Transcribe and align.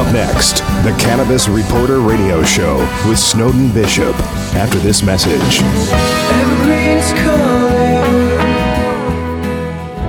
Up 0.00 0.14
next, 0.14 0.60
the 0.82 0.96
Cannabis 0.98 1.46
Reporter 1.46 2.00
Radio 2.00 2.42
Show 2.42 2.78
with 3.06 3.18
Snowden 3.18 3.70
Bishop. 3.70 4.14
After 4.54 4.78
this 4.78 5.02
message. 5.02 5.60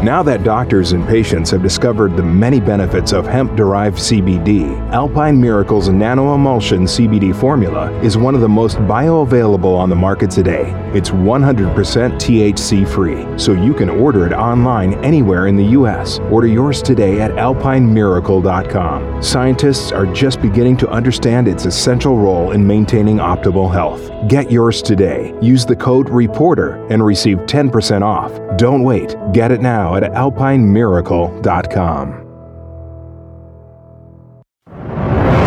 Now 0.03 0.23
that 0.23 0.43
doctors 0.43 0.93
and 0.93 1.07
patients 1.07 1.51
have 1.51 1.61
discovered 1.61 2.17
the 2.17 2.23
many 2.23 2.59
benefits 2.59 3.13
of 3.13 3.27
hemp 3.27 3.55
derived 3.55 3.99
CBD, 3.99 4.75
Alpine 4.91 5.39
Miracles 5.39 5.89
Nano 5.89 6.33
Emulsion 6.33 6.85
CBD 6.85 7.35
formula 7.35 7.91
is 8.01 8.17
one 8.17 8.33
of 8.33 8.41
the 8.41 8.49
most 8.49 8.77
bioavailable 8.77 9.77
on 9.77 9.91
the 9.91 9.95
market 9.95 10.31
today. 10.31 10.73
It's 10.95 11.11
100% 11.11 11.75
THC 11.75 12.87
free, 12.87 13.27
so 13.37 13.53
you 13.53 13.75
can 13.75 13.91
order 13.91 14.25
it 14.25 14.33
online 14.33 14.95
anywhere 15.05 15.45
in 15.45 15.55
the 15.55 15.65
U.S. 15.65 16.17
Order 16.31 16.47
yours 16.47 16.81
today 16.81 17.21
at 17.21 17.29
alpinemiracle.com. 17.33 19.21
Scientists 19.21 19.91
are 19.91 20.07
just 20.07 20.41
beginning 20.41 20.77
to 20.77 20.89
understand 20.89 21.47
its 21.47 21.65
essential 21.65 22.17
role 22.17 22.53
in 22.53 22.65
maintaining 22.65 23.17
optimal 23.17 23.71
health. 23.71 24.09
Get 24.27 24.51
yours 24.51 24.81
today. 24.81 25.35
Use 25.41 25.63
the 25.63 25.75
code 25.75 26.09
REPORTER 26.09 26.87
and 26.87 27.05
receive 27.05 27.37
10% 27.39 28.01
off. 28.01 28.31
Don't 28.57 28.83
wait. 28.83 29.15
Get 29.31 29.51
it 29.51 29.61
now 29.61 29.90
at 29.95 30.03
alpinemiracle.com. 30.03 32.21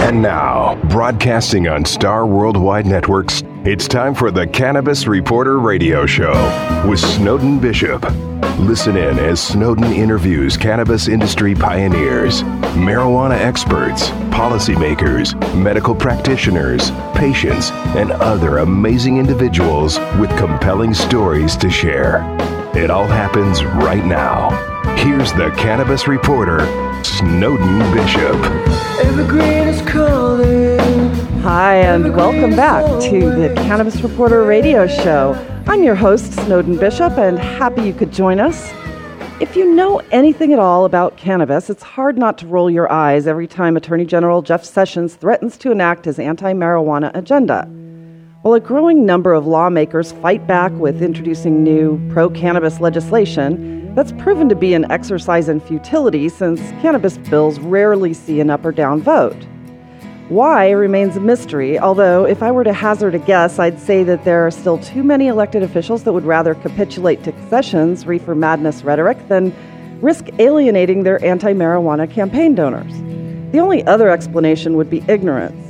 And 0.04 0.22
now, 0.22 0.76
broadcasting 0.90 1.66
on 1.66 1.84
Star 1.84 2.26
Worldwide 2.26 2.86
Networks, 2.86 3.42
it's 3.64 3.88
time 3.88 4.14
for 4.14 4.30
the 4.30 4.46
Cannabis 4.46 5.06
Reporter 5.06 5.58
Radio 5.58 6.06
Show 6.06 6.32
with 6.86 7.00
Snowden 7.00 7.58
Bishop. 7.58 8.04
Listen 8.60 8.96
in 8.96 9.18
as 9.18 9.42
Snowden 9.42 9.92
interviews 9.92 10.56
cannabis 10.56 11.08
industry 11.08 11.54
pioneers, 11.54 12.42
marijuana 12.74 13.36
experts, 13.36 14.10
policymakers, 14.30 15.34
medical 15.56 15.94
practitioners, 15.94 16.92
patients, 17.14 17.72
and 17.96 18.12
other 18.12 18.58
amazing 18.58 19.16
individuals 19.16 19.98
with 20.20 20.30
compelling 20.38 20.94
stories 20.94 21.56
to 21.56 21.68
share. 21.68 22.22
It 22.76 22.90
all 22.90 23.06
happens 23.06 23.64
right 23.64 24.04
now. 24.04 24.50
Here's 24.96 25.32
the 25.34 25.50
cannabis 25.56 26.08
reporter, 26.08 26.58
Snowden 27.04 27.78
Bishop. 27.94 28.34
Evergreen 29.06 29.68
is 29.68 29.80
calling. 29.88 30.80
Hi, 31.42 31.76
and 31.76 32.16
welcome 32.16 32.56
back 32.56 32.84
to 33.10 33.30
the 33.30 33.54
Cannabis 33.54 34.00
Reporter 34.00 34.42
radio 34.42 34.88
show. 34.88 35.34
I'm 35.68 35.84
your 35.84 35.94
host, 35.94 36.32
Snowden 36.32 36.76
Bishop, 36.76 37.12
and 37.16 37.38
happy 37.38 37.82
you 37.82 37.92
could 37.92 38.12
join 38.12 38.40
us. 38.40 38.72
If 39.40 39.54
you 39.54 39.72
know 39.72 40.02
anything 40.10 40.52
at 40.52 40.58
all 40.58 40.84
about 40.84 41.16
cannabis, 41.16 41.70
it's 41.70 41.84
hard 41.84 42.18
not 42.18 42.38
to 42.38 42.48
roll 42.48 42.68
your 42.68 42.90
eyes 42.90 43.28
every 43.28 43.46
time 43.46 43.76
Attorney 43.76 44.04
General 44.04 44.42
Jeff 44.42 44.64
Sessions 44.64 45.14
threatens 45.14 45.56
to 45.58 45.70
enact 45.70 46.06
his 46.06 46.18
anti 46.18 46.52
marijuana 46.52 47.12
agenda. 47.14 47.68
While 48.44 48.52
a 48.52 48.60
growing 48.60 49.06
number 49.06 49.32
of 49.32 49.46
lawmakers 49.46 50.12
fight 50.12 50.46
back 50.46 50.70
with 50.72 51.00
introducing 51.00 51.64
new 51.64 51.98
pro 52.12 52.28
cannabis 52.28 52.78
legislation, 52.78 53.94
that's 53.94 54.12
proven 54.12 54.50
to 54.50 54.54
be 54.54 54.74
an 54.74 54.92
exercise 54.92 55.48
in 55.48 55.60
futility 55.60 56.28
since 56.28 56.60
cannabis 56.82 57.16
bills 57.16 57.58
rarely 57.58 58.12
see 58.12 58.40
an 58.40 58.50
up 58.50 58.62
or 58.66 58.70
down 58.70 59.00
vote. 59.00 59.46
Why 60.28 60.72
remains 60.72 61.16
a 61.16 61.20
mystery, 61.20 61.78
although, 61.78 62.26
if 62.26 62.42
I 62.42 62.52
were 62.52 62.64
to 62.64 62.74
hazard 62.74 63.14
a 63.14 63.18
guess, 63.18 63.58
I'd 63.58 63.80
say 63.80 64.02
that 64.02 64.26
there 64.26 64.46
are 64.46 64.50
still 64.50 64.76
too 64.76 65.02
many 65.02 65.28
elected 65.28 65.62
officials 65.62 66.04
that 66.04 66.12
would 66.12 66.26
rather 66.26 66.54
capitulate 66.54 67.24
to 67.24 67.48
Sessions' 67.48 68.06
reefer 68.06 68.34
madness 68.34 68.84
rhetoric 68.84 69.26
than 69.28 69.54
risk 70.02 70.26
alienating 70.38 71.02
their 71.02 71.24
anti 71.24 71.54
marijuana 71.54 72.10
campaign 72.10 72.54
donors. 72.54 72.92
The 73.52 73.60
only 73.60 73.82
other 73.86 74.10
explanation 74.10 74.76
would 74.76 74.90
be 74.90 75.02
ignorance. 75.08 75.62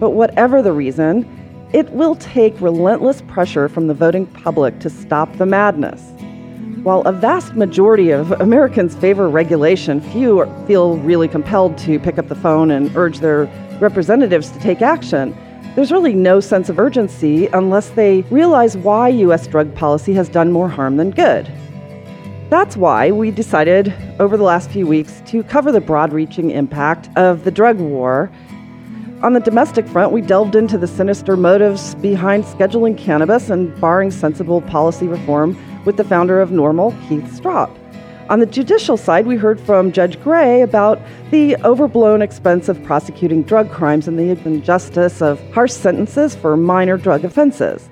But 0.00 0.12
whatever 0.12 0.62
the 0.62 0.72
reason, 0.72 1.26
it 1.72 1.90
will 1.90 2.14
take 2.16 2.60
relentless 2.60 3.22
pressure 3.22 3.68
from 3.68 3.86
the 3.86 3.94
voting 3.94 4.26
public 4.26 4.78
to 4.80 4.90
stop 4.90 5.34
the 5.38 5.46
madness. 5.46 6.12
While 6.82 7.02
a 7.02 7.12
vast 7.12 7.54
majority 7.54 8.10
of 8.10 8.32
Americans 8.40 8.94
favor 8.96 9.28
regulation, 9.28 10.00
few 10.00 10.44
feel 10.66 10.98
really 10.98 11.28
compelled 11.28 11.78
to 11.78 11.98
pick 12.00 12.18
up 12.18 12.28
the 12.28 12.34
phone 12.34 12.70
and 12.72 12.94
urge 12.96 13.20
their 13.20 13.44
representatives 13.80 14.50
to 14.50 14.58
take 14.58 14.82
action. 14.82 15.36
There's 15.74 15.92
really 15.92 16.12
no 16.12 16.40
sense 16.40 16.68
of 16.68 16.78
urgency 16.78 17.46
unless 17.46 17.90
they 17.90 18.22
realize 18.22 18.76
why 18.76 19.08
U.S. 19.08 19.46
drug 19.46 19.74
policy 19.74 20.12
has 20.14 20.28
done 20.28 20.52
more 20.52 20.68
harm 20.68 20.96
than 20.96 21.10
good. 21.10 21.50
That's 22.50 22.76
why 22.76 23.12
we 23.12 23.30
decided 23.30 23.94
over 24.18 24.36
the 24.36 24.42
last 24.42 24.70
few 24.70 24.86
weeks 24.86 25.22
to 25.26 25.42
cover 25.44 25.72
the 25.72 25.80
broad 25.80 26.12
reaching 26.12 26.50
impact 26.50 27.08
of 27.16 27.44
the 27.44 27.50
drug 27.50 27.78
war 27.78 28.30
on 29.22 29.34
the 29.34 29.40
domestic 29.40 29.86
front, 29.86 30.12
we 30.12 30.20
delved 30.20 30.56
into 30.56 30.76
the 30.76 30.86
sinister 30.88 31.36
motives 31.36 31.94
behind 31.96 32.42
scheduling 32.42 32.98
cannabis 32.98 33.50
and 33.50 33.80
barring 33.80 34.10
sensible 34.10 34.60
policy 34.62 35.06
reform 35.06 35.56
with 35.84 35.96
the 35.96 36.02
founder 36.02 36.40
of 36.40 36.50
NORML, 36.50 36.90
Keith 37.08 37.24
Stroup. 37.24 37.70
On 38.28 38.40
the 38.40 38.46
judicial 38.46 38.96
side, 38.96 39.26
we 39.26 39.36
heard 39.36 39.60
from 39.60 39.92
Judge 39.92 40.20
Gray 40.22 40.62
about 40.62 41.00
the 41.30 41.54
overblown 41.58 42.20
expense 42.20 42.68
of 42.68 42.82
prosecuting 42.82 43.42
drug 43.42 43.70
crimes 43.70 44.08
and 44.08 44.18
the 44.18 44.30
injustice 44.44 45.22
of 45.22 45.40
harsh 45.52 45.72
sentences 45.72 46.34
for 46.34 46.56
minor 46.56 46.96
drug 46.96 47.24
offenses. 47.24 47.90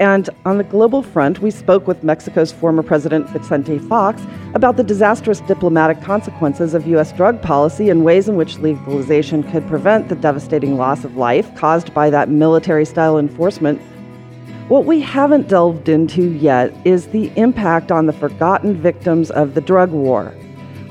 And 0.00 0.30
on 0.44 0.58
the 0.58 0.64
global 0.64 1.02
front, 1.02 1.40
we 1.40 1.50
spoke 1.50 1.88
with 1.88 2.04
Mexico's 2.04 2.52
former 2.52 2.84
president 2.84 3.28
Vicente 3.30 3.78
Fox 3.78 4.22
about 4.54 4.76
the 4.76 4.84
disastrous 4.84 5.40
diplomatic 5.40 6.00
consequences 6.02 6.72
of 6.72 6.86
U.S. 6.86 7.12
drug 7.12 7.42
policy 7.42 7.90
and 7.90 8.04
ways 8.04 8.28
in 8.28 8.36
which 8.36 8.58
legalization 8.58 9.42
could 9.42 9.66
prevent 9.66 10.08
the 10.08 10.14
devastating 10.14 10.76
loss 10.76 11.04
of 11.04 11.16
life 11.16 11.52
caused 11.56 11.92
by 11.94 12.10
that 12.10 12.28
military 12.28 12.84
style 12.84 13.18
enforcement. 13.18 13.80
What 14.68 14.84
we 14.84 15.00
haven't 15.00 15.48
delved 15.48 15.88
into 15.88 16.30
yet 16.30 16.72
is 16.84 17.08
the 17.08 17.32
impact 17.36 17.90
on 17.90 18.06
the 18.06 18.12
forgotten 18.12 18.80
victims 18.80 19.32
of 19.32 19.54
the 19.54 19.60
drug 19.60 19.90
war. 19.90 20.32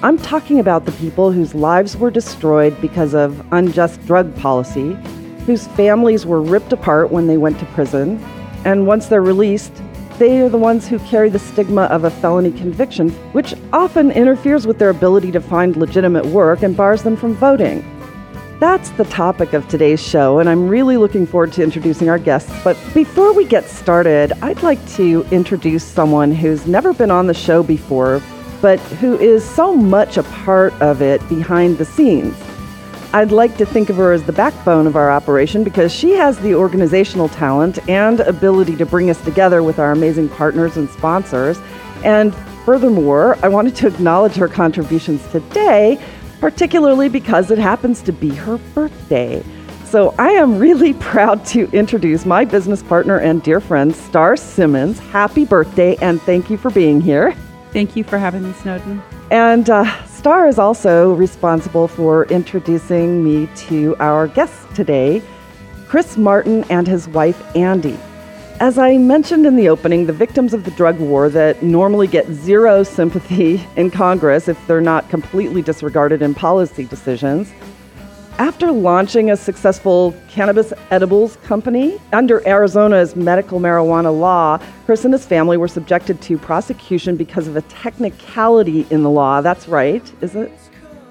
I'm 0.03 0.17
talking 0.17 0.59
about 0.59 0.85
the 0.85 0.91
people 0.93 1.31
whose 1.31 1.55
lives 1.55 1.95
were 1.95 2.11
destroyed 2.11 2.79
because 2.81 3.15
of 3.15 3.41
unjust 3.53 4.05
drug 4.05 4.35
policy, 4.35 4.93
whose 5.45 5.65
families 5.67 6.25
were 6.25 6.41
ripped 6.41 6.73
apart 6.73 7.09
when 7.09 7.27
they 7.27 7.37
went 7.37 7.57
to 7.59 7.65
prison, 7.67 8.19
and 8.67 8.85
once 8.85 9.05
they're 9.05 9.21
released, 9.21 9.71
they 10.19 10.41
are 10.41 10.49
the 10.49 10.57
ones 10.57 10.85
who 10.85 10.99
carry 10.99 11.29
the 11.29 11.39
stigma 11.39 11.83
of 11.83 12.03
a 12.03 12.09
felony 12.09 12.51
conviction, 12.51 13.11
which 13.31 13.53
often 13.71 14.11
interferes 14.11 14.67
with 14.67 14.77
their 14.77 14.89
ability 14.89 15.31
to 15.31 15.39
find 15.39 15.77
legitimate 15.77 16.25
work 16.25 16.63
and 16.63 16.75
bars 16.75 17.01
them 17.01 17.15
from 17.15 17.33
voting. 17.33 17.81
That's 18.59 18.89
the 18.89 19.05
topic 19.05 19.53
of 19.53 19.65
today's 19.69 20.05
show, 20.05 20.39
and 20.39 20.49
I'm 20.49 20.67
really 20.67 20.97
looking 20.97 21.25
forward 21.25 21.53
to 21.53 21.63
introducing 21.63 22.09
our 22.09 22.19
guests. 22.19 22.51
But 22.61 22.77
before 22.93 23.31
we 23.31 23.45
get 23.45 23.63
started, 23.69 24.33
I'd 24.41 24.61
like 24.63 24.85
to 24.95 25.25
introduce 25.31 25.85
someone 25.85 26.33
who's 26.33 26.67
never 26.67 26.91
been 26.91 27.09
on 27.09 27.27
the 27.27 27.33
show 27.33 27.63
before, 27.63 28.21
but 28.61 28.79
who 28.99 29.17
is 29.17 29.45
so 29.45 29.77
much 29.77 30.17
a 30.17 30.23
part 30.23 30.73
of 30.81 31.01
it 31.01 31.25
behind 31.29 31.77
the 31.77 31.85
scenes. 31.85 32.35
I'd 33.13 33.31
like 33.31 33.55
to 33.57 33.65
think 33.65 33.89
of 33.89 33.95
her 33.95 34.11
as 34.11 34.23
the 34.23 34.33
backbone 34.33 34.85
of 34.85 34.97
our 34.97 35.09
operation 35.09 35.63
because 35.63 35.93
she 35.93 36.11
has 36.11 36.37
the 36.39 36.53
organizational 36.53 37.29
talent 37.29 37.79
and 37.87 38.19
ability 38.19 38.75
to 38.75 38.85
bring 38.85 39.09
us 39.09 39.21
together 39.23 39.63
with 39.63 39.79
our 39.79 39.93
amazing 39.93 40.27
partners 40.27 40.75
and 40.75 40.89
sponsors. 40.89 41.57
And 42.03 42.35
furthermore, 42.65 43.37
I 43.41 43.47
wanted 43.47 43.75
to 43.77 43.87
acknowledge 43.87 44.35
her 44.35 44.49
contributions 44.49 45.25
today, 45.31 45.97
particularly 46.41 47.07
because 47.07 47.49
it 47.49 47.57
happens 47.57 48.01
to 48.03 48.11
be 48.11 48.29
her 48.29 48.57
birthday. 48.75 49.41
So 49.85 50.13
I 50.19 50.31
am 50.31 50.59
really 50.59 50.93
proud 50.99 51.45
to 51.47 51.69
introduce 51.71 52.25
my 52.25 52.43
business 52.43 52.83
partner 52.83 53.19
and 53.19 53.41
dear 53.41 53.61
friend, 53.61 53.95
Star 53.95 54.35
Simmons. 54.35 54.99
Happy 54.99 55.45
birthday, 55.45 55.95
and 56.01 56.21
thank 56.21 56.49
you 56.49 56.57
for 56.57 56.71
being 56.71 56.99
here. 56.99 57.33
Thank 57.71 57.95
you 57.95 58.03
for 58.03 58.17
having 58.17 58.43
me, 58.43 58.51
Snowden. 58.53 59.01
And 59.31 59.69
uh, 59.69 59.85
Star 60.27 60.45
is 60.45 60.59
also 60.59 61.13
responsible 61.13 61.87
for 61.87 62.25
introducing 62.25 63.23
me 63.23 63.47
to 63.55 63.95
our 64.01 64.27
guests 64.27 64.65
today, 64.75 65.21
Chris 65.87 66.17
Martin 66.17 66.65
and 66.69 66.85
his 66.85 67.07
wife, 67.07 67.41
Andy. 67.55 67.97
As 68.59 68.77
I 68.77 68.97
mentioned 68.97 69.45
in 69.45 69.55
the 69.55 69.69
opening, 69.69 70.05
the 70.05 70.11
victims 70.11 70.53
of 70.53 70.65
the 70.65 70.71
drug 70.71 70.99
war 70.99 71.29
that 71.29 71.63
normally 71.63 72.07
get 72.07 72.27
zero 72.27 72.83
sympathy 72.83 73.65
in 73.77 73.89
Congress 73.89 74.49
if 74.49 74.67
they're 74.67 74.81
not 74.81 75.07
completely 75.09 75.61
disregarded 75.61 76.21
in 76.21 76.35
policy 76.35 76.83
decisions 76.83 77.53
after 78.37 78.71
launching 78.71 79.31
a 79.31 79.37
successful 79.37 80.15
cannabis 80.29 80.71
edibles 80.91 81.37
company 81.37 81.97
under 82.13 82.47
Arizona's 82.47 83.15
medical 83.15 83.59
marijuana 83.59 84.17
law, 84.17 84.59
Chris 84.85 85.05
and 85.05 85.13
his 85.13 85.25
family 85.25 85.57
were 85.57 85.67
subjected 85.67 86.21
to 86.21 86.37
prosecution 86.37 87.15
because 87.15 87.47
of 87.47 87.55
a 87.55 87.61
technicality 87.63 88.85
in 88.91 89.01
the 89.03 89.09
law. 89.09 89.41
That's 89.41 89.67
right, 89.67 90.03
is 90.21 90.35
it? 90.35 90.51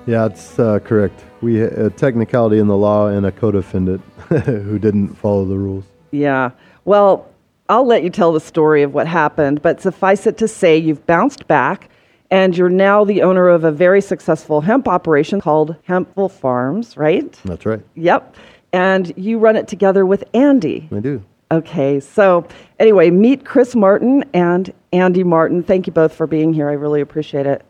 Yeah, 0.07 0.27
it's 0.27 0.59
uh, 0.59 0.79
correct. 0.81 1.25
We 1.43 1.63
a 1.63 1.91
technicality 1.91 2.59
in 2.59 2.69
the 2.69 2.77
law 2.77 3.09
and 3.09 3.27
a 3.27 3.33
co-defendant 3.33 4.01
who 4.29 4.79
didn't 4.79 5.15
follow 5.15 5.45
the 5.45 5.59
rules. 5.59 5.85
Yeah. 6.13 6.51
Well, 6.85 7.29
I'll 7.69 7.87
let 7.87 8.05
you 8.05 8.11
tell 8.11 8.33
the 8.33 8.41
story 8.41 8.83
of 8.83 8.95
what 8.95 9.09
happened, 9.09 9.63
but 9.63 9.81
suffice 9.81 10.27
it 10.29 10.39
to 10.39 10.47
say, 10.47 10.79
you've 10.79 11.05
bounced 11.07 11.49
back 11.49 11.91
And 12.31 12.57
you're 12.57 12.69
now 12.69 13.05
the 13.05 13.23
owner 13.23 13.49
of 13.49 13.65
a 13.65 13.71
very 13.71 14.01
successful 14.01 14.61
hemp 14.61 14.89
operation 14.89 15.41
called 15.41 15.77
Hempful 15.85 16.29
Farms, 16.29 16.97
right? 16.97 17.33
That's 17.45 17.65
right. 17.65 17.83
Yep. 17.95 18.35
And 18.73 19.13
you 19.17 19.39
run 19.39 19.57
it 19.57 19.69
together 19.69 20.05
with 20.05 20.25
Andy. 20.35 20.89
I 20.93 21.01
do. 21.01 21.23
Okay, 21.53 22.01
so 22.01 22.47
anyway, 22.81 23.11
meet 23.11 23.45
Chris 23.45 23.77
Martin 23.77 24.25
and 24.35 24.73
Andy 24.93 25.23
Martin. 25.23 25.63
Thank 25.63 25.87
you 25.87 25.93
both 25.93 26.13
for 26.13 26.27
being 26.27 26.53
here. 26.53 26.69
I 26.69 26.73
really 26.73 27.01
appreciate 27.01 27.47
it. 27.47 27.65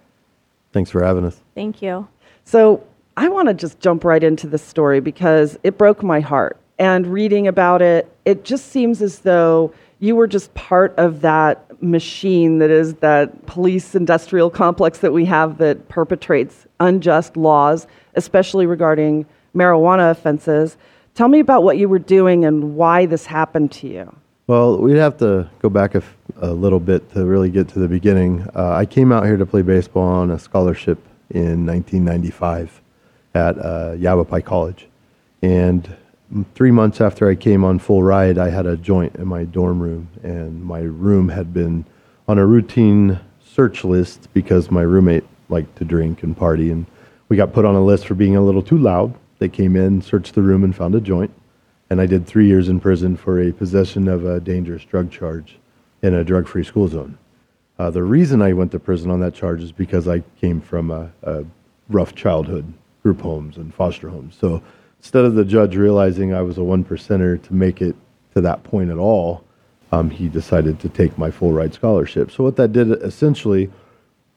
Thanks 0.72 0.90
for 0.90 1.04
having 1.04 1.26
us. 1.26 1.40
Thank 1.54 1.82
you. 1.82 2.08
So 2.44 2.82
I 3.18 3.28
want 3.28 3.48
to 3.48 3.54
just 3.54 3.78
jump 3.80 4.04
right 4.04 4.24
into 4.24 4.46
this 4.46 4.62
story 4.62 5.00
because 5.00 5.58
it 5.62 5.76
broke 5.76 6.02
my 6.02 6.20
heart. 6.20 6.58
And 6.78 7.06
reading 7.06 7.46
about 7.46 7.82
it, 7.82 8.10
it 8.24 8.44
just 8.44 8.66
seems 8.66 9.02
as 9.02 9.20
though 9.20 9.72
you 9.98 10.16
were 10.16 10.26
just 10.26 10.52
part 10.54 10.94
of 10.98 11.22
that 11.22 11.82
machine 11.82 12.58
that 12.58 12.70
is 12.70 12.94
that 12.94 13.46
police 13.46 13.94
industrial 13.94 14.50
complex 14.50 14.98
that 14.98 15.12
we 15.12 15.24
have 15.24 15.58
that 15.58 15.88
perpetrates 15.88 16.66
unjust 16.80 17.36
laws, 17.36 17.86
especially 18.14 18.66
regarding 18.66 19.26
marijuana 19.54 20.10
offenses. 20.10 20.76
Tell 21.14 21.28
me 21.28 21.40
about 21.40 21.62
what 21.62 21.78
you 21.78 21.88
were 21.88 21.98
doing 21.98 22.44
and 22.44 22.76
why 22.76 23.06
this 23.06 23.26
happened 23.26 23.72
to 23.72 23.88
you. 23.88 24.14
Well, 24.46 24.78
we'd 24.78 24.96
have 24.98 25.16
to 25.18 25.50
go 25.60 25.68
back 25.68 25.94
a, 25.94 25.98
f- 25.98 26.16
a 26.40 26.52
little 26.52 26.78
bit 26.78 27.10
to 27.14 27.24
really 27.24 27.50
get 27.50 27.68
to 27.68 27.78
the 27.78 27.88
beginning. 27.88 28.46
Uh, 28.54 28.74
I 28.74 28.86
came 28.86 29.10
out 29.10 29.24
here 29.24 29.36
to 29.36 29.46
play 29.46 29.62
baseball 29.62 30.06
on 30.06 30.30
a 30.30 30.38
scholarship 30.38 30.98
in 31.30 31.66
1995 31.66 32.80
at 33.34 33.58
uh, 33.58 33.94
Yavapai 33.98 34.42
College. 34.42 34.86
And 35.42 35.96
three 36.54 36.70
months 36.70 37.00
after 37.00 37.28
I 37.28 37.34
came 37.34 37.64
on 37.64 37.78
full 37.78 38.02
ride, 38.02 38.38
I 38.38 38.50
had 38.50 38.66
a 38.66 38.76
joint 38.76 39.16
in 39.16 39.26
my 39.28 39.44
dorm 39.44 39.80
room, 39.80 40.08
and 40.22 40.62
my 40.62 40.80
room 40.80 41.28
had 41.28 41.52
been 41.52 41.84
on 42.28 42.38
a 42.38 42.46
routine 42.46 43.20
search 43.44 43.84
list 43.84 44.28
because 44.34 44.70
my 44.70 44.82
roommate 44.82 45.24
liked 45.48 45.76
to 45.76 45.84
drink 45.84 46.22
and 46.22 46.36
party. 46.36 46.70
And 46.70 46.86
we 47.28 47.36
got 47.36 47.52
put 47.52 47.64
on 47.64 47.74
a 47.74 47.84
list 47.84 48.06
for 48.06 48.14
being 48.14 48.36
a 48.36 48.42
little 48.42 48.62
too 48.62 48.78
loud. 48.78 49.14
They 49.38 49.48
came 49.48 49.76
in, 49.76 50.02
searched 50.02 50.34
the 50.34 50.42
room, 50.42 50.64
and 50.64 50.74
found 50.74 50.94
a 50.94 51.00
joint. 51.00 51.32
And 51.88 52.00
I 52.00 52.06
did 52.06 52.26
three 52.26 52.48
years 52.48 52.68
in 52.68 52.80
prison 52.80 53.16
for 53.16 53.40
a 53.40 53.52
possession 53.52 54.08
of 54.08 54.24
a 54.24 54.40
dangerous 54.40 54.84
drug 54.84 55.10
charge 55.10 55.58
in 56.02 56.14
a 56.14 56.24
drug 56.24 56.48
free 56.48 56.64
school 56.64 56.88
zone. 56.88 57.18
Uh, 57.78 57.90
the 57.90 58.02
reason 58.02 58.42
I 58.42 58.54
went 58.54 58.72
to 58.72 58.80
prison 58.80 59.10
on 59.10 59.20
that 59.20 59.34
charge 59.34 59.62
is 59.62 59.70
because 59.70 60.08
I 60.08 60.22
came 60.40 60.60
from 60.60 60.90
a, 60.90 61.12
a 61.22 61.44
rough 61.88 62.14
childhood, 62.14 62.72
group 63.02 63.20
homes 63.20 63.56
and 63.56 63.72
foster 63.72 64.08
homes. 64.08 64.36
So 64.38 64.62
instead 64.98 65.24
of 65.24 65.34
the 65.34 65.44
judge 65.44 65.76
realizing 65.76 66.34
I 66.34 66.42
was 66.42 66.58
a 66.58 66.64
one 66.64 66.84
percenter 66.84 67.42
to 67.42 67.54
make 67.54 67.80
it 67.80 67.96
to 68.34 68.40
that 68.42 68.62
point 68.64 68.90
at 68.90 68.98
all, 68.98 69.44
um, 69.92 70.10
he 70.10 70.28
decided 70.28 70.80
to 70.80 70.88
take 70.88 71.16
my 71.16 71.30
full 71.30 71.52
ride 71.52 71.74
scholarship. 71.74 72.30
So 72.30 72.44
what 72.44 72.56
that 72.56 72.72
did 72.72 72.90
essentially, 73.02 73.70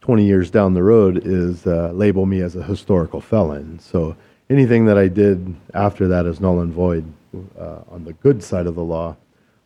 20 0.01 0.25
years 0.25 0.49
down 0.51 0.73
the 0.73 0.83
road, 0.83 1.21
is 1.25 1.65
uh, 1.65 1.91
label 1.93 2.25
me 2.25 2.41
as 2.41 2.55
a 2.55 2.63
historical 2.63 3.19
felon. 3.19 3.79
So 3.79 4.15
anything 4.49 4.85
that 4.85 4.97
I 4.97 5.07
did 5.07 5.55
after 5.73 6.07
that 6.07 6.25
is 6.25 6.39
null 6.39 6.61
and 6.61 6.71
void 6.71 7.05
uh, 7.59 7.79
on 7.89 8.03
the 8.05 8.13
good 8.13 8.43
side 8.43 8.67
of 8.67 8.75
the 8.75 8.83
law. 8.83 9.15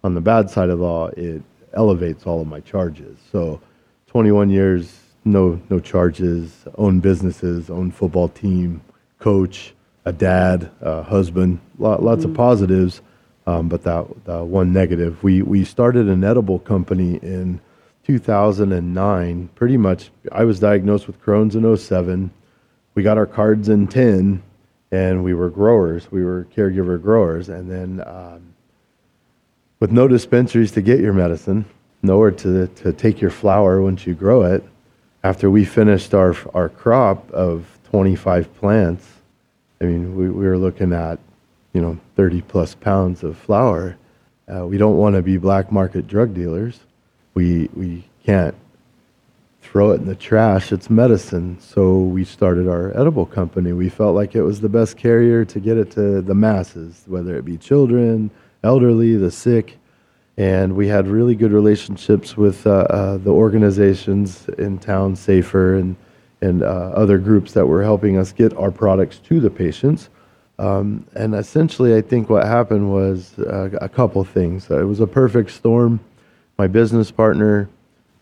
On 0.03 0.13
the 0.13 0.21
bad 0.21 0.49
side 0.49 0.69
of 0.69 0.79
the 0.79 0.85
law, 0.85 1.07
it 1.07 1.41
elevates 1.73 2.25
all 2.25 2.41
of 2.41 2.47
my 2.47 2.59
charges. 2.59 3.17
So 3.31 3.61
21 4.07 4.49
years, 4.49 4.99
no 5.25 5.59
no 5.69 5.79
charges, 5.79 6.65
own 6.77 6.99
businesses, 6.99 7.69
own 7.69 7.91
football 7.91 8.27
team, 8.29 8.81
coach, 9.19 9.72
a 10.05 10.11
dad, 10.11 10.69
a 10.81 11.03
husband, 11.03 11.59
lot, 11.77 12.03
lots 12.03 12.25
of 12.25 12.33
positives, 12.33 13.01
um, 13.45 13.67
but 13.69 13.83
that, 13.83 14.07
that 14.25 14.43
one 14.43 14.73
negative. 14.73 15.21
We 15.23 15.41
we 15.41 15.65
started 15.65 16.07
an 16.07 16.23
edible 16.23 16.59
company 16.59 17.15
in 17.15 17.59
2009. 18.05 19.49
Pretty 19.55 19.77
much, 19.77 20.11
I 20.31 20.43
was 20.45 20.59
diagnosed 20.59 21.07
with 21.07 21.21
Crohn's 21.21 21.55
in 21.55 21.77
07. 21.77 22.31
We 22.95 23.03
got 23.03 23.17
our 23.17 23.25
cards 23.25 23.69
in 23.69 23.87
10, 23.87 24.41
and 24.91 25.23
we 25.23 25.33
were 25.33 25.49
growers. 25.49 26.11
We 26.11 26.23
were 26.23 26.47
caregiver 26.55 27.01
growers, 27.01 27.49
and 27.49 27.69
then. 27.69 28.03
Um, 28.05 28.53
with 29.83 29.91
no 29.91 30.07
dispensaries 30.07 30.71
to 30.71 30.81
get 30.81 31.01
your 31.01 31.11
medicine, 31.11 31.65
nowhere 32.03 32.31
to, 32.31 32.67
to 32.67 32.93
take 32.93 33.19
your 33.19 33.29
flower 33.29 33.81
once 33.81 34.07
you 34.07 34.13
grow 34.13 34.43
it. 34.43 34.63
After 35.25 35.51
we 35.51 35.65
finished 35.65 36.13
our, 36.13 36.37
our 36.53 36.69
crop 36.69 37.29
of 37.31 37.67
25 37.91 38.55
plants, 38.55 39.05
I 39.83 39.85
mean, 39.85 40.15
we, 40.15 40.29
we 40.29 40.47
were 40.47 40.57
looking 40.57 40.93
at, 40.93 41.19
you 41.73 41.81
know, 41.81 41.99
30 42.15 42.41
plus 42.43 42.73
pounds 42.73 43.21
of 43.21 43.37
flower. 43.37 43.97
Uh, 44.47 44.65
we 44.65 44.77
don't 44.77 44.95
want 44.95 45.17
to 45.17 45.21
be 45.21 45.35
black 45.35 45.73
market 45.73 46.07
drug 46.07 46.33
dealers. 46.33 46.79
We, 47.33 47.69
we 47.73 48.05
can't 48.25 48.55
throw 49.61 49.91
it 49.91 49.95
in 49.95 50.05
the 50.05 50.15
trash. 50.15 50.71
It's 50.71 50.89
medicine. 50.89 51.59
So 51.59 51.99
we 51.99 52.23
started 52.23 52.69
our 52.69 52.97
edible 52.97 53.25
company. 53.25 53.73
We 53.73 53.89
felt 53.89 54.15
like 54.15 54.35
it 54.35 54.41
was 54.41 54.61
the 54.61 54.69
best 54.69 54.95
carrier 54.95 55.43
to 55.43 55.59
get 55.59 55.77
it 55.77 55.91
to 55.91 56.21
the 56.21 56.35
masses, 56.35 57.03
whether 57.05 57.35
it 57.35 57.43
be 57.43 57.57
children, 57.57 58.31
elderly, 58.63 59.17
the 59.17 59.31
sick, 59.31 59.77
and 60.37 60.77
we 60.77 60.87
had 60.87 61.07
really 61.07 61.35
good 61.35 61.51
relationships 61.51 62.37
with 62.37 62.65
uh, 62.65 62.87
uh, 62.89 63.17
the 63.17 63.31
organizations 63.31 64.47
in 64.57 64.79
town, 64.79 65.17
Safer, 65.17 65.75
and 65.75 65.97
and 66.43 66.61
uh, 66.61 66.65
other 66.93 67.17
groups 67.17 67.53
that 67.53 67.65
were 67.65 67.81
helping 67.83 68.17
us 68.17 68.31
get 68.31 68.53
our 68.57 68.71
products 68.71 69.17
to 69.19 69.39
the 69.39 69.49
patients. 69.49 70.09
Um, 70.59 71.05
and 71.15 71.33
essentially, 71.33 71.95
I 71.95 72.01
think 72.01 72.29
what 72.29 72.45
happened 72.45 72.91
was 72.91 73.39
uh, 73.39 73.69
a 73.81 73.89
couple 73.89 74.23
things. 74.23 74.69
it 74.69 74.83
was 74.83 74.99
a 74.99 75.07
perfect 75.07 75.51
storm. 75.51 75.99
My 76.57 76.67
business 76.67 77.09
partner, 77.11 77.69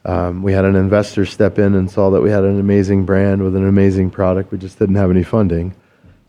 um, 0.06 0.44
we 0.44 0.54
had 0.54 0.66
an 0.66 0.76
investor 0.76 1.26
step 1.26 1.60
in 1.60 1.76
and 1.76 1.90
saw 1.90 2.10
that 2.12 2.22
we 2.22 2.30
had 2.30 2.44
an 2.44 2.60
amazing 2.60 3.06
brand 3.06 3.44
with 3.44 3.56
an 3.56 3.68
amazing 3.68 4.12
product. 4.12 4.52
We 4.52 4.58
just 4.58 4.80
didn't 4.80 4.96
have 4.96 5.12
any 5.12 5.24
funding. 5.24 5.76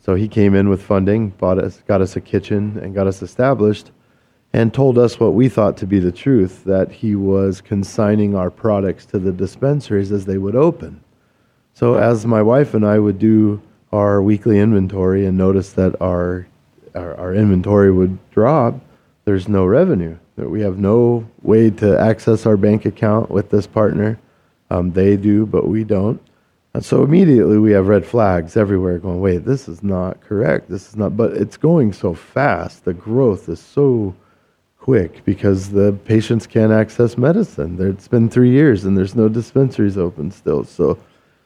So 0.00 0.14
he 0.14 0.28
came 0.28 0.54
in 0.54 0.68
with 0.68 0.82
funding, 0.82 1.28
bought 1.30 1.58
us, 1.58 1.80
got 1.86 2.00
us 2.00 2.16
a 2.16 2.20
kitchen, 2.20 2.78
and 2.82 2.94
got 2.94 3.06
us 3.06 3.22
established 3.22 3.92
and 4.52 4.74
told 4.74 4.98
us 4.98 5.20
what 5.20 5.34
we 5.34 5.48
thought 5.48 5.76
to 5.78 5.86
be 5.86 5.98
the 5.98 6.12
truth 6.12 6.64
that 6.64 6.90
he 6.90 7.14
was 7.14 7.60
consigning 7.60 8.34
our 8.34 8.50
products 8.50 9.06
to 9.06 9.18
the 9.18 9.32
dispensaries 9.32 10.12
as 10.12 10.26
they 10.26 10.38
would 10.38 10.56
open. 10.56 11.01
So, 11.74 11.94
as 11.94 12.26
my 12.26 12.42
wife 12.42 12.74
and 12.74 12.84
I 12.84 12.98
would 12.98 13.18
do 13.18 13.60
our 13.92 14.22
weekly 14.22 14.58
inventory 14.58 15.26
and 15.26 15.36
notice 15.36 15.72
that 15.72 16.00
our, 16.00 16.46
our, 16.94 17.14
our 17.16 17.34
inventory 17.34 17.90
would 17.90 18.18
drop, 18.30 18.74
there's 19.24 19.48
no 19.48 19.64
revenue. 19.64 20.16
That 20.36 20.48
we 20.48 20.62
have 20.62 20.78
no 20.78 21.28
way 21.42 21.70
to 21.70 21.98
access 21.98 22.46
our 22.46 22.56
bank 22.56 22.86
account 22.86 23.30
with 23.30 23.50
this 23.50 23.66
partner. 23.66 24.18
Um, 24.70 24.92
they 24.92 25.16
do, 25.16 25.44
but 25.44 25.68
we 25.68 25.84
don't. 25.84 26.20
And 26.74 26.82
so 26.82 27.02
immediately 27.02 27.58
we 27.58 27.72
have 27.72 27.88
red 27.88 28.06
flags 28.06 28.56
everywhere 28.56 28.98
going, 28.98 29.20
wait, 29.20 29.44
this 29.44 29.68
is 29.68 29.82
not 29.82 30.22
correct. 30.22 30.70
This 30.70 30.88
is 30.88 30.96
not, 30.96 31.16
but 31.16 31.32
it's 31.32 31.58
going 31.58 31.92
so 31.92 32.14
fast. 32.14 32.84
The 32.84 32.94
growth 32.94 33.50
is 33.50 33.60
so 33.60 34.14
quick 34.78 35.22
because 35.26 35.70
the 35.70 35.92
patients 36.06 36.46
can't 36.46 36.72
access 36.72 37.18
medicine. 37.18 37.76
It's 37.78 38.08
been 38.08 38.30
three 38.30 38.50
years 38.50 38.84
and 38.84 38.96
there's 38.96 39.14
no 39.14 39.28
dispensaries 39.28 39.98
open 39.98 40.30
still. 40.30 40.64
So 40.64 40.98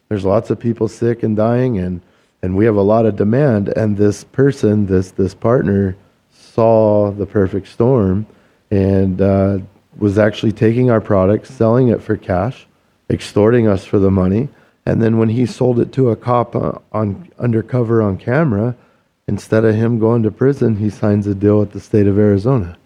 there's 0.08 0.24
lots 0.24 0.50
of 0.50 0.58
people 0.58 0.88
sick 0.88 1.22
and 1.22 1.36
dying, 1.36 1.78
and, 1.78 2.00
and 2.42 2.56
we 2.56 2.64
have 2.64 2.76
a 2.76 2.82
lot 2.82 3.06
of 3.06 3.16
demand. 3.16 3.68
And 3.68 3.96
this 3.96 4.24
person, 4.24 4.86
this, 4.86 5.10
this 5.10 5.34
partner, 5.34 5.96
saw 6.30 7.10
the 7.10 7.26
perfect 7.26 7.68
storm 7.68 8.26
and 8.70 9.20
uh, 9.20 9.58
was 9.98 10.18
actually 10.18 10.52
taking 10.52 10.90
our 10.90 11.00
product, 11.00 11.46
selling 11.46 11.88
it 11.88 12.02
for 12.02 12.16
cash, 12.16 12.66
extorting 13.10 13.66
us 13.66 13.84
for 13.84 13.98
the 13.98 14.10
money. 14.10 14.48
And 14.84 15.02
then 15.02 15.18
when 15.18 15.28
he 15.28 15.46
sold 15.46 15.80
it 15.80 15.92
to 15.94 16.10
a 16.10 16.16
cop 16.16 16.54
uh, 16.54 16.78
on 16.92 17.28
undercover 17.38 18.00
on 18.02 18.16
camera, 18.16 18.76
instead 19.28 19.64
of 19.64 19.74
him 19.74 19.98
going 19.98 20.22
to 20.22 20.30
prison, 20.30 20.76
he 20.76 20.90
signs 20.90 21.26
a 21.26 21.34
deal 21.34 21.58
with 21.58 21.72
the 21.72 21.80
state 21.80 22.06
of 22.06 22.18
Arizona 22.18 22.76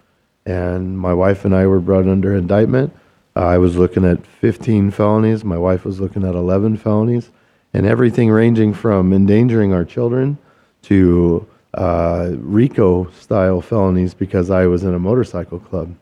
and 0.46 0.98
my 0.98 1.12
wife 1.12 1.44
and 1.44 1.54
I 1.54 1.66
were 1.66 1.80
brought 1.80 2.08
under 2.08 2.34
indictment. 2.36 2.94
I 3.40 3.56
was 3.56 3.76
looking 3.76 4.04
at 4.04 4.26
15 4.26 4.90
felonies. 4.90 5.44
My 5.44 5.56
wife 5.56 5.86
was 5.86 5.98
looking 5.98 6.26
at 6.26 6.34
11 6.34 6.76
felonies, 6.76 7.30
and 7.72 7.86
everything 7.86 8.30
ranging 8.30 8.74
from 8.74 9.14
endangering 9.14 9.72
our 9.72 9.84
children 9.84 10.36
to 10.82 11.46
uh, 11.72 12.32
RICO 12.36 13.10
style 13.12 13.62
felonies 13.62 14.12
because 14.12 14.50
I 14.50 14.66
was 14.66 14.84
in 14.84 14.92
a 14.92 14.98
motorcycle 14.98 15.58
club. 15.58 15.94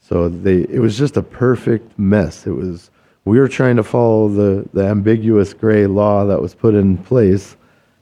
So 0.00 0.30
they, 0.30 0.60
it 0.70 0.78
was 0.78 0.96
just 0.96 1.18
a 1.18 1.22
perfect 1.22 1.98
mess. 1.98 2.46
It 2.46 2.52
was 2.52 2.90
we 3.26 3.38
were 3.38 3.48
trying 3.48 3.76
to 3.76 3.82
follow 3.82 4.30
the, 4.30 4.66
the 4.72 4.86
ambiguous 4.86 5.52
gray 5.52 5.86
law 5.86 6.24
that 6.24 6.40
was 6.40 6.54
put 6.54 6.74
in 6.74 6.96
place, 6.96 7.56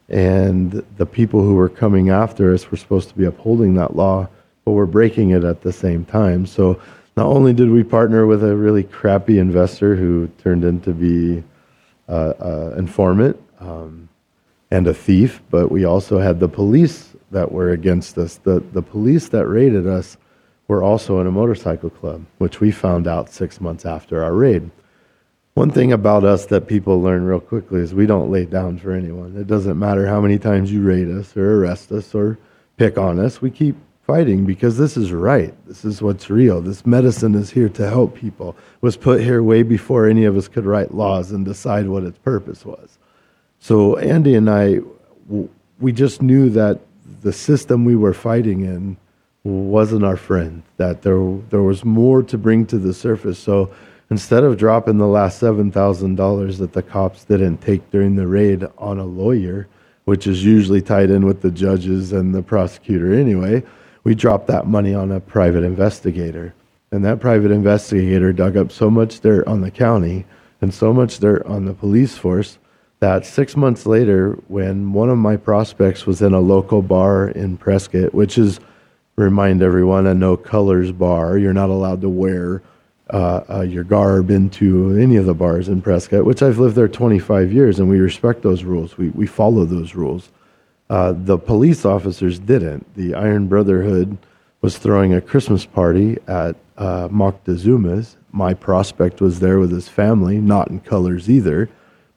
and 0.09 0.85
the 0.97 1.07
people 1.07 1.43
who 1.43 1.57
were 1.57 1.69
coming 1.69 2.11
after 2.11 2.55
us 2.55 2.71
were 2.71 2.77
supposed 2.77 3.09
to 3.09 3.17
be 3.17 3.25
upholding 3.25 3.75
that 3.75 3.97
law 3.97 4.29
but 4.69 4.75
we're 4.75 4.85
breaking 4.85 5.31
it 5.31 5.45
at 5.45 5.63
the 5.63 5.73
same 5.73 6.05
time. 6.05 6.45
So 6.45 6.79
not 7.19 7.27
only 7.27 7.53
did 7.53 7.69
we 7.69 7.83
partner 7.83 8.27
with 8.27 8.45
a 8.45 8.55
really 8.55 8.85
crappy 8.85 9.41
investor 9.41 9.97
who 9.97 10.29
turned 10.39 10.63
into 10.63 10.93
be 10.93 11.43
uh, 12.09 12.33
uh, 12.41 12.75
informant 12.79 13.37
um, 13.59 14.09
and 14.71 14.87
a 14.87 14.95
thief, 14.95 15.43
but 15.51 15.69
we 15.69 15.85
also 15.85 16.21
had 16.21 16.39
the 16.39 16.49
police 16.49 17.17
that 17.33 17.51
were 17.51 17.71
against 17.71 18.17
us. 18.19 18.37
The 18.37 18.61
the 18.73 18.83
police 18.83 19.31
that 19.31 19.49
raided 19.49 19.85
us 19.85 20.17
were 20.69 20.85
also 20.85 21.19
in 21.21 21.27
a 21.27 21.33
motorcycle 21.33 21.91
club, 21.91 22.25
which 22.39 22.61
we 22.61 22.71
found 22.71 23.09
out 23.09 23.31
six 23.31 23.61
months 23.61 23.85
after 23.85 24.23
our 24.23 24.35
raid. 24.35 24.71
One 25.55 25.73
thing 25.73 25.91
about 25.91 26.23
us 26.23 26.47
that 26.47 26.69
people 26.69 27.03
learn 27.03 27.25
real 27.25 27.41
quickly 27.41 27.81
is 27.81 27.95
we 27.95 28.07
don't 28.07 28.31
lay 28.31 28.45
down 28.45 28.79
for 28.79 28.93
anyone. 28.93 29.37
It 29.37 29.49
doesn't 29.49 29.77
matter 29.77 30.07
how 30.07 30.21
many 30.21 30.39
times 30.39 30.71
you 30.71 30.83
raid 30.83 31.11
us 31.11 31.37
or 31.37 31.57
arrest 31.57 31.91
us 31.91 32.15
or 32.15 32.39
pick 32.77 32.97
on 32.97 33.19
us. 33.19 33.43
We 33.43 33.51
keep 33.51 33.75
fighting 34.09 34.47
because 34.47 34.79
this 34.79 34.97
is 34.97 35.13
right. 35.13 35.55
This 35.67 35.85
is 35.85 36.01
what's 36.01 36.31
real. 36.31 36.63
This 36.63 36.87
medicine 36.87 37.35
is 37.35 37.51
here 37.51 37.69
to 37.69 37.87
help 37.87 38.15
people. 38.17 38.57
It 38.77 38.83
was 38.83 38.97
put 38.97 39.21
here 39.21 39.43
way 39.43 39.63
before 39.63 40.07
any 40.07 40.25
of 40.25 40.35
us 40.35 40.49
could 40.49 40.65
write 40.65 40.95
laws 40.95 41.31
and 41.31 41.45
decide 41.45 41.87
what 41.87 42.05
its 42.05 42.17
purpose 42.17 42.65
was. 42.65 42.99
So 43.61 43.99
Andy 43.99 44.35
and 44.35 44.49
I, 44.49 44.79
we 45.79 45.93
just 45.93 46.23
knew 46.23 46.49
that 46.51 46.81
the 47.21 47.35
system 47.35 47.85
we 47.85 47.97
were 47.97 48.15
fighting 48.15 48.63
in 48.63 48.97
wasn't 49.45 50.05
our 50.05 50.17
friend. 50.17 50.63
That 50.79 51.03
there 51.03 51.21
there 51.51 51.63
was 51.63 51.85
more 51.85 52.23
to 52.23 52.39
bring 52.39 52.65
to 52.67 52.79
the 52.79 52.95
surface. 52.95 53.39
So 53.39 53.75
instead 54.11 54.43
of 54.43 54.57
dropping 54.57 54.97
the 54.97 55.07
last 55.07 55.39
seven 55.39 55.71
thousand 55.71 56.15
dollars 56.15 56.57
that 56.59 56.73
the 56.73 56.83
cops 56.83 57.25
didn't 57.25 57.59
take 57.59 57.91
during 57.91 58.17
the 58.17 58.27
raid 58.27 58.65
on 58.79 58.99
a 58.99 59.05
lawyer, 59.05 59.69
which 60.07 60.27
is 60.27 60.47
usually 60.47 60.81
tied 60.81 61.11
in 61.11 61.27
with 61.27 61.43
the 61.43 61.51
judges 61.51 62.13
and 62.13 62.35
the 62.35 62.43
prosecutor 62.43 63.13
anyway 63.13 63.63
we 64.09 64.15
dropped 64.15 64.47
that 64.47 64.67
money 64.67 64.95
on 64.95 65.13
a 65.13 65.21
private 65.21 65.63
investigator. 65.63 66.55
And 66.91 67.05
that 67.05 67.21
private 67.21 67.51
investigator 67.51 68.33
dug 68.33 68.57
up 68.57 68.73
so 68.73 68.89
much 68.89 69.21
dirt 69.21 69.47
on 69.47 69.61
the 69.61 69.71
county 69.71 70.25
and 70.63 70.73
so 70.73 70.95
much 70.95 71.19
dirt 71.19 71.45
on 71.45 71.67
the 71.67 71.75
police 71.75 72.17
force 72.17 72.57
that 73.01 73.27
six 73.27 73.55
months 73.55 73.85
later, 73.85 74.33
when 74.49 74.95
one 74.95 75.11
of 75.11 75.19
my 75.19 75.37
prospects 75.37 76.07
was 76.07 76.23
in 76.23 76.33
a 76.33 76.41
local 76.41 76.81
bar 76.81 77.29
in 77.29 77.59
Prescott, 77.59 78.15
which 78.15 78.39
is, 78.39 78.61
remind 79.17 79.61
everyone, 79.63 80.07
a 80.07 80.15
no 80.15 80.39
colors 80.39 80.91
bar, 80.91 81.37
you're 81.37 81.53
not 81.53 81.69
allowed 81.69 82.01
to 82.01 82.09
wear 82.09 82.63
uh, 83.11 83.43
uh, 83.51 83.61
your 83.61 83.85
garb 83.85 84.31
into 84.31 84.97
any 84.97 85.17
of 85.17 85.27
the 85.27 85.35
bars 85.35 85.69
in 85.69 85.83
Prescott, 85.83 86.25
which 86.25 86.43
I've 86.43 86.59
lived 86.59 86.77
there 86.77 86.89
25 86.89 87.53
years, 87.53 87.79
and 87.79 87.91
we 87.91 87.99
respect 87.99 88.41
those 88.41 88.65
rules. 88.65 88.97
We, 88.97 89.11
we 89.11 89.27
follow 89.27 89.67
those 89.67 89.95
rules. 89.95 90.31
Uh, 90.91 91.13
the 91.17 91.39
police 91.39 91.85
officers 91.85 92.39
didn't. 92.39 92.95
The 92.95 93.15
Iron 93.15 93.47
Brotherhood 93.47 94.17
was 94.61 94.79
throwing 94.79 95.15
a 95.15 95.21
Christmas 95.21 95.67
party 95.67 96.17
at 96.27 96.57
uh, 96.77 97.09
Moctezuma's. 97.09 98.17
My 98.33 98.55
prospect 98.55 99.21
was 99.21 99.41
there 99.41 99.59
with 99.59 99.71
his 99.71 99.89
family, 99.89 100.39
not 100.39 100.69
in 100.69 100.81
colors 100.81 101.29
either. 101.29 101.69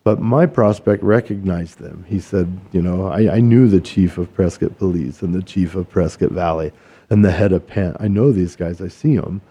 But 0.04 0.20
my 0.20 0.48
prospect 0.48 1.04
recognized 1.04 1.78
them. 1.78 2.06
He 2.08 2.20
said, 2.20 2.60
You 2.72 2.82
know, 2.82 3.08
I, 3.08 3.36
I 3.36 3.40
knew 3.40 3.68
the 3.68 3.82
chief 3.82 4.18
of 4.18 4.34
Prescott 4.34 4.78
Police 4.78 5.22
and 5.22 5.36
the 5.36 5.44
chief 5.44 5.76
of 5.76 5.90
Prescott 5.90 6.32
Valley 6.32 6.72
and 7.10 7.24
the 7.24 7.32
head 7.32 7.52
of 7.52 7.68
PANT. 7.68 7.98
I 8.00 8.08
know 8.08 8.32
these 8.32 8.56
guys, 8.56 8.82
I 8.82 8.88
see 8.88 9.18
them, 9.18 9.42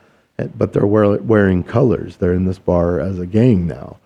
but 0.56 0.72
they're 0.72 0.86
wearing 0.86 1.62
colors. 1.62 2.16
They're 2.16 2.34
in 2.34 2.46
this 2.46 2.58
bar 2.58 2.98
as 2.98 3.18
a 3.18 3.26
gang 3.26 3.66
now. 3.66 3.98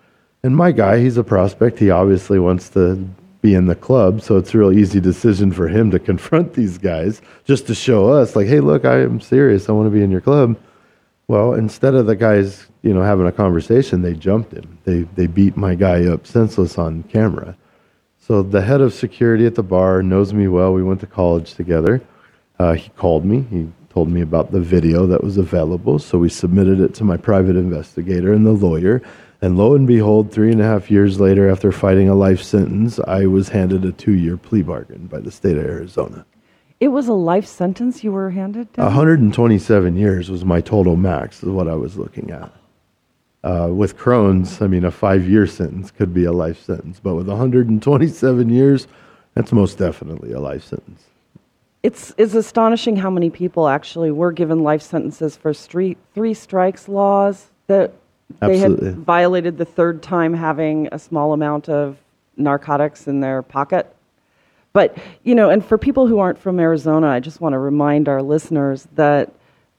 And 0.43 0.55
my 0.55 0.71
guy, 0.71 0.99
he's 0.99 1.17
a 1.17 1.23
prospect. 1.23 1.79
He 1.79 1.89
obviously 1.89 2.37
wants 2.37 2.69
to 2.69 3.09
be 3.45 3.53
in 3.53 3.67
the 3.67 3.75
club. 3.75 4.21
So 4.21 4.37
it's 4.37 4.53
a 4.53 4.57
real 4.57 4.71
easy 4.71 4.99
decision 4.99 5.51
for 5.51 5.67
him 5.67 5.91
to 5.91 5.99
confront 5.99 6.53
these 6.53 6.77
guys 6.77 7.21
just 7.43 7.67
to 7.67 7.75
show 7.75 8.09
us, 8.09 8.35
like, 8.35 8.47
hey, 8.47 8.59
look, 8.59 8.85
I 8.85 9.01
am 9.01 9.21
serious. 9.21 9.69
I 9.69 9.71
want 9.73 9.87
to 9.87 9.97
be 9.97 10.03
in 10.03 10.11
your 10.11 10.21
club. 10.21 10.57
Well, 11.27 11.53
instead 11.53 11.95
of 11.95 12.05
the 12.07 12.15
guys, 12.15 12.67
you 12.81 12.93
know, 12.93 13.03
having 13.03 13.27
a 13.27 13.31
conversation, 13.31 14.01
they 14.01 14.13
jumped 14.13 14.51
him. 14.51 14.77
They 14.83 14.99
they 15.17 15.27
beat 15.27 15.55
my 15.57 15.73
guy 15.75 16.05
up 16.05 16.27
senseless 16.27 16.77
on 16.77 17.03
camera. 17.03 17.55
So 18.27 18.43
the 18.43 18.61
head 18.61 18.81
of 18.81 18.93
security 18.93 19.45
at 19.45 19.55
the 19.55 19.63
bar 19.63 20.01
knows 20.01 20.33
me 20.33 20.47
well. 20.47 20.73
We 20.73 20.83
went 20.83 20.99
to 21.01 21.07
college 21.07 21.53
together. 21.53 22.01
Uh, 22.59 22.73
he 22.73 22.89
called 22.89 23.25
me. 23.25 23.45
He 23.49 23.67
told 23.89 24.09
me 24.09 24.21
about 24.21 24.51
the 24.51 24.61
video 24.61 25.07
that 25.07 25.23
was 25.23 25.37
available. 25.37 25.99
So 25.99 26.17
we 26.17 26.29
submitted 26.29 26.79
it 26.79 26.93
to 26.95 27.03
my 27.03 27.17
private 27.17 27.55
investigator 27.55 28.33
and 28.33 28.45
the 28.45 28.57
lawyer. 28.67 29.01
And 29.45 29.59
lo 29.59 29.75
and 29.75 29.85
behold, 29.85 30.31
three 30.31 30.51
and 30.51 30.59
a 30.59 30.63
half 30.63 30.89
years 30.89 31.19
later, 31.19 31.47
after 31.47 31.71
fighting 31.71 32.09
a 32.09 32.15
life 32.15 32.41
sentence, 32.41 32.99
I 33.07 33.27
was 33.27 33.49
handed 33.49 33.85
a 33.85 33.91
two 33.91 34.13
year 34.13 34.37
plea 34.37 34.63
bargain 34.63 35.05
by 35.05 35.19
the 35.19 35.29
state 35.29 35.55
of 35.55 35.63
Arizona. 35.63 36.25
It 36.79 36.87
was 36.87 37.07
a 37.07 37.13
life 37.13 37.45
sentence 37.45 38.03
you 38.03 38.11
were 38.11 38.31
handed? 38.31 38.73
Down? 38.73 38.85
127 38.85 39.97
years 39.97 40.31
was 40.31 40.43
my 40.43 40.61
total 40.61 40.95
max, 40.95 41.43
is 41.43 41.49
what 41.49 41.67
I 41.67 41.75
was 41.75 41.95
looking 41.95 42.31
at. 42.31 42.51
Uh, 43.43 43.69
with 43.71 43.99
Crohn's, 43.99 44.63
I 44.63 44.65
mean, 44.65 44.83
a 44.83 44.89
five 44.89 45.29
year 45.29 45.45
sentence 45.45 45.91
could 45.91 46.11
be 46.11 46.25
a 46.25 46.31
life 46.31 46.59
sentence, 46.59 46.99
but 46.99 47.13
with 47.13 47.27
127 47.27 48.49
years, 48.49 48.87
that's 49.35 49.51
most 49.51 49.77
definitely 49.77 50.31
a 50.31 50.39
life 50.39 50.63
sentence. 50.63 51.03
It's, 51.83 52.15
it's 52.17 52.33
astonishing 52.33 52.95
how 52.95 53.11
many 53.11 53.29
people 53.29 53.67
actually 53.67 54.09
were 54.09 54.31
given 54.31 54.63
life 54.63 54.81
sentences 54.81 55.37
for 55.37 55.53
street, 55.53 55.99
three 56.15 56.33
strikes 56.33 56.89
laws 56.89 57.51
that 57.67 57.93
they 58.41 58.57
had 58.57 58.97
violated 58.97 59.57
the 59.57 59.65
third 59.65 60.01
time 60.01 60.33
having 60.33 60.89
a 60.91 60.99
small 60.99 61.33
amount 61.33 61.69
of 61.69 61.97
narcotics 62.37 63.07
in 63.07 63.19
their 63.19 63.41
pocket. 63.41 63.95
But, 64.73 64.97
you 65.23 65.35
know, 65.35 65.49
and 65.49 65.63
for 65.63 65.77
people 65.77 66.05
who 66.05 66.19
aren't 66.19 66.37
from 66.37 66.59
Arizona, 66.59 67.07
I 67.07 67.19
just 67.19 67.39
want 67.39 67.53
to 67.53 67.59
remind 67.59 68.09
our 68.09 68.21
listeners 68.21 68.87
that 68.95 69.31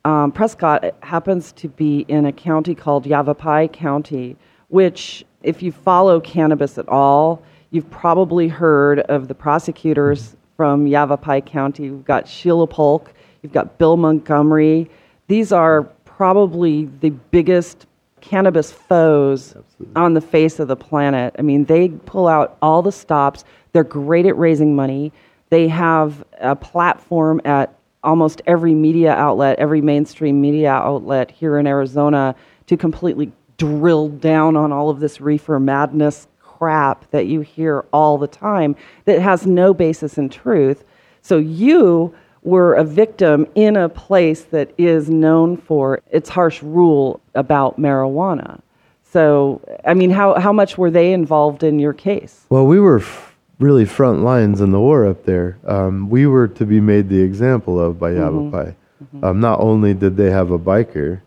um, 0.05 0.31
Prescott 0.31 0.95
happens 1.03 1.51
to 1.53 1.67
be 1.67 1.99
in 2.07 2.25
a 2.25 2.31
county 2.31 2.73
called 2.73 3.05
Yavapai 3.05 3.67
County, 3.67 4.37
which, 4.69 5.25
if 5.43 5.61
you 5.61 5.71
follow 5.71 6.19
cannabis 6.19 6.77
at 6.77 6.87
all, 6.87 7.43
you've 7.71 7.89
probably 7.91 8.47
heard 8.47 9.01
of 9.01 9.27
the 9.27 9.35
prosecutors 9.35 10.35
from 10.55 10.87
Yavapai 10.87 11.41
County. 11.41 11.83
You've 11.83 12.05
got 12.05 12.27
Sheila 12.27 12.67
Polk, 12.67 13.13
you've 13.43 13.53
got 13.53 13.77
Bill 13.77 13.97
Montgomery. 13.97 14.89
These 15.27 15.51
are 15.51 15.83
probably 16.05 16.85
the 17.01 17.09
biggest 17.09 17.85
cannabis 18.21 18.71
foes 18.71 19.55
Absolutely. 19.55 19.95
on 19.95 20.13
the 20.13 20.21
face 20.21 20.59
of 20.59 20.67
the 20.67 20.75
planet. 20.75 21.35
I 21.37 21.41
mean, 21.41 21.65
they 21.65 21.89
pull 21.89 22.27
out 22.27 22.57
all 22.61 22.81
the 22.81 22.91
stops. 22.91 23.43
They're 23.73 23.83
great 23.83 24.25
at 24.25 24.37
raising 24.37 24.75
money. 24.75 25.11
They 25.49 25.67
have 25.67 26.23
a 26.39 26.55
platform 26.55 27.41
at 27.45 27.73
almost 28.03 28.41
every 28.47 28.73
media 28.73 29.13
outlet, 29.13 29.59
every 29.59 29.81
mainstream 29.81 30.41
media 30.41 30.71
outlet 30.71 31.31
here 31.31 31.57
in 31.57 31.67
Arizona 31.67 32.35
to 32.67 32.77
completely 32.77 33.31
drill 33.57 34.09
down 34.09 34.55
on 34.55 34.71
all 34.71 34.89
of 34.89 34.99
this 34.99 35.19
reefer 35.19 35.59
madness 35.59 36.27
crap 36.39 37.09
that 37.11 37.27
you 37.27 37.41
hear 37.41 37.85
all 37.93 38.17
the 38.17 38.27
time 38.27 38.75
that 39.05 39.19
has 39.19 39.45
no 39.45 39.73
basis 39.73 40.17
in 40.17 40.29
truth. 40.29 40.83
So 41.21 41.37
you 41.37 42.13
were 42.47 42.73
a 42.75 42.83
victim 42.83 43.45
in 43.55 43.75
a 43.75 43.89
place 43.89 44.43
that 44.45 44.71
is 44.77 45.09
known 45.09 45.57
for 45.57 46.01
its 46.09 46.29
harsh 46.29 46.63
rule 46.63 47.19
about 47.35 47.77
marijuana. 47.77 48.61
So, 49.03 49.61
I 49.85 49.93
mean, 49.93 50.11
how, 50.11 50.39
how 50.39 50.53
much 50.53 50.77
were 50.77 50.89
they 50.89 51.11
involved 51.11 51.61
in 51.61 51.77
your 51.77 51.91
case? 51.91 52.45
Well, 52.49 52.65
we 52.65 52.79
were 52.79 52.99
f- 52.99 53.35
really 53.59 53.83
front 53.83 54.23
lines 54.23 54.61
in 54.61 54.71
the 54.71 54.79
war 54.79 55.05
up 55.05 55.25
there. 55.25 55.57
Um, 55.67 56.09
we 56.09 56.25
were 56.25 56.47
to 56.47 56.65
be 56.65 56.79
made 56.79 57.09
the 57.09 57.19
example 57.19 57.79
of 57.79 57.99
by 57.99 58.11
mm-hmm. 58.11 58.21
Yavapai. 58.21 58.75
Mm-hmm. 59.03 59.25
Um, 59.25 59.39
not 59.41 59.59
only 59.59 59.93
did 59.93 60.15
they 60.15 60.31
have 60.31 60.51
a 60.51 60.59
biker, 60.59 61.21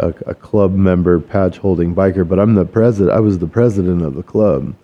a, 0.00 0.08
a 0.26 0.34
club 0.34 0.74
member, 0.74 1.20
patch 1.20 1.56
holding 1.58 1.94
biker, 1.94 2.28
but 2.28 2.40
I'm 2.40 2.54
the 2.54 2.64
president. 2.64 3.16
I 3.16 3.20
was 3.20 3.38
the 3.38 3.46
president 3.46 4.02
of 4.02 4.16
the 4.16 4.24
club. 4.24 4.74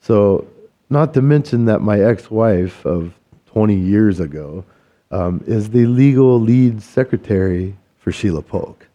So, 0.00 0.46
not 0.90 1.14
to 1.14 1.22
mention 1.22 1.64
that 1.66 1.80
my 1.80 2.00
ex 2.00 2.30
wife 2.30 2.84
of 2.84 3.14
20 3.46 3.74
years 3.74 4.20
ago, 4.20 4.64
um, 5.10 5.42
is 5.46 5.70
the 5.70 5.86
legal 5.86 6.40
lead 6.40 6.82
secretary 6.82 7.76
for 7.98 8.12
Sheila 8.12 8.42
Polk. 8.42 8.86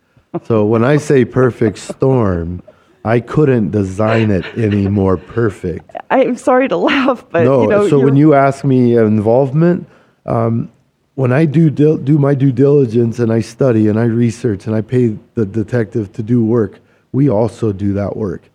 So 0.45 0.65
when 0.65 0.83
I 0.83 0.97
say 0.97 1.25
perfect 1.25 1.77
storm, 1.77 2.63
I 3.05 3.19
couldn't 3.19 3.71
design 3.71 4.31
it 4.31 4.45
any 4.57 4.87
more 4.87 5.17
perfect. 5.17 5.95
I'm 6.09 6.37
sorry 6.37 6.67
to 6.69 6.77
laugh, 6.77 7.25
but 7.29 7.43
no. 7.43 7.63
You 7.63 7.69
know, 7.69 7.89
so 7.89 7.99
when 7.99 8.15
you 8.15 8.33
ask 8.33 8.63
me 8.63 8.97
involvement, 8.97 9.87
um, 10.25 10.71
when 11.15 11.31
I 11.31 11.45
do 11.45 11.69
do 11.69 12.17
my 12.17 12.33
due 12.33 12.51
diligence 12.51 13.19
and 13.19 13.31
I 13.31 13.41
study 13.41 13.87
and 13.87 13.99
I 13.99 14.05
research 14.05 14.65
and 14.65 14.75
I 14.75 14.81
pay 14.81 15.17
the 15.35 15.45
detective 15.45 16.11
to 16.13 16.23
do 16.23 16.43
work, 16.43 16.79
we 17.11 17.29
also 17.29 17.71
do 17.71 17.93
that 17.93 18.17
work. 18.17 18.49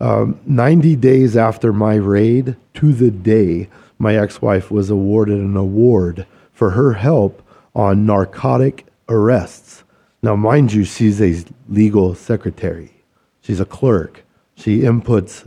Um, 0.00 0.40
90 0.46 0.96
days 0.96 1.36
after 1.36 1.72
my 1.72 1.94
raid, 1.94 2.56
to 2.74 2.92
the 2.92 3.10
day, 3.10 3.68
my 3.98 4.16
ex-wife 4.16 4.70
was 4.70 4.88
awarded 4.88 5.38
an 5.38 5.56
award 5.56 6.26
for 6.60 6.72
her 6.72 6.92
help 6.92 7.42
on 7.74 8.04
narcotic 8.04 8.84
arrests. 9.08 9.82
Now, 10.22 10.36
mind 10.36 10.74
you, 10.74 10.84
she's 10.84 11.18
a 11.18 11.42
legal 11.70 12.14
secretary, 12.14 13.02
she's 13.40 13.60
a 13.60 13.64
clerk. 13.64 14.26
She 14.56 14.80
inputs 14.80 15.46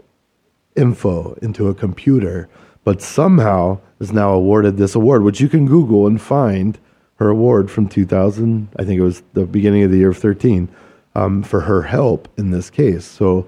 info 0.76 1.34
into 1.34 1.68
a 1.68 1.76
computer, 1.76 2.50
but 2.84 3.00
somehow 3.00 3.78
is 4.00 4.12
now 4.12 4.32
awarded 4.32 4.78
this 4.78 4.96
award, 4.96 5.22
which 5.22 5.40
you 5.40 5.48
can 5.48 5.68
Google 5.68 6.08
and 6.08 6.20
find 6.20 6.80
her 7.18 7.30
award 7.30 7.70
from 7.70 7.88
2000. 7.88 8.70
I 8.80 8.84
think 8.84 9.00
it 9.00 9.04
was 9.04 9.22
the 9.34 9.46
beginning 9.46 9.84
of 9.84 9.92
the 9.92 9.98
year 9.98 10.10
of 10.10 10.18
13 10.18 10.68
um, 11.14 11.44
for 11.44 11.62
her 11.62 11.84
help 11.84 12.28
in 12.40 12.50
this 12.50 12.72
case. 12.72 13.06
So 13.06 13.48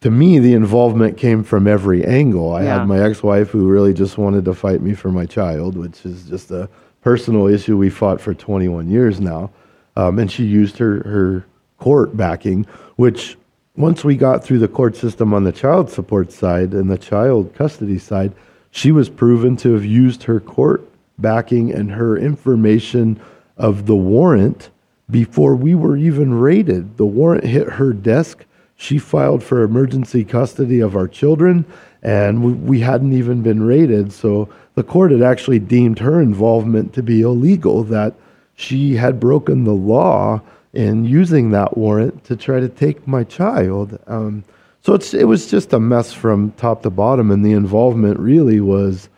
to 0.00 0.10
me, 0.10 0.38
the 0.38 0.54
involvement 0.54 1.16
came 1.16 1.42
from 1.42 1.66
every 1.66 2.04
angle. 2.04 2.52
I 2.52 2.62
yeah. 2.62 2.78
had 2.78 2.88
my 2.88 3.00
ex 3.00 3.22
wife 3.22 3.50
who 3.50 3.68
really 3.68 3.92
just 3.92 4.16
wanted 4.18 4.44
to 4.44 4.54
fight 4.54 4.80
me 4.80 4.94
for 4.94 5.10
my 5.10 5.26
child, 5.26 5.76
which 5.76 6.06
is 6.06 6.24
just 6.24 6.50
a 6.50 6.68
personal 7.00 7.46
issue 7.46 7.76
we 7.76 7.90
fought 7.90 8.20
for 8.20 8.34
21 8.34 8.88
years 8.90 9.20
now. 9.20 9.50
Um, 9.96 10.18
and 10.18 10.30
she 10.30 10.44
used 10.44 10.78
her, 10.78 11.02
her 11.02 11.46
court 11.78 12.16
backing, 12.16 12.64
which 12.96 13.36
once 13.76 14.04
we 14.04 14.16
got 14.16 14.44
through 14.44 14.58
the 14.58 14.68
court 14.68 14.96
system 14.96 15.34
on 15.34 15.44
the 15.44 15.52
child 15.52 15.90
support 15.90 16.32
side 16.32 16.72
and 16.72 16.90
the 16.90 16.98
child 16.98 17.54
custody 17.54 17.98
side, 17.98 18.32
she 18.70 18.92
was 18.92 19.08
proven 19.08 19.56
to 19.56 19.72
have 19.72 19.84
used 19.84 20.24
her 20.24 20.38
court 20.40 20.88
backing 21.18 21.72
and 21.72 21.90
her 21.92 22.16
information 22.16 23.20
of 23.56 23.86
the 23.86 23.96
warrant 23.96 24.70
before 25.10 25.56
we 25.56 25.74
were 25.74 25.96
even 25.96 26.34
raided. 26.34 26.96
The 26.96 27.06
warrant 27.06 27.44
hit 27.44 27.68
her 27.68 27.92
desk. 27.92 28.44
She 28.80 28.98
filed 28.98 29.42
for 29.42 29.62
emergency 29.62 30.24
custody 30.24 30.78
of 30.78 30.94
our 30.94 31.08
children, 31.08 31.66
and 32.00 32.44
we, 32.44 32.52
we 32.52 32.80
hadn't 32.80 33.12
even 33.12 33.42
been 33.42 33.64
raided. 33.64 34.12
So 34.12 34.48
the 34.76 34.84
court 34.84 35.10
had 35.10 35.20
actually 35.20 35.58
deemed 35.58 35.98
her 35.98 36.20
involvement 36.20 36.94
to 36.94 37.02
be 37.02 37.22
illegal, 37.22 37.82
that 37.84 38.14
she 38.54 38.94
had 38.94 39.18
broken 39.18 39.64
the 39.64 39.72
law 39.72 40.40
in 40.72 41.04
using 41.04 41.50
that 41.50 41.76
warrant 41.76 42.22
to 42.24 42.36
try 42.36 42.60
to 42.60 42.68
take 42.68 43.06
my 43.06 43.24
child. 43.24 43.98
Um, 44.06 44.44
so 44.82 44.94
it 44.94 45.24
was 45.24 45.50
just 45.50 45.72
a 45.72 45.80
mess 45.80 46.12
from 46.12 46.52
top 46.52 46.82
to 46.84 46.90
bottom, 46.90 47.32
and 47.32 47.44
the 47.44 47.52
involvement 47.52 48.20
really 48.20 48.60
was 48.60 49.08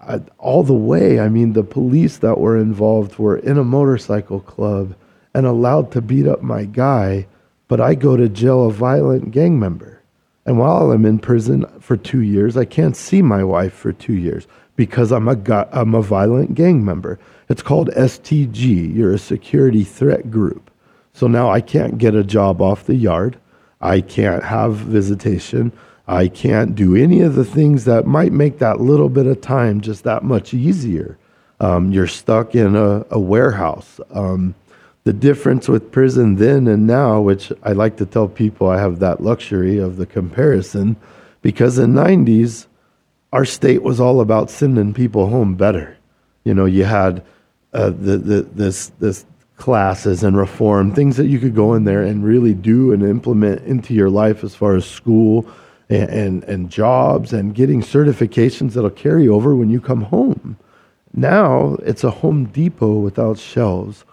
uh, 0.00 0.20
all 0.38 0.62
the 0.62 0.72
way. 0.72 1.18
I 1.18 1.28
mean, 1.28 1.54
the 1.54 1.64
police 1.64 2.18
that 2.18 2.38
were 2.38 2.56
involved 2.56 3.18
were 3.18 3.36
in 3.36 3.58
a 3.58 3.64
motorcycle 3.64 4.40
club 4.40 4.94
and 5.34 5.44
allowed 5.44 5.90
to 5.92 6.00
beat 6.00 6.28
up 6.28 6.42
my 6.42 6.64
guy, 6.64 7.26
but 7.68 7.80
I 7.80 7.94
go 7.94 8.16
to 8.16 8.28
jail 8.28 8.66
a 8.66 8.72
violent 8.72 9.30
gang 9.30 9.58
member. 9.58 10.02
And 10.44 10.58
while 10.58 10.92
I'm 10.92 11.04
in 11.04 11.18
prison 11.18 11.66
for 11.80 11.96
two 11.96 12.20
years, 12.20 12.56
I 12.56 12.64
can't 12.64 12.96
see 12.96 13.20
my 13.20 13.42
wife 13.42 13.72
for 13.72 13.92
two 13.92 14.14
years 14.14 14.46
because 14.76 15.10
I'm 15.10 15.26
a, 15.28 15.68
I'm 15.72 15.94
a 15.94 16.02
violent 16.02 16.54
gang 16.54 16.84
member. 16.84 17.18
It's 17.48 17.62
called 17.62 17.90
STG. 17.90 18.94
You're 18.94 19.14
a 19.14 19.18
security 19.18 19.82
threat 19.82 20.30
group. 20.30 20.70
So 21.12 21.26
now 21.26 21.50
I 21.50 21.60
can't 21.60 21.98
get 21.98 22.14
a 22.14 22.22
job 22.22 22.60
off 22.60 22.84
the 22.84 22.94
yard. 22.94 23.38
I 23.80 24.00
can't 24.00 24.44
have 24.44 24.74
visitation. 24.74 25.72
I 26.06 26.28
can't 26.28 26.74
do 26.74 26.94
any 26.94 27.22
of 27.22 27.34
the 27.34 27.44
things 27.44 27.84
that 27.86 28.06
might 28.06 28.32
make 28.32 28.58
that 28.58 28.80
little 28.80 29.08
bit 29.08 29.26
of 29.26 29.40
time 29.40 29.80
just 29.80 30.04
that 30.04 30.22
much 30.22 30.54
easier. 30.54 31.18
Um, 31.58 31.90
you're 31.90 32.06
stuck 32.06 32.54
in 32.54 32.76
a, 32.76 33.04
a 33.10 33.18
warehouse. 33.18 33.98
Um, 34.10 34.54
the 35.06 35.12
difference 35.12 35.68
with 35.68 35.92
prison 35.92 36.34
then 36.34 36.66
and 36.66 36.84
now, 36.84 37.20
which 37.20 37.52
I 37.62 37.70
like 37.70 37.96
to 37.98 38.06
tell 38.06 38.26
people 38.26 38.68
I 38.68 38.80
have 38.80 38.98
that 38.98 39.22
luxury 39.22 39.78
of 39.78 39.98
the 39.98 40.04
comparison, 40.04 40.96
because 41.42 41.78
in 41.78 41.92
90s, 41.92 42.66
our 43.32 43.44
state 43.44 43.84
was 43.84 44.00
all 44.00 44.20
about 44.20 44.50
sending 44.50 44.92
people 44.92 45.28
home 45.28 45.54
better. 45.54 45.96
You 46.42 46.54
know, 46.54 46.64
you 46.64 46.82
had 46.82 47.22
uh, 47.72 47.90
the, 47.90 48.18
the, 48.18 48.42
this, 48.52 48.88
this 48.98 49.24
classes 49.56 50.24
and 50.24 50.36
reform, 50.36 50.92
things 50.92 51.16
that 51.18 51.28
you 51.28 51.38
could 51.38 51.54
go 51.54 51.74
in 51.74 51.84
there 51.84 52.02
and 52.02 52.24
really 52.24 52.52
do 52.52 52.92
and 52.92 53.04
implement 53.04 53.62
into 53.62 53.94
your 53.94 54.10
life 54.10 54.42
as 54.42 54.56
far 54.56 54.74
as 54.74 54.84
school 54.84 55.48
and, 55.88 56.10
and, 56.10 56.44
and 56.44 56.68
jobs 56.68 57.32
and 57.32 57.54
getting 57.54 57.80
certifications 57.80 58.72
that'll 58.72 58.90
carry 58.90 59.28
over 59.28 59.54
when 59.54 59.70
you 59.70 59.80
come 59.80 60.02
home. 60.02 60.56
Now 61.14 61.76
it's 61.84 62.02
a 62.02 62.10
Home 62.10 62.46
Depot 62.46 62.98
without 62.98 63.38
shelves 63.38 64.04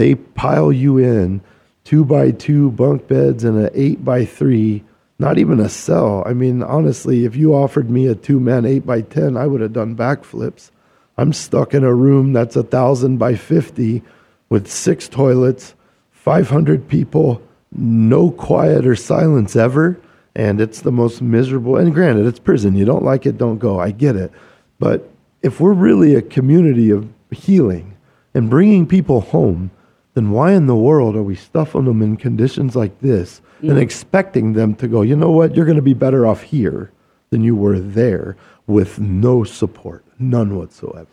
they 0.00 0.14
pile 0.14 0.72
you 0.72 0.96
in 0.96 1.42
two 1.84 2.06
by 2.06 2.30
two 2.30 2.70
bunk 2.70 3.06
beds 3.06 3.44
and 3.44 3.58
an 3.58 3.70
eight 3.74 4.02
by 4.02 4.24
three, 4.24 4.82
not 5.18 5.36
even 5.36 5.60
a 5.60 5.68
cell. 5.68 6.22
I 6.24 6.32
mean, 6.32 6.62
honestly, 6.62 7.26
if 7.26 7.36
you 7.36 7.54
offered 7.54 7.90
me 7.90 8.06
a 8.06 8.14
two 8.14 8.40
man 8.40 8.64
eight 8.64 8.86
by 8.86 9.02
10, 9.02 9.36
I 9.36 9.46
would 9.46 9.60
have 9.60 9.74
done 9.74 9.94
backflips. 9.94 10.70
I'm 11.18 11.34
stuck 11.34 11.74
in 11.74 11.84
a 11.84 11.92
room 11.92 12.32
that's 12.32 12.56
a 12.56 12.62
thousand 12.62 13.18
by 13.18 13.34
50 13.34 14.02
with 14.48 14.70
six 14.70 15.06
toilets, 15.06 15.74
500 16.12 16.88
people, 16.88 17.42
no 17.70 18.30
quiet 18.30 18.86
or 18.86 18.96
silence 18.96 19.54
ever. 19.54 20.00
And 20.34 20.62
it's 20.62 20.80
the 20.80 20.92
most 20.92 21.20
miserable. 21.20 21.76
And 21.76 21.92
granted, 21.92 22.24
it's 22.24 22.38
prison. 22.38 22.74
You 22.74 22.86
don't 22.86 23.04
like 23.04 23.26
it, 23.26 23.36
don't 23.36 23.58
go. 23.58 23.78
I 23.78 23.90
get 23.90 24.16
it. 24.16 24.32
But 24.78 25.10
if 25.42 25.60
we're 25.60 25.74
really 25.74 26.14
a 26.14 26.22
community 26.22 26.88
of 26.88 27.06
healing 27.30 27.98
and 28.32 28.48
bringing 28.48 28.86
people 28.86 29.20
home, 29.20 29.70
then 30.14 30.30
why 30.30 30.52
in 30.52 30.66
the 30.66 30.76
world 30.76 31.16
are 31.16 31.22
we 31.22 31.36
stuffing 31.36 31.84
them 31.84 32.02
in 32.02 32.16
conditions 32.16 32.74
like 32.74 33.00
this 33.00 33.40
yeah. 33.60 33.70
and 33.70 33.78
mm. 33.78 33.82
expecting 33.82 34.54
them 34.54 34.74
to 34.74 34.88
go, 34.88 35.02
you 35.02 35.16
know 35.16 35.30
what, 35.30 35.54
you're 35.54 35.64
going 35.64 35.76
to 35.76 35.82
be 35.82 35.94
better 35.94 36.26
off 36.26 36.42
here 36.42 36.90
than 37.30 37.42
you 37.42 37.54
were 37.54 37.78
there 37.78 38.36
with 38.66 38.98
no 38.98 39.44
support, 39.44 40.04
none 40.18 40.56
whatsoever? 40.56 41.06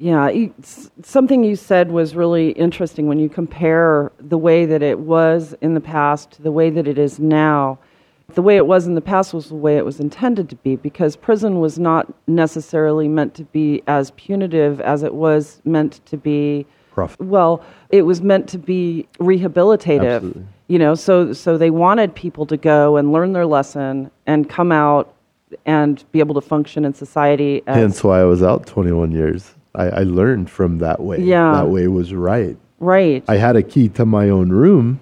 Yeah, 0.00 0.30
something 1.02 1.42
you 1.42 1.56
said 1.56 1.90
was 1.90 2.14
really 2.14 2.50
interesting 2.50 3.08
when 3.08 3.18
you 3.18 3.28
compare 3.28 4.12
the 4.20 4.38
way 4.38 4.64
that 4.64 4.80
it 4.80 5.00
was 5.00 5.56
in 5.60 5.74
the 5.74 5.80
past 5.80 6.30
to 6.32 6.42
the 6.42 6.52
way 6.52 6.70
that 6.70 6.86
it 6.86 6.98
is 6.98 7.18
now. 7.18 7.80
The 8.34 8.42
way 8.42 8.56
it 8.56 8.66
was 8.66 8.86
in 8.86 8.94
the 8.94 9.00
past 9.00 9.34
was 9.34 9.48
the 9.48 9.56
way 9.56 9.76
it 9.76 9.84
was 9.84 9.98
intended 9.98 10.48
to 10.50 10.56
be 10.56 10.76
because 10.76 11.16
prison 11.16 11.58
was 11.58 11.80
not 11.80 12.12
necessarily 12.28 13.08
meant 13.08 13.34
to 13.34 13.44
be 13.44 13.82
as 13.88 14.12
punitive 14.12 14.80
as 14.80 15.02
it 15.02 15.14
was 15.14 15.60
meant 15.64 16.04
to 16.06 16.16
be 16.16 16.64
well, 17.20 17.64
it 17.90 18.02
was 18.02 18.20
meant 18.22 18.48
to 18.50 18.58
be 18.58 19.06
rehabilitative. 19.18 20.16
Absolutely. 20.16 20.46
You 20.68 20.78
know, 20.78 20.94
so 20.94 21.32
so 21.32 21.56
they 21.56 21.70
wanted 21.70 22.14
people 22.14 22.46
to 22.46 22.56
go 22.56 22.96
and 22.96 23.12
learn 23.12 23.32
their 23.32 23.46
lesson 23.46 24.10
and 24.26 24.48
come 24.48 24.70
out 24.70 25.14
and 25.64 26.04
be 26.12 26.18
able 26.18 26.34
to 26.34 26.40
function 26.40 26.84
in 26.84 26.94
society. 26.94 27.62
Hence 27.66 28.04
why 28.04 28.20
I 28.20 28.24
was 28.24 28.42
out 28.42 28.66
21 28.66 29.12
years. 29.12 29.54
I, 29.74 29.88
I 29.88 30.02
learned 30.02 30.50
from 30.50 30.78
that 30.78 31.00
way. 31.00 31.20
Yeah. 31.20 31.52
That 31.52 31.68
way 31.68 31.88
was 31.88 32.12
right. 32.12 32.56
Right. 32.80 33.24
I 33.28 33.36
had 33.36 33.56
a 33.56 33.62
key 33.62 33.88
to 33.90 34.04
my 34.04 34.28
own 34.28 34.50
room, 34.50 35.00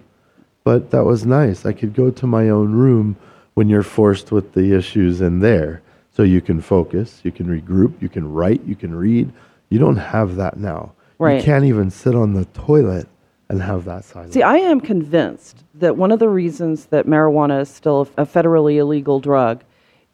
but 0.65 0.91
that 0.91 1.05
was 1.05 1.27
nice. 1.27 1.67
I 1.67 1.73
could 1.73 1.95
go 1.95 2.11
to 2.11 2.27
my 2.27 2.49
own 2.49 2.73
room 2.73 3.17
when 3.55 3.69
you're 3.69 3.83
forced 3.83 4.33
with 4.33 4.53
the 4.53 4.77
issues 4.77 5.21
in 5.21 5.41
there. 5.41 5.83
So 6.13 6.23
you 6.23 6.41
can 6.41 6.63
focus, 6.63 7.21
you 7.25 7.31
can 7.31 7.47
regroup, 7.47 8.01
you 8.01 8.09
can 8.09 8.33
write, 8.33 8.63
you 8.65 8.75
can 8.75 8.95
read. 8.95 9.31
You 9.69 9.79
don't 9.79 9.97
have 9.97 10.37
that 10.37 10.57
now. 10.57 10.93
Right. 11.19 11.39
You 11.39 11.43
can't 11.43 11.65
even 11.65 11.91
sit 11.91 12.15
on 12.15 12.35
the 12.35 12.45
toilet 12.47 13.09
and 13.49 13.63
have 13.63 13.85
that 13.85 14.05
silence. 14.05 14.35
See, 14.35 14.43
I 14.43 14.57
am 14.57 14.81
convinced 14.81 15.65
that 15.75 15.97
one 15.97 16.11
of 16.11 16.19
the 16.19 16.29
reasons 16.29 16.87
that 16.87 17.07
marijuana 17.07 17.63
is 17.63 17.71
still 17.71 18.09
a 18.17 18.27
federally 18.27 18.77
illegal 18.77 19.21
drug 19.21 19.63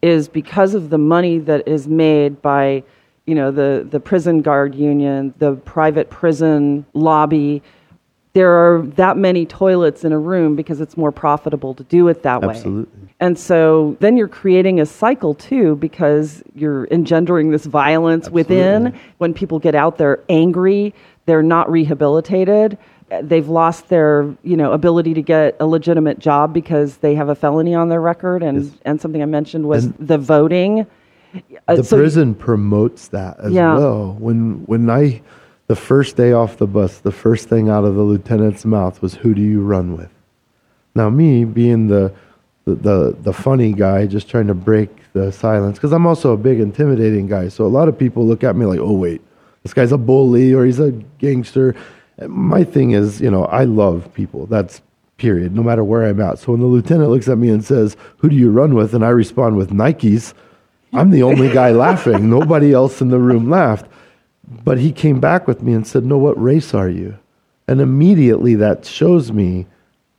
is 0.03 0.29
because 0.29 0.75
of 0.75 0.91
the 0.91 0.99
money 0.99 1.38
that 1.38 1.67
is 1.67 1.88
made 1.88 2.43
by, 2.43 2.83
you 3.27 3.35
know, 3.35 3.51
the, 3.51 3.87
the 3.88 4.01
prison 4.01 4.43
guard 4.43 4.75
union, 4.75 5.33
the 5.38 5.55
private 5.55 6.11
prison 6.11 6.85
lobby. 6.93 7.62
There 8.35 8.51
are 8.51 8.83
that 8.97 9.17
many 9.17 9.47
toilets 9.47 10.05
in 10.05 10.12
a 10.12 10.19
room 10.19 10.57
because 10.57 10.81
it's 10.81 10.97
more 10.97 11.12
profitable 11.12 11.75
to 11.75 11.85
do 11.85 12.09
it 12.09 12.23
that 12.23 12.43
way. 12.43 12.55
Absolutely. 12.55 13.02
And 13.23 13.39
so 13.39 13.97
then 14.01 14.17
you're 14.17 14.27
creating 14.27 14.81
a 14.81 14.85
cycle 14.85 15.35
too 15.35 15.77
because 15.77 16.43
you're 16.57 16.89
engendering 16.91 17.53
this 17.53 17.65
violence 17.65 18.27
Absolutely. 18.27 18.57
within. 18.57 19.01
When 19.19 19.33
people 19.33 19.61
get 19.61 19.77
out, 19.77 19.97
they're 19.97 20.19
angry, 20.29 20.93
they're 21.27 21.41
not 21.41 21.71
rehabilitated. 21.71 22.77
They've 23.23 23.49
lost 23.49 23.89
their, 23.89 24.35
you 24.43 24.57
know, 24.57 24.73
ability 24.73 25.15
to 25.15 25.23
get 25.23 25.57
a 25.61 25.67
legitimate 25.67 26.19
job 26.19 26.53
because 26.53 26.97
they 26.97 27.15
have 27.15 27.29
a 27.29 27.37
felony 27.37 27.77
on 27.77 27.91
their 27.91 28.01
record. 28.01 28.43
And, 28.43 28.65
yes. 28.65 28.75
and 28.85 29.01
something 29.01 29.23
I 29.23 29.27
mentioned 29.27 29.69
was 29.69 29.85
and 29.85 29.95
the 30.01 30.19
voting. 30.19 30.85
Uh, 31.69 31.77
the 31.77 31.85
so 31.85 31.99
prison 31.99 32.35
promotes 32.35 33.07
that 33.09 33.39
as 33.39 33.53
yeah. 33.53 33.77
well. 33.77 34.17
When 34.19 34.65
when 34.67 34.91
I 34.91 35.23
the 35.69 35.77
first 35.77 36.17
day 36.17 36.33
off 36.33 36.57
the 36.57 36.67
bus, 36.67 36.99
the 36.99 37.13
first 37.13 37.49
thing 37.49 37.69
out 37.69 37.85
of 37.85 37.95
the 37.95 38.03
lieutenant's 38.03 38.65
mouth 38.65 39.01
was, 39.01 39.15
"Who 39.15 39.33
do 39.33 39.41
you 39.41 39.61
run 39.63 39.97
with?" 39.97 40.11
Now, 40.95 41.09
me 41.09 41.45
being 41.45 41.87
the 41.87 42.13
the, 42.64 42.75
the, 42.75 43.16
the 43.20 43.33
funny 43.33 43.72
guy 43.72 44.07
just 44.07 44.29
trying 44.29 44.46
to 44.46 44.55
break 44.55 44.90
the 45.12 45.33
silence 45.33 45.79
because 45.79 45.92
I'm 45.92 46.07
also 46.07 46.33
a 46.33 46.37
big 46.37 46.61
intimidating 46.61 47.27
guy. 47.27 47.48
So 47.48 47.64
a 47.64 47.68
lot 47.68 47.88
of 47.88 47.98
people 47.98 48.27
look 48.27 48.44
at 48.44 48.57
me 48.57 48.66
like, 48.66 48.81
oh 48.81 48.92
wait, 48.92 49.20
this 49.62 49.75
guy's 49.75 49.92
a 49.92 49.98
bully 49.98 50.53
or 50.53 50.64
he's 50.64 50.81
a 50.81 50.92
gangster. 51.18 51.75
My 52.27 52.64
thing 52.64 52.92
is, 52.92 53.20
you 53.20 53.31
know, 53.31 53.44
I 53.46 53.64
love 53.64 54.12
people. 54.14 54.46
That's 54.46 54.81
period, 55.22 55.55
no 55.55 55.62
matter 55.62 55.85
where 55.85 56.05
I'm 56.05 56.20
at. 56.20 56.40
So 56.40 56.53
when 56.53 56.61
the 56.61 56.66
lieutenant 56.66 57.11
looks 57.11 57.29
at 57.29 57.38
me 57.38 57.48
and 57.48 57.64
says, 57.64 57.96
"Who 58.18 58.29
do 58.29 58.37
you 58.37 58.51
run 58.51 58.75
with?" 58.75 58.92
and 58.92 59.05
I 59.05 59.11
respond 59.11 59.57
with 59.57 59.70
Nikes, 59.70 60.35
I'm 60.92 61.11
the 61.11 61.22
only 61.22 61.53
guy 61.53 61.70
laughing. 61.87 62.29
Nobody 62.29 62.72
else 62.72 63.01
in 63.01 63.09
the 63.09 63.18
room 63.18 63.48
laughed. 63.48 63.87
But 64.64 64.79
he 64.79 64.92
came 64.92 65.20
back 65.20 65.46
with 65.46 65.62
me 65.62 65.72
and 65.75 65.87
said, 65.87 66.05
"No, 66.05 66.18
what 66.18 66.42
race 66.42 66.75
are 66.75 66.88
you?" 66.88 67.18
And 67.68 67.81
immediately 67.81 68.57
that 68.57 68.85
shows 68.85 69.31
me 69.33 69.66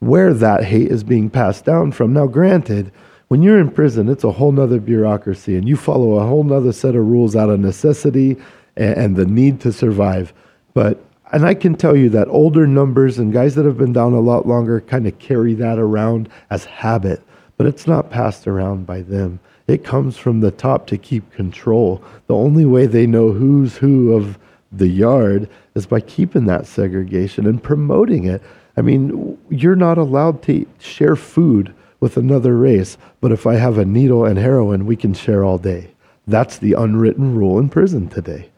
where 0.08 0.34
that 0.34 0.64
hate 0.64 0.92
is 0.92 1.04
being 1.04 1.30
passed 1.30 1.66
down 1.66 1.92
from. 1.92 2.14
Now, 2.14 2.28
granted, 2.28 2.92
when 3.28 3.42
you're 3.42 3.60
in 3.60 3.72
prison, 3.72 4.10
it's 4.10 4.24
a 4.24 4.32
whole 4.32 4.52
nother 4.52 4.80
bureaucracy 4.80 5.56
and 5.56 5.68
you 5.68 5.76
follow 5.76 6.20
a 6.20 6.28
whole 6.28 6.44
nother 6.44 6.72
set 6.72 6.96
of 6.96 7.08
rules 7.08 7.36
out 7.36 7.50
of 7.50 7.60
necessity 7.60 8.38
and, 8.76 8.98
and 8.98 9.16
the 9.16 9.26
need 9.26 9.60
to 9.62 9.72
survive. 9.72 10.34
But, 10.74 11.04
and 11.32 11.46
I 11.46 11.54
can 11.54 11.76
tell 11.76 11.96
you 11.96 12.10
that 12.10 12.28
older 12.28 12.68
numbers 12.68 13.18
and 13.18 13.34
guys 13.34 13.56
that 13.56 13.66
have 13.66 13.78
been 13.78 13.94
down 13.94 14.14
a 14.14 14.20
lot 14.20 14.48
longer 14.48 14.82
kind 14.82 15.08
of 15.08 15.18
carry 15.20 15.54
that 15.56 15.80
around 15.80 16.30
as 16.50 16.66
habit, 16.66 17.22
but 17.58 17.66
it's 17.66 17.88
not 17.88 18.12
passed 18.12 18.48
around 18.48 18.86
by 18.86 19.02
them. 19.02 19.40
It 19.68 19.86
comes 19.86 20.18
from 20.18 20.42
the 20.42 20.52
top 20.52 20.88
to 20.88 20.98
keep 20.98 21.32
control. 21.32 22.04
The 22.28 22.36
only 22.36 22.66
way 22.66 22.86
they 22.86 23.08
know 23.08 23.32
who's 23.32 23.78
who 23.78 24.14
of 24.14 24.38
the 24.72 24.88
yard 24.88 25.50
is 25.76 25.86
by 25.86 26.02
keeping 26.02 26.46
that 26.46 26.68
segregation 26.68 27.48
and 27.48 27.64
promoting 27.64 28.26
it. 28.26 28.42
I 28.76 28.82
mean, 28.82 29.38
you're 29.50 29.76
not 29.76 29.98
allowed 29.98 30.42
to 30.44 30.66
share 30.80 31.16
food 31.16 31.74
with 32.00 32.18
another 32.18 32.58
race, 32.58 32.98
but 33.22 33.32
if 33.32 33.46
I 33.46 33.56
have 33.56 33.78
a 33.78 33.86
needle 33.86 34.26
and 34.26 34.38
heroin, 34.38 34.86
we 34.86 34.96
can 34.96 35.14
share 35.14 35.44
all 35.44 35.58
day. 35.58 35.92
That's 36.28 36.58
the 36.58 36.74
unwritten 36.74 37.36
rule 37.36 37.60
in 37.60 37.70
prison 37.70 38.10
today. 38.10 38.50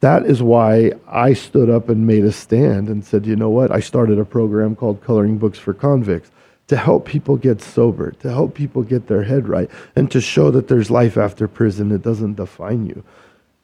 That 0.00 0.26
is 0.26 0.42
why 0.42 0.92
I 1.08 1.32
stood 1.32 1.68
up 1.68 1.88
and 1.88 2.06
made 2.06 2.24
a 2.24 2.32
stand 2.32 2.88
and 2.88 3.04
said, 3.04 3.26
you 3.26 3.34
know 3.34 3.50
what? 3.50 3.72
I 3.72 3.80
started 3.80 4.18
a 4.18 4.24
program 4.24 4.76
called 4.76 5.02
Coloring 5.02 5.38
Books 5.38 5.58
for 5.58 5.74
Convicts 5.74 6.30
to 6.68 6.76
help 6.76 7.06
people 7.06 7.36
get 7.36 7.60
sober, 7.62 8.12
to 8.12 8.30
help 8.30 8.54
people 8.54 8.82
get 8.82 9.08
their 9.08 9.24
head 9.24 9.48
right, 9.48 9.70
and 9.96 10.10
to 10.10 10.20
show 10.20 10.50
that 10.50 10.68
there's 10.68 10.90
life 10.90 11.16
after 11.16 11.48
prison. 11.48 11.90
It 11.90 12.02
doesn't 12.02 12.34
define 12.34 12.86
you. 12.86 13.02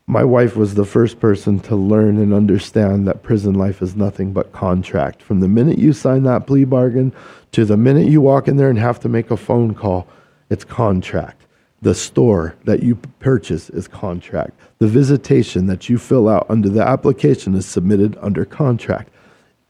My 0.07 0.23
wife 0.23 0.55
was 0.55 0.75
the 0.75 0.85
first 0.85 1.19
person 1.19 1.61
to 1.61 1.77
learn 1.77 2.19
and 2.19 2.35
understand 2.35 3.07
that 3.07 3.23
prison 3.23 3.55
life 3.55 3.81
is 3.81 3.97
nothing 3.97 4.33
but 4.33 4.53
contract. 4.53 5.23
From 5.23 5.41
the 5.41 5.49
minute 5.49 5.79
you 5.79 5.93
sign 5.93 6.25
that 6.25 6.47
plea 6.47 6.65
bargain 6.65 7.13
to 7.53 7.65
the 7.65 7.77
minute 7.77 8.09
you 8.09 8.21
walk 8.21 8.47
in 8.47 8.57
there 8.57 8.69
and 8.69 8.79
have 8.79 9.01
to 9.01 9.09
make 9.09 9.31
a 9.31 9.37
phone 9.37 9.75
call, 9.75 10.07
it's 10.51 10.65
contract. 10.65 11.47
The 11.81 11.95
store 11.95 12.55
that 12.65 12.83
you 12.83 12.97
purchase 13.19 13.71
is 13.71 13.89
contract. 13.89 14.53
The 14.79 14.89
visitation 14.89 15.67
that 15.67 15.89
you 15.89 15.97
fill 15.97 16.29
out 16.29 16.47
under 16.51 16.69
the 16.69 16.83
application 16.83 17.55
is 17.55 17.67
submitted 17.67 18.19
under 18.21 18.45
contract 18.45 19.11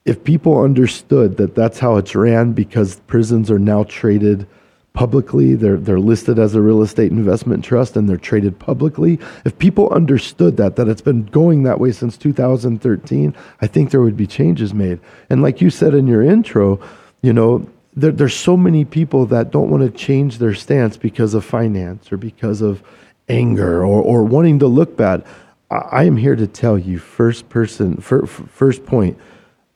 if 0.05 0.23
people 0.23 0.63
understood 0.63 1.37
that 1.39 1.55
that's 1.55 1.79
how 1.79 1.97
it's 1.97 2.15
ran 2.15 2.53
because 2.53 3.01
prisons 3.07 3.51
are 3.51 3.59
now 3.59 3.85
traded 3.85 4.47
publicly, 4.95 5.57
they're, 5.57 5.77
they're 5.77 5.99
listed 5.99 6.39
as 6.39 6.55
a 6.55 6.63
real 6.63 6.81
estate 6.81 7.11
investment 7.11 7.65
trust 7.65 7.97
and 7.97 8.09
they're 8.09 8.17
traded 8.17 8.59
publicly. 8.59 9.19
If 9.45 9.59
people 9.59 9.91
understood 9.91 10.57
that, 10.57 10.77
that 10.77 10.89
it's 10.89 11.03
been 11.03 11.27
going 11.27 11.65
that 11.65 11.81
way 11.81 11.91
since 11.91 12.17
2013, 12.17 13.35
I 13.61 13.67
think 13.67 13.91
there 13.91 14.01
would 14.01 14.17
be 14.17 14.27
changes 14.27 14.73
made. 14.73 15.01
And 15.29 15.43
like 15.43 15.61
you 15.61 15.69
said 15.69 15.95
in 15.95 16.07
your 16.07 16.23
intro, 16.23 16.81
you 17.23 17.33
know, 17.33 17.69
there, 17.97 18.13
there's 18.13 18.37
so 18.37 18.57
many 18.57 18.85
people 18.85 19.27
that 19.27 19.51
don't 19.51 19.69
want 19.69 19.83
to 19.83 19.91
change 19.91 20.39
their 20.39 20.55
stance 20.55 20.97
because 20.97 21.35
of 21.35 21.45
finance 21.45 22.13
or 22.13 22.17
because 22.17 22.63
of 22.63 22.83
anger 23.29 23.85
or, 23.85 24.01
or 24.01 24.25
wanting 24.25 24.61
to 24.61 24.67
look 24.69 24.97
bad. 24.97 25.25
I, 25.73 25.77
I 25.77 26.05
am 26.05 26.17
here 26.17 26.37
to 26.37 26.47
tell 26.47 26.79
you, 26.79 26.99
first 26.99 27.49
person, 27.49 27.97
first 27.97 28.87
point, 28.87 29.19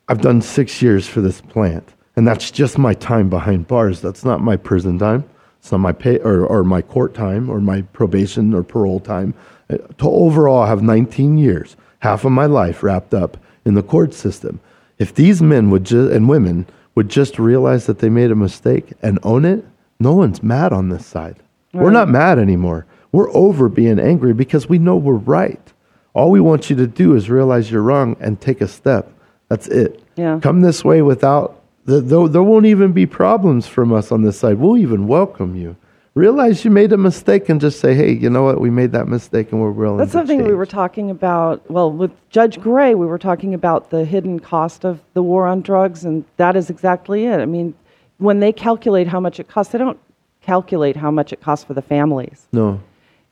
I've 0.08 0.20
done 0.20 0.42
six 0.42 0.80
years 0.80 1.08
for 1.08 1.20
this 1.20 1.40
plant, 1.40 1.92
and 2.18 2.26
that's 2.26 2.50
just 2.50 2.78
my 2.78 2.94
time 2.94 3.28
behind 3.30 3.68
bars. 3.68 4.00
That's 4.00 4.24
not 4.24 4.40
my 4.40 4.56
prison 4.56 4.98
time. 4.98 5.22
It's 5.60 5.70
not 5.70 5.78
my 5.78 5.92
pay 5.92 6.18
or, 6.18 6.44
or 6.44 6.64
my 6.64 6.82
court 6.82 7.14
time 7.14 7.48
or 7.48 7.60
my 7.60 7.82
probation 7.82 8.52
or 8.52 8.64
parole 8.64 8.98
time. 8.98 9.34
Uh, 9.70 9.76
to 9.76 10.10
overall, 10.10 10.62
I 10.62 10.66
have 10.66 10.82
19 10.82 11.38
years, 11.38 11.76
half 12.00 12.24
of 12.24 12.32
my 12.32 12.46
life 12.46 12.82
wrapped 12.82 13.14
up 13.14 13.36
in 13.64 13.74
the 13.74 13.84
court 13.84 14.14
system. 14.14 14.58
If 14.98 15.14
these 15.14 15.40
men 15.40 15.70
would 15.70 15.84
ju- 15.84 16.10
and 16.10 16.28
women 16.28 16.66
would 16.96 17.08
just 17.08 17.38
realize 17.38 17.86
that 17.86 18.00
they 18.00 18.08
made 18.08 18.32
a 18.32 18.34
mistake 18.34 18.94
and 19.00 19.20
own 19.22 19.44
it, 19.44 19.64
no 20.00 20.12
one's 20.12 20.42
mad 20.42 20.72
on 20.72 20.88
this 20.88 21.06
side. 21.06 21.36
Right. 21.72 21.84
We're 21.84 21.92
not 21.92 22.08
mad 22.08 22.40
anymore. 22.40 22.84
We're 23.12 23.32
over 23.32 23.68
being 23.68 24.00
angry 24.00 24.34
because 24.34 24.68
we 24.68 24.80
know 24.80 24.96
we're 24.96 25.14
right. 25.14 25.72
All 26.14 26.32
we 26.32 26.40
want 26.40 26.68
you 26.68 26.74
to 26.74 26.88
do 26.88 27.14
is 27.14 27.30
realize 27.30 27.70
you're 27.70 27.80
wrong 27.80 28.16
and 28.18 28.40
take 28.40 28.60
a 28.60 28.66
step 28.66 29.12
that's 29.48 29.66
it. 29.68 30.02
Yeah. 30.16 30.40
Come 30.42 30.60
this 30.60 30.84
way 30.84 31.02
without, 31.02 31.57
the, 31.88 32.02
there, 32.02 32.28
there 32.28 32.42
won't 32.42 32.66
even 32.66 32.92
be 32.92 33.06
problems 33.06 33.66
from 33.66 33.94
us 33.94 34.12
on 34.12 34.22
this 34.22 34.38
side. 34.38 34.58
We'll 34.58 34.76
even 34.76 35.06
welcome 35.06 35.56
you. 35.56 35.74
Realize 36.14 36.62
you 36.62 36.70
made 36.70 36.92
a 36.92 36.98
mistake 36.98 37.48
and 37.48 37.60
just 37.60 37.80
say, 37.80 37.94
hey, 37.94 38.12
you 38.12 38.28
know 38.28 38.42
what? 38.42 38.60
We 38.60 38.68
made 38.68 38.92
that 38.92 39.08
mistake 39.08 39.52
and 39.52 39.60
we're 39.60 39.70
willing 39.70 39.96
That's 39.96 40.12
something 40.12 40.40
change. 40.40 40.48
we 40.48 40.54
were 40.54 40.66
talking 40.66 41.10
about. 41.10 41.68
Well, 41.70 41.90
with 41.90 42.10
Judge 42.28 42.60
Gray, 42.60 42.94
we 42.94 43.06
were 43.06 43.18
talking 43.18 43.54
about 43.54 43.88
the 43.88 44.04
hidden 44.04 44.38
cost 44.38 44.84
of 44.84 45.00
the 45.14 45.22
war 45.22 45.46
on 45.46 45.62
drugs, 45.62 46.04
and 46.04 46.26
that 46.36 46.56
is 46.56 46.68
exactly 46.68 47.24
it. 47.24 47.40
I 47.40 47.46
mean, 47.46 47.72
when 48.18 48.40
they 48.40 48.52
calculate 48.52 49.06
how 49.06 49.20
much 49.20 49.40
it 49.40 49.48
costs, 49.48 49.72
they 49.72 49.78
don't 49.78 49.98
calculate 50.42 50.96
how 50.96 51.10
much 51.10 51.32
it 51.32 51.40
costs 51.40 51.64
for 51.64 51.72
the 51.72 51.82
families. 51.82 52.48
No. 52.52 52.80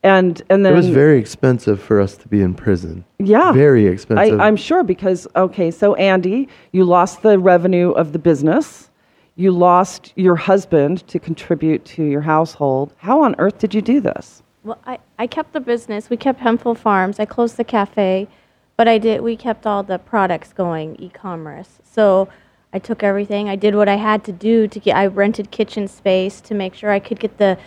And 0.03 0.41
and 0.49 0.65
then 0.65 0.73
it 0.73 0.75
was 0.75 0.89
very 0.89 1.19
expensive 1.19 1.81
for 1.81 1.99
us 1.99 2.15
to 2.17 2.27
be 2.27 2.41
in 2.41 2.53
prison. 2.53 3.03
Yeah, 3.19 3.51
very 3.51 3.87
expensive. 3.87 4.39
I, 4.39 4.45
I'm 4.45 4.55
sure 4.55 4.83
because 4.83 5.27
okay, 5.35 5.71
so 5.71 5.95
Andy, 5.95 6.47
you 6.71 6.83
lost 6.83 7.23
the 7.23 7.39
revenue 7.39 7.91
of 7.91 8.13
the 8.13 8.19
business. 8.19 8.89
You 9.35 9.51
lost 9.51 10.13
your 10.15 10.35
husband 10.35 11.07
to 11.07 11.19
contribute 11.19 11.85
to 11.85 12.03
your 12.03 12.21
household. 12.21 12.93
How 12.97 13.21
on 13.21 13.35
earth 13.37 13.59
did 13.59 13.73
you 13.73 13.81
do 13.81 13.99
this? 14.01 14.41
Well, 14.63 14.79
I, 14.85 14.99
I 15.19 15.27
kept 15.27 15.53
the 15.53 15.59
business. 15.59 16.09
We 16.09 16.17
kept 16.17 16.39
Hempful 16.39 16.75
Farms. 16.75 17.19
I 17.19 17.25
closed 17.25 17.57
the 17.57 17.63
cafe, 17.63 18.27
but 18.75 18.87
I 18.87 18.97
did. 18.97 19.21
We 19.21 19.35
kept 19.35 19.65
all 19.65 19.83
the 19.83 19.99
products 19.99 20.53
going, 20.53 20.95
e-commerce. 20.99 21.79
So 21.83 22.29
I 22.73 22.79
took 22.79 23.03
everything. 23.03 23.47
I 23.47 23.55
did 23.55 23.75
what 23.75 23.87
I 23.87 23.95
had 23.95 24.23
to 24.25 24.31
do 24.31 24.67
to 24.67 24.79
get. 24.79 24.95
I 24.95 25.05
rented 25.05 25.51
kitchen 25.51 25.87
space 25.87 26.41
to 26.41 26.53
make 26.53 26.73
sure 26.73 26.89
I 26.91 26.99
could 26.99 27.19
get 27.19 27.37
the 27.37 27.57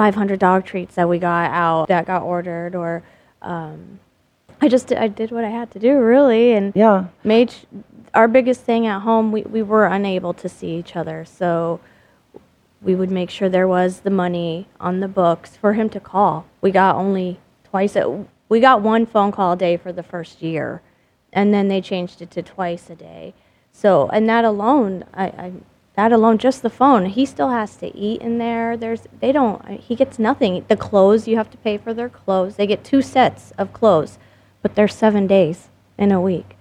500 0.00 0.38
dog 0.38 0.64
treats 0.64 0.94
that 0.94 1.10
we 1.10 1.18
got 1.18 1.50
out 1.50 1.88
that 1.88 2.06
got 2.06 2.22
ordered 2.22 2.74
or 2.74 3.02
um, 3.42 4.00
I 4.58 4.66
just 4.66 4.86
did, 4.86 4.96
I 4.96 5.08
did 5.08 5.30
what 5.30 5.44
I 5.44 5.50
had 5.50 5.70
to 5.72 5.78
do 5.78 5.98
really 5.98 6.52
and 6.52 6.72
yeah. 6.74 7.08
made 7.22 7.50
sh- 7.50 7.66
our 8.14 8.26
biggest 8.26 8.62
thing 8.62 8.86
at 8.86 9.00
home 9.00 9.30
we, 9.30 9.42
we 9.42 9.60
were 9.60 9.84
unable 9.84 10.32
to 10.32 10.48
see 10.48 10.70
each 10.70 10.96
other. 10.96 11.26
So 11.26 11.80
we 12.80 12.94
would 12.94 13.10
make 13.10 13.28
sure 13.28 13.50
there 13.50 13.68
was 13.68 14.00
the 14.00 14.10
money 14.10 14.68
on 14.80 15.00
the 15.00 15.06
books 15.08 15.58
for 15.58 15.74
him 15.74 15.90
to 15.90 16.00
call. 16.00 16.46
We 16.62 16.70
got 16.70 16.96
only 16.96 17.38
twice 17.64 17.94
a, 17.94 18.24
we 18.48 18.58
got 18.58 18.80
one 18.80 19.04
phone 19.04 19.32
call 19.32 19.52
a 19.52 19.56
day 19.56 19.76
for 19.76 19.92
the 19.92 20.02
first 20.02 20.40
year 20.40 20.80
and 21.30 21.52
then 21.52 21.68
they 21.68 21.82
changed 21.82 22.22
it 22.22 22.30
to 22.30 22.42
twice 22.42 22.88
a 22.88 22.94
day. 22.94 23.34
So 23.70 24.08
and 24.08 24.26
that 24.30 24.46
alone 24.46 25.04
I, 25.12 25.24
I 25.26 25.52
that 26.00 26.12
alone, 26.12 26.38
just 26.38 26.62
the 26.62 26.70
phone, 26.70 27.04
he 27.04 27.26
still 27.26 27.50
has 27.50 27.76
to 27.76 27.94
eat 27.94 28.22
in 28.22 28.38
there. 28.38 28.74
There's, 28.74 29.02
they 29.20 29.32
don't, 29.32 29.60
he 29.88 29.94
gets 29.94 30.18
nothing. 30.18 30.64
The 30.66 30.76
clothes, 30.76 31.28
you 31.28 31.36
have 31.36 31.50
to 31.50 31.58
pay 31.58 31.76
for 31.76 31.92
their 31.92 32.08
clothes. 32.08 32.56
They 32.56 32.66
get 32.66 32.82
two 32.82 33.02
sets 33.02 33.52
of 33.58 33.74
clothes, 33.74 34.18
but 34.62 34.74
they're 34.74 34.88
seven 34.88 35.26
days 35.26 35.68
in 35.98 36.10
a 36.10 36.18
week. 36.18 36.56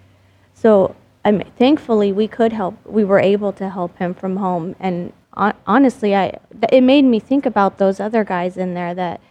So, 0.54 0.94
I 1.24 1.32
mean, 1.32 1.50
thankfully, 1.58 2.12
we 2.12 2.28
could 2.28 2.52
help. 2.52 2.76
We 2.86 3.06
were 3.06 3.20
able 3.20 3.54
to 3.54 3.70
help 3.70 3.98
him 3.98 4.14
from 4.14 4.36
home. 4.38 4.76
And 4.78 5.14
honestly, 5.66 6.14
I, 6.14 6.38
it 6.70 6.82
made 6.82 7.06
me 7.06 7.22
think 7.22 7.46
about 7.46 7.78
those 7.78 8.02
other 8.02 8.26
guys 8.26 8.58
in 8.58 8.74
there 8.74 8.94
that, 8.94 9.22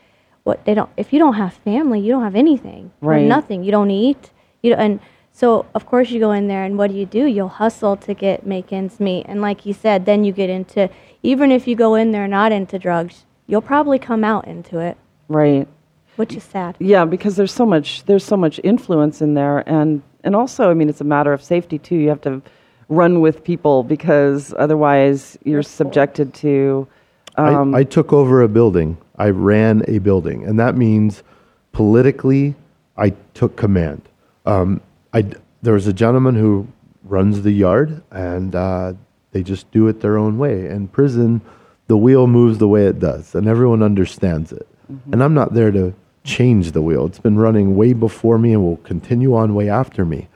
what 0.44 0.64
they 0.64 0.72
don't, 0.72 0.88
if 0.96 1.12
you 1.12 1.18
don't 1.18 1.34
have 1.34 1.52
family, 1.52 2.00
you 2.00 2.10
don't 2.12 2.22
have 2.22 2.34
anything. 2.34 2.92
Right. 3.02 3.26
nothing. 3.26 3.62
You 3.62 3.72
don't 3.72 3.90
eat. 3.90 4.30
You 4.62 4.70
don't, 4.70 4.80
and 4.80 5.00
so 5.38 5.66
of 5.72 5.86
course 5.86 6.10
you 6.10 6.18
go 6.18 6.32
in 6.32 6.48
there 6.48 6.64
and 6.64 6.76
what 6.76 6.90
do 6.90 6.96
you 6.96 7.06
do? 7.06 7.26
You'll 7.26 7.46
hustle 7.62 7.96
to 7.98 8.12
get 8.12 8.44
make 8.44 8.72
ends 8.72 8.98
meet. 8.98 9.24
And 9.28 9.40
like 9.40 9.64
you 9.64 9.72
said, 9.72 10.04
then 10.04 10.24
you 10.24 10.32
get 10.32 10.50
into 10.50 10.90
even 11.22 11.52
if 11.52 11.68
you 11.68 11.76
go 11.76 11.94
in 11.94 12.10
there 12.10 12.26
not 12.26 12.50
into 12.50 12.76
drugs, 12.76 13.24
you'll 13.46 13.62
probably 13.62 14.00
come 14.00 14.24
out 14.24 14.48
into 14.48 14.80
it. 14.80 14.96
Right. 15.28 15.68
Which 16.16 16.34
is 16.34 16.42
sad. 16.42 16.74
Yeah, 16.80 17.04
because 17.04 17.36
there's 17.36 17.52
so 17.52 17.64
much 17.64 18.02
there's 18.06 18.24
so 18.24 18.36
much 18.36 18.58
influence 18.64 19.22
in 19.22 19.34
there 19.34 19.62
and 19.68 20.02
and 20.24 20.34
also 20.34 20.72
I 20.72 20.74
mean 20.74 20.88
it's 20.88 21.00
a 21.00 21.10
matter 21.16 21.32
of 21.32 21.40
safety 21.40 21.78
too. 21.78 21.94
You 21.94 22.08
have 22.08 22.22
to 22.22 22.42
run 22.88 23.20
with 23.20 23.44
people 23.44 23.84
because 23.84 24.52
otherwise 24.58 25.38
you're 25.44 25.62
subjected 25.62 26.34
to 26.34 26.88
um, 27.36 27.76
I, 27.76 27.80
I 27.80 27.84
took 27.84 28.12
over 28.12 28.42
a 28.42 28.48
building. 28.48 28.98
I 29.18 29.30
ran 29.30 29.84
a 29.86 29.98
building, 29.98 30.44
and 30.44 30.58
that 30.58 30.76
means 30.76 31.22
politically, 31.70 32.56
I 32.96 33.10
took 33.34 33.54
command. 33.54 34.02
Um, 34.44 34.80
I, 35.12 35.24
there 35.62 35.74
was 35.74 35.86
a 35.86 35.92
gentleman 35.92 36.34
who 36.34 36.68
runs 37.04 37.42
the 37.42 37.50
yard, 37.50 38.02
and 38.10 38.54
uh, 38.54 38.92
they 39.32 39.42
just 39.42 39.70
do 39.70 39.88
it 39.88 40.00
their 40.00 40.18
own 40.18 40.38
way. 40.38 40.66
In 40.66 40.88
prison, 40.88 41.40
the 41.86 41.96
wheel 41.96 42.26
moves 42.26 42.58
the 42.58 42.68
way 42.68 42.86
it 42.86 42.98
does, 42.98 43.34
and 43.34 43.46
everyone 43.46 43.82
understands 43.82 44.52
it. 44.52 44.66
Mm-hmm. 44.92 45.12
And 45.12 45.22
I'm 45.22 45.34
not 45.34 45.54
there 45.54 45.70
to 45.70 45.94
change 46.24 46.72
the 46.72 46.82
wheel. 46.82 47.06
It's 47.06 47.18
been 47.18 47.38
running 47.38 47.76
way 47.76 47.94
before 47.94 48.38
me 48.38 48.52
and 48.52 48.62
will 48.62 48.76
continue 48.78 49.34
on 49.34 49.54
way 49.54 49.70
after 49.70 50.04
me. 50.04 50.28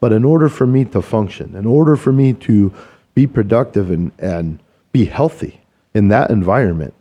But 0.00 0.12
in 0.12 0.24
order 0.24 0.48
for 0.48 0.66
me 0.66 0.84
to 0.86 1.02
function, 1.02 1.54
in 1.54 1.66
order 1.66 1.96
for 1.96 2.12
me 2.12 2.32
to 2.34 2.72
be 3.14 3.26
productive 3.26 3.90
and, 3.90 4.12
and 4.18 4.60
be 4.92 5.04
healthy 5.04 5.60
in 5.94 6.08
that 6.08 6.30
environment, 6.30 6.94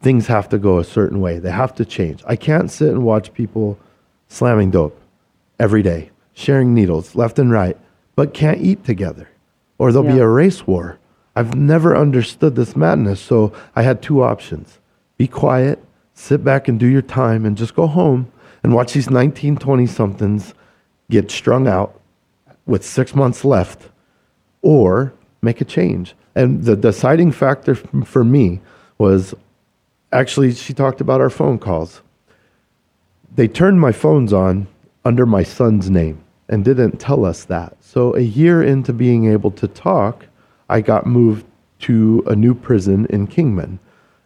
things 0.00 0.26
have 0.26 0.48
to 0.50 0.58
go 0.58 0.78
a 0.78 0.84
certain 0.84 1.20
way. 1.20 1.38
They 1.38 1.50
have 1.50 1.74
to 1.76 1.84
change. 1.84 2.22
I 2.26 2.36
can't 2.36 2.70
sit 2.70 2.90
and 2.90 3.04
watch 3.04 3.32
people 3.32 3.78
slamming 4.28 4.70
dope 4.70 5.00
every 5.58 5.82
day 5.82 6.10
sharing 6.34 6.74
needles 6.74 7.14
left 7.14 7.38
and 7.38 7.50
right, 7.50 7.78
but 8.16 8.34
can't 8.34 8.60
eat 8.60 8.84
together, 8.84 9.28
or 9.78 9.92
there'll 9.92 10.06
yeah. 10.08 10.14
be 10.14 10.20
a 10.20 10.28
race 10.28 10.66
war. 10.66 10.98
I've 11.36 11.54
never 11.54 11.96
understood 11.96 12.54
this 12.54 12.76
madness. 12.76 13.20
So 13.20 13.52
I 13.74 13.82
had 13.82 14.02
two 14.02 14.22
options 14.22 14.78
be 15.16 15.26
quiet, 15.28 15.82
sit 16.12 16.44
back 16.44 16.66
and 16.66 16.78
do 16.78 16.86
your 16.86 17.02
time, 17.02 17.46
and 17.46 17.56
just 17.56 17.74
go 17.74 17.86
home 17.86 18.30
and 18.62 18.74
watch 18.74 18.92
these 18.92 19.10
19, 19.10 19.56
20 19.56 19.86
somethings 19.86 20.54
get 21.10 21.30
strung 21.30 21.68
out 21.68 22.00
with 22.66 22.84
six 22.84 23.14
months 23.14 23.44
left, 23.44 23.90
or 24.62 25.12
make 25.40 25.60
a 25.60 25.64
change. 25.64 26.14
And 26.34 26.64
the 26.64 26.74
deciding 26.74 27.30
factor 27.30 27.76
for 27.76 28.24
me 28.24 28.60
was 28.98 29.34
actually, 30.12 30.52
she 30.54 30.72
talked 30.72 31.00
about 31.00 31.20
our 31.20 31.30
phone 31.30 31.58
calls. 31.58 32.00
They 33.32 33.46
turned 33.46 33.80
my 33.80 33.92
phones 33.92 34.32
on 34.32 34.66
under 35.04 35.26
my 35.26 35.42
son's 35.42 35.90
name 35.90 36.23
and 36.48 36.64
didn't 36.64 36.98
tell 36.98 37.24
us 37.24 37.44
that. 37.44 37.76
So 37.80 38.14
a 38.14 38.20
year 38.20 38.62
into 38.62 38.92
being 38.92 39.30
able 39.30 39.50
to 39.52 39.68
talk, 39.68 40.26
I 40.68 40.80
got 40.80 41.06
moved 41.06 41.46
to 41.80 42.22
a 42.26 42.36
new 42.36 42.54
prison 42.54 43.06
in 43.06 43.26
Kingman. 43.26 43.78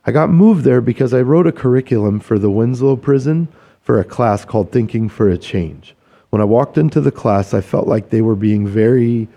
I 0.04 0.12
got 0.12 0.30
moved 0.30 0.64
there 0.64 0.80
because 0.80 1.12
I 1.12 1.20
wrote 1.20 1.46
a 1.46 1.52
curriculum 1.52 2.20
for 2.20 2.38
the 2.38 2.50
Winslow 2.50 2.96
prison 2.96 3.48
for 3.82 3.98
a 3.98 4.04
class 4.04 4.44
called 4.44 4.72
Thinking 4.72 5.08
for 5.08 5.28
a 5.28 5.38
Change. 5.38 5.94
When 6.30 6.42
I 6.42 6.44
walked 6.44 6.78
into 6.78 7.00
the 7.00 7.10
class, 7.10 7.54
I 7.54 7.60
felt 7.60 7.88
like 7.88 8.10
they 8.10 8.22
were 8.22 8.36
being 8.36 8.66
very 8.66 9.28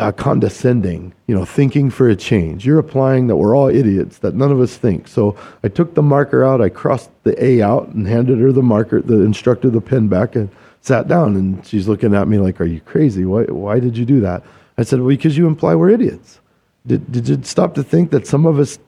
uh, 0.00 0.10
condescending, 0.12 1.12
you 1.26 1.34
know, 1.34 1.44
thinking 1.44 1.90
for 1.90 2.08
a 2.08 2.16
change. 2.16 2.64
You're 2.64 2.78
applying 2.78 3.26
that 3.26 3.36
we're 3.36 3.54
all 3.54 3.68
idiots, 3.68 4.18
that 4.18 4.34
none 4.34 4.50
of 4.50 4.58
us 4.58 4.76
think. 4.76 5.06
So 5.06 5.36
I 5.62 5.68
took 5.68 5.94
the 5.94 6.02
marker 6.02 6.42
out, 6.42 6.62
I 6.62 6.70
crossed 6.70 7.10
the 7.22 7.42
A 7.44 7.60
out 7.60 7.88
and 7.88 8.08
handed 8.08 8.38
her 8.38 8.50
the 8.50 8.62
marker, 8.62 9.02
the 9.02 9.20
instructor 9.20 9.68
the 9.68 9.82
pen 9.82 10.08
back 10.08 10.36
and 10.36 10.48
sat 10.80 11.08
down. 11.08 11.36
And 11.36 11.64
she's 11.66 11.88
looking 11.88 12.14
at 12.14 12.28
me 12.28 12.38
like, 12.38 12.60
Are 12.60 12.66
you 12.66 12.80
crazy? 12.80 13.24
Why, 13.24 13.44
why 13.44 13.80
did 13.80 13.96
you 13.96 14.04
do 14.04 14.20
that? 14.20 14.42
I 14.78 14.82
said, 14.82 15.00
Well, 15.00 15.08
because 15.08 15.36
you 15.36 15.46
imply 15.46 15.74
we're 15.74 15.90
idiots. 15.90 16.40
Did, 16.86 17.10
did 17.12 17.28
you 17.28 17.40
stop 17.42 17.74
to 17.74 17.82
think 17.82 18.10
that 18.10 18.26
some 18.26 18.46
of 18.46 18.58
us 18.58 18.78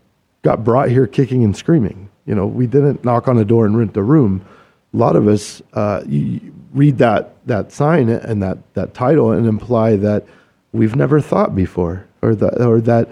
got 0.43 0.65
brought 0.65 0.89
here 0.89 1.07
kicking 1.07 1.45
and 1.45 1.57
screaming? 1.57 2.09
You 2.27 2.35
know, 2.35 2.47
we 2.47 2.67
didn't 2.67 3.05
knock 3.05 3.29
on 3.29 3.39
a 3.39 3.45
door 3.45 3.67
and 3.67 3.77
rent 3.77 3.97
a 3.97 4.03
room. 4.03 4.45
A 4.95 4.97
lot 4.97 5.17
of 5.17 5.27
us 5.27 5.61
uh, 5.73 6.03
read 6.73 6.99
that, 6.99 7.35
that 7.47 7.73
sign 7.73 8.09
and 8.09 8.43
that, 8.43 8.59
that 8.75 8.95
title 8.95 9.33
and 9.33 9.47
imply 9.47 9.97
that 9.97 10.27
we've 10.73 10.97
never 10.97 11.21
thought 11.21 11.55
before, 11.55 12.07
or 12.23 12.35
that, 12.35 12.61
or 12.61 12.81
that 12.81 13.11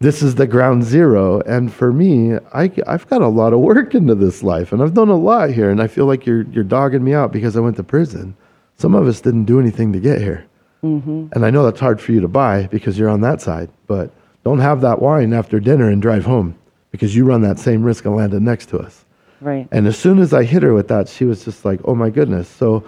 this 0.00 0.22
is 0.22 0.34
the 0.34 0.46
ground 0.46 0.82
zero. 0.82 1.40
And 1.42 1.72
for 1.72 1.92
me, 1.92 2.34
I, 2.54 2.70
I've 2.86 3.08
got 3.08 3.22
a 3.22 3.28
lot 3.28 3.52
of 3.52 3.60
work 3.60 3.94
into 3.94 4.14
this 4.14 4.42
life, 4.42 4.72
and 4.72 4.82
I've 4.82 4.94
done 4.94 5.10
a 5.10 5.16
lot 5.16 5.50
here, 5.50 5.70
and 5.70 5.80
I 5.80 5.86
feel 5.86 6.06
like 6.06 6.26
you're, 6.26 6.42
you're 6.42 6.64
dogging 6.64 7.04
me 7.04 7.14
out 7.14 7.32
because 7.32 7.56
I 7.56 7.60
went 7.60 7.76
to 7.76 7.82
prison. 7.82 8.34
Some 8.76 8.94
of 8.94 9.06
us 9.06 9.20
didn't 9.20 9.44
do 9.44 9.60
anything 9.60 9.92
to 9.92 10.00
get 10.00 10.18
here. 10.18 10.46
Mm-hmm. 10.82 11.26
And 11.32 11.44
I 11.44 11.50
know 11.50 11.64
that's 11.64 11.80
hard 11.80 12.00
for 12.00 12.12
you 12.12 12.20
to 12.20 12.28
buy 12.28 12.66
because 12.68 12.98
you're 12.98 13.10
on 13.10 13.20
that 13.20 13.42
side, 13.42 13.68
but 13.86 14.10
don't 14.42 14.60
have 14.60 14.80
that 14.80 15.02
wine 15.02 15.34
after 15.34 15.60
dinner 15.60 15.90
and 15.90 16.00
drive 16.00 16.24
home 16.24 16.56
because 16.90 17.14
you 17.14 17.26
run 17.26 17.42
that 17.42 17.58
same 17.58 17.82
risk 17.82 18.06
of 18.06 18.14
landing 18.14 18.44
next 18.44 18.70
to 18.70 18.78
us. 18.78 19.04
Right. 19.42 19.68
And 19.70 19.86
as 19.86 19.98
soon 19.98 20.18
as 20.18 20.32
I 20.32 20.44
hit 20.44 20.62
her 20.62 20.72
with 20.72 20.88
that, 20.88 21.08
she 21.10 21.26
was 21.26 21.44
just 21.44 21.66
like, 21.66 21.80
oh 21.84 21.94
my 21.94 22.08
goodness. 22.08 22.48
So 22.48 22.84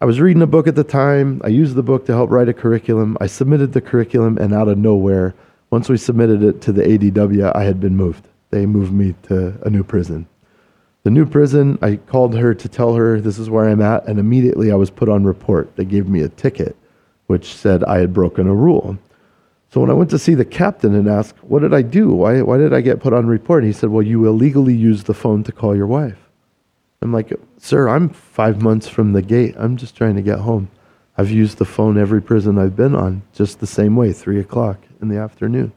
I 0.00 0.04
was 0.04 0.20
reading 0.20 0.42
a 0.42 0.46
book 0.46 0.68
at 0.68 0.76
the 0.76 0.84
time. 0.84 1.40
I 1.44 1.48
used 1.48 1.74
the 1.74 1.82
book 1.82 2.06
to 2.06 2.12
help 2.12 2.30
write 2.30 2.48
a 2.48 2.54
curriculum. 2.54 3.16
I 3.20 3.26
submitted 3.26 3.72
the 3.72 3.80
curriculum, 3.80 4.38
and 4.38 4.54
out 4.54 4.68
of 4.68 4.78
nowhere, 4.78 5.34
once 5.70 5.88
we 5.88 5.96
submitted 5.96 6.42
it 6.42 6.60
to 6.62 6.72
the 6.72 6.82
ADW, 6.82 7.54
I 7.54 7.64
had 7.64 7.80
been 7.80 7.96
moved. 7.96 8.28
They 8.50 8.66
moved 8.66 8.92
me 8.92 9.14
to 9.24 9.58
a 9.62 9.70
new 9.70 9.82
prison. 9.82 10.26
The 11.02 11.10
new 11.10 11.26
prison, 11.26 11.78
I 11.82 11.96
called 11.96 12.34
her 12.34 12.54
to 12.54 12.68
tell 12.68 12.94
her 12.94 13.20
this 13.20 13.38
is 13.38 13.50
where 13.50 13.68
I'm 13.68 13.80
at, 13.80 14.06
and 14.06 14.18
immediately 14.18 14.72
I 14.72 14.76
was 14.76 14.90
put 14.90 15.08
on 15.08 15.24
report. 15.24 15.76
They 15.76 15.84
gave 15.84 16.08
me 16.08 16.22
a 16.22 16.28
ticket, 16.28 16.76
which 17.26 17.54
said 17.54 17.84
I 17.84 17.98
had 17.98 18.12
broken 18.12 18.48
a 18.48 18.54
rule. 18.54 18.98
So 19.70 19.80
when 19.80 19.90
I 19.90 19.94
went 19.94 20.10
to 20.10 20.18
see 20.18 20.34
the 20.34 20.44
captain 20.44 20.94
and 20.94 21.08
asked, 21.08 21.36
What 21.44 21.60
did 21.60 21.74
I 21.74 21.82
do? 21.82 22.10
Why, 22.10 22.42
why 22.42 22.58
did 22.58 22.72
I 22.72 22.80
get 22.80 23.00
put 23.00 23.12
on 23.12 23.26
report? 23.26 23.64
He 23.64 23.72
said, 23.72 23.90
Well, 23.90 24.02
you 24.02 24.26
illegally 24.26 24.74
used 24.74 25.06
the 25.06 25.14
phone 25.14 25.44
to 25.44 25.52
call 25.52 25.76
your 25.76 25.86
wife. 25.86 26.18
I'm 27.02 27.12
like, 27.12 27.32
Sir, 27.58 27.88
I'm 27.88 28.08
five 28.08 28.62
months 28.62 28.88
from 28.88 29.12
the 29.12 29.22
gate. 29.22 29.54
I'm 29.58 29.76
just 29.76 29.96
trying 29.96 30.16
to 30.16 30.22
get 30.22 30.40
home. 30.40 30.70
I've 31.18 31.30
used 31.30 31.58
the 31.58 31.64
phone 31.64 31.96
every 31.98 32.20
prison 32.20 32.58
I've 32.58 32.76
been 32.76 32.94
on, 32.94 33.22
just 33.32 33.60
the 33.60 33.66
same 33.66 33.96
way, 33.96 34.12
three 34.12 34.38
o'clock 34.38 34.78
in 35.00 35.08
the 35.08 35.18
afternoon. 35.18 35.72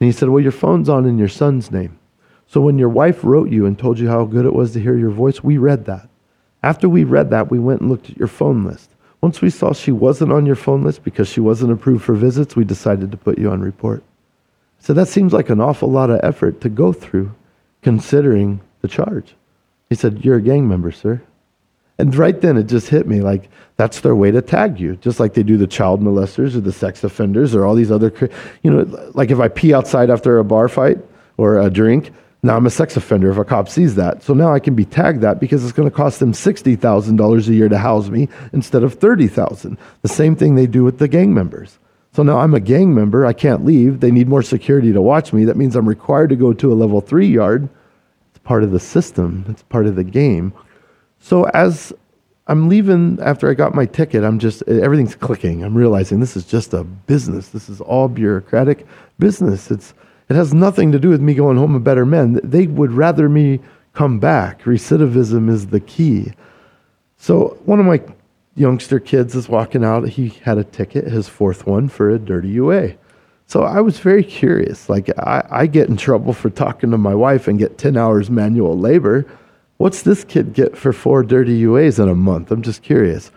And 0.00 0.06
he 0.06 0.12
said, 0.12 0.28
Well, 0.28 0.42
your 0.42 0.52
phone's 0.52 0.88
on 0.88 1.06
in 1.06 1.18
your 1.18 1.28
son's 1.28 1.70
name. 1.70 1.98
So 2.46 2.60
when 2.60 2.78
your 2.78 2.90
wife 2.90 3.24
wrote 3.24 3.50
you 3.50 3.66
and 3.66 3.78
told 3.78 3.98
you 3.98 4.08
how 4.08 4.24
good 4.24 4.44
it 4.44 4.54
was 4.54 4.72
to 4.72 4.80
hear 4.80 4.96
your 4.96 5.10
voice, 5.10 5.42
we 5.42 5.56
read 5.56 5.86
that. 5.86 6.08
After 6.62 6.88
we 6.88 7.04
read 7.04 7.30
that, 7.30 7.50
we 7.50 7.58
went 7.58 7.80
and 7.80 7.90
looked 7.90 8.10
at 8.10 8.16
your 8.16 8.28
phone 8.28 8.64
list. 8.64 8.90
Once 9.20 9.40
we 9.40 9.48
saw 9.48 9.72
she 9.72 9.92
wasn't 9.92 10.32
on 10.32 10.44
your 10.44 10.56
phone 10.56 10.84
list 10.84 11.02
because 11.02 11.28
she 11.28 11.40
wasn't 11.40 11.72
approved 11.72 12.04
for 12.04 12.14
visits, 12.14 12.54
we 12.54 12.64
decided 12.64 13.10
to 13.10 13.16
put 13.16 13.38
you 13.38 13.50
on 13.50 13.60
report. 13.62 14.02
So 14.78 14.92
that 14.92 15.08
seems 15.08 15.32
like 15.32 15.48
an 15.48 15.60
awful 15.60 15.90
lot 15.90 16.10
of 16.10 16.20
effort 16.22 16.60
to 16.60 16.68
go 16.68 16.92
through 16.92 17.34
considering 17.80 18.60
the 18.82 18.88
charge. 18.88 19.34
He 19.88 19.94
said, 19.94 20.24
You're 20.24 20.36
a 20.36 20.42
gang 20.42 20.68
member, 20.68 20.92
sir. 20.92 21.22
And 21.98 22.14
right 22.14 22.40
then 22.40 22.56
it 22.56 22.64
just 22.64 22.88
hit 22.88 23.06
me 23.06 23.20
like 23.20 23.48
that's 23.76 24.00
their 24.00 24.16
way 24.16 24.30
to 24.30 24.42
tag 24.42 24.80
you, 24.80 24.96
just 24.96 25.20
like 25.20 25.34
they 25.34 25.42
do 25.42 25.56
the 25.56 25.66
child 25.66 26.00
molesters 26.00 26.54
or 26.54 26.60
the 26.60 26.72
sex 26.72 27.02
offenders 27.04 27.54
or 27.54 27.64
all 27.64 27.74
these 27.74 27.90
other, 27.90 28.12
you 28.62 28.70
know, 28.70 29.10
like 29.14 29.30
if 29.30 29.40
I 29.40 29.48
pee 29.48 29.74
outside 29.74 30.10
after 30.10 30.38
a 30.38 30.44
bar 30.44 30.68
fight 30.68 30.98
or 31.36 31.58
a 31.58 31.70
drink, 31.70 32.12
now 32.42 32.56
I'm 32.56 32.66
a 32.66 32.70
sex 32.70 32.96
offender 32.96 33.30
if 33.30 33.38
a 33.38 33.44
cop 33.44 33.68
sees 33.68 33.94
that. 33.94 34.22
So 34.22 34.34
now 34.34 34.52
I 34.52 34.60
can 34.60 34.74
be 34.74 34.84
tagged 34.84 35.22
that 35.22 35.40
because 35.40 35.64
it's 35.64 35.72
going 35.72 35.88
to 35.88 35.94
cost 35.94 36.20
them 36.20 36.32
$60,000 36.32 37.48
a 37.48 37.54
year 37.54 37.68
to 37.70 37.78
house 37.78 38.10
me 38.10 38.28
instead 38.52 38.82
of 38.82 38.94
30,000. 38.94 39.78
The 40.02 40.08
same 40.08 40.36
thing 40.36 40.54
they 40.54 40.66
do 40.66 40.84
with 40.84 40.98
the 40.98 41.08
gang 41.08 41.32
members. 41.32 41.78
So 42.12 42.22
now 42.22 42.38
I'm 42.38 42.54
a 42.54 42.60
gang 42.60 42.94
member, 42.94 43.24
I 43.24 43.32
can't 43.32 43.64
leave. 43.64 44.00
They 44.00 44.10
need 44.10 44.28
more 44.28 44.42
security 44.42 44.92
to 44.92 45.00
watch 45.00 45.32
me. 45.32 45.46
That 45.46 45.56
means 45.56 45.74
I'm 45.74 45.88
required 45.88 46.28
to 46.30 46.36
go 46.36 46.52
to 46.52 46.72
a 46.72 46.74
level 46.74 47.00
3 47.00 47.26
yard 47.26 47.68
It's 48.30 48.38
part 48.44 48.62
of 48.62 48.70
the 48.70 48.78
system, 48.78 49.46
it's 49.48 49.62
part 49.62 49.86
of 49.86 49.96
the 49.96 50.04
game. 50.04 50.52
So 51.24 51.44
as 51.54 51.90
I'm 52.48 52.68
leaving 52.68 53.18
after 53.22 53.50
I 53.50 53.54
got 53.54 53.74
my 53.74 53.86
ticket, 53.86 54.24
I'm 54.24 54.38
just, 54.38 54.62
everything's 54.68 55.14
clicking. 55.14 55.64
I'm 55.64 55.74
realizing 55.74 56.20
this 56.20 56.36
is 56.36 56.44
just 56.44 56.74
a 56.74 56.84
business. 56.84 57.48
This 57.48 57.70
is 57.70 57.80
all 57.80 58.08
bureaucratic 58.08 58.86
business. 59.18 59.70
It's, 59.70 59.94
it 60.28 60.36
has 60.36 60.52
nothing 60.52 60.92
to 60.92 60.98
do 60.98 61.08
with 61.08 61.22
me 61.22 61.32
going 61.32 61.56
home 61.56 61.74
a 61.74 61.80
better 61.80 62.04
man. 62.04 62.40
They 62.44 62.66
would 62.66 62.92
rather 62.92 63.30
me 63.30 63.60
come 63.94 64.18
back. 64.18 64.64
Recidivism 64.64 65.48
is 65.48 65.68
the 65.68 65.80
key. 65.80 66.30
So 67.16 67.56
one 67.64 67.80
of 67.80 67.86
my 67.86 68.02
youngster 68.54 69.00
kids 69.00 69.34
is 69.34 69.48
walking 69.48 69.82
out. 69.82 70.06
He 70.06 70.28
had 70.28 70.58
a 70.58 70.64
ticket, 70.64 71.06
his 71.06 71.26
fourth 71.26 71.66
one, 71.66 71.88
for 71.88 72.10
a 72.10 72.18
dirty 72.18 72.50
UA. 72.50 72.96
So 73.46 73.62
I 73.62 73.80
was 73.80 73.98
very 73.98 74.24
curious. 74.24 74.90
Like, 74.90 75.08
I, 75.20 75.42
I 75.50 75.66
get 75.68 75.88
in 75.88 75.96
trouble 75.96 76.34
for 76.34 76.50
talking 76.50 76.90
to 76.90 76.98
my 76.98 77.14
wife 77.14 77.48
and 77.48 77.58
get 77.58 77.78
10 77.78 77.96
hours 77.96 78.28
manual 78.28 78.78
labor. 78.78 79.24
What's 79.76 80.02
this 80.02 80.24
kid 80.24 80.52
get 80.52 80.76
for 80.76 80.92
four 80.92 81.22
dirty 81.22 81.62
UAs 81.62 82.02
in 82.02 82.08
a 82.08 82.14
month? 82.14 82.50
I'm 82.50 82.62
just 82.62 82.82
curious. 82.82 83.30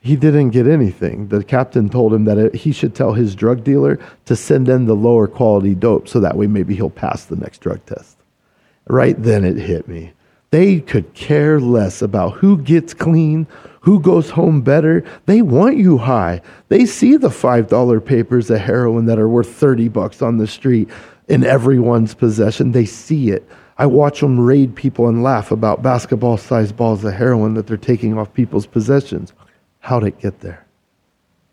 He 0.00 0.16
didn't 0.16 0.50
get 0.50 0.66
anything. 0.66 1.28
The 1.28 1.44
captain 1.44 1.88
told 1.88 2.12
him 2.12 2.24
that 2.24 2.38
it, 2.38 2.54
he 2.54 2.72
should 2.72 2.94
tell 2.94 3.12
his 3.12 3.34
drug 3.34 3.62
dealer 3.62 3.98
to 4.24 4.34
send 4.34 4.68
in 4.68 4.86
the 4.86 4.96
lower 4.96 5.28
quality 5.28 5.74
dope 5.74 6.08
so 6.08 6.18
that 6.20 6.36
way 6.36 6.46
maybe 6.46 6.74
he'll 6.74 6.90
pass 6.90 7.24
the 7.24 7.36
next 7.36 7.60
drug 7.60 7.84
test. 7.86 8.16
Right 8.88 9.20
then 9.20 9.44
it 9.44 9.56
hit 9.56 9.86
me. 9.86 10.12
They 10.50 10.80
could 10.80 11.14
care 11.14 11.60
less 11.60 12.02
about 12.02 12.34
who 12.34 12.58
gets 12.58 12.94
clean, 12.94 13.46
who 13.80 14.00
goes 14.00 14.30
home 14.30 14.60
better. 14.60 15.04
They 15.26 15.40
want 15.40 15.78
you 15.78 15.98
high. 15.98 16.42
They 16.68 16.84
see 16.84 17.16
the 17.16 17.28
$5 17.28 18.04
papers 18.04 18.50
of 18.50 18.60
heroin 18.60 19.06
that 19.06 19.18
are 19.18 19.28
worth 19.28 19.54
30 19.54 19.88
bucks 19.88 20.20
on 20.20 20.36
the 20.36 20.46
street 20.46 20.90
in 21.28 21.44
everyone's 21.44 22.14
possession. 22.14 22.72
They 22.72 22.84
see 22.84 23.30
it. 23.30 23.48
I 23.82 23.86
watch 23.86 24.20
them 24.20 24.38
raid 24.38 24.76
people 24.76 25.08
and 25.08 25.24
laugh 25.24 25.50
about 25.50 25.82
basketball 25.82 26.36
sized 26.36 26.76
balls 26.76 27.02
of 27.02 27.14
heroin 27.14 27.54
that 27.54 27.66
they're 27.66 27.76
taking 27.76 28.16
off 28.16 28.32
people's 28.32 28.64
possessions. 28.64 29.32
How 29.80 29.98
did 29.98 30.06
it 30.14 30.20
get 30.20 30.38
there? 30.38 30.64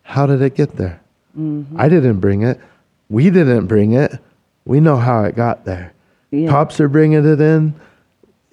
How 0.04 0.28
did 0.28 0.40
it 0.44 0.54
get 0.54 0.76
there? 0.76 1.02
Mm-hmm. 1.36 1.82
I 1.82 1.90
didn't 1.90 2.20
bring 2.20 2.44
it. 2.44 2.62
We 3.10 3.32
didn't 3.32 3.66
bring 3.66 3.94
it. 3.94 4.20
We 4.66 4.80
know 4.80 4.98
how 4.98 5.24
it 5.24 5.36
got 5.36 5.66
there. 5.66 5.92
Yeah. 6.30 6.52
Cops 6.52 6.80
are 6.80 6.88
bringing 6.88 7.26
it 7.26 7.42
in 7.42 7.74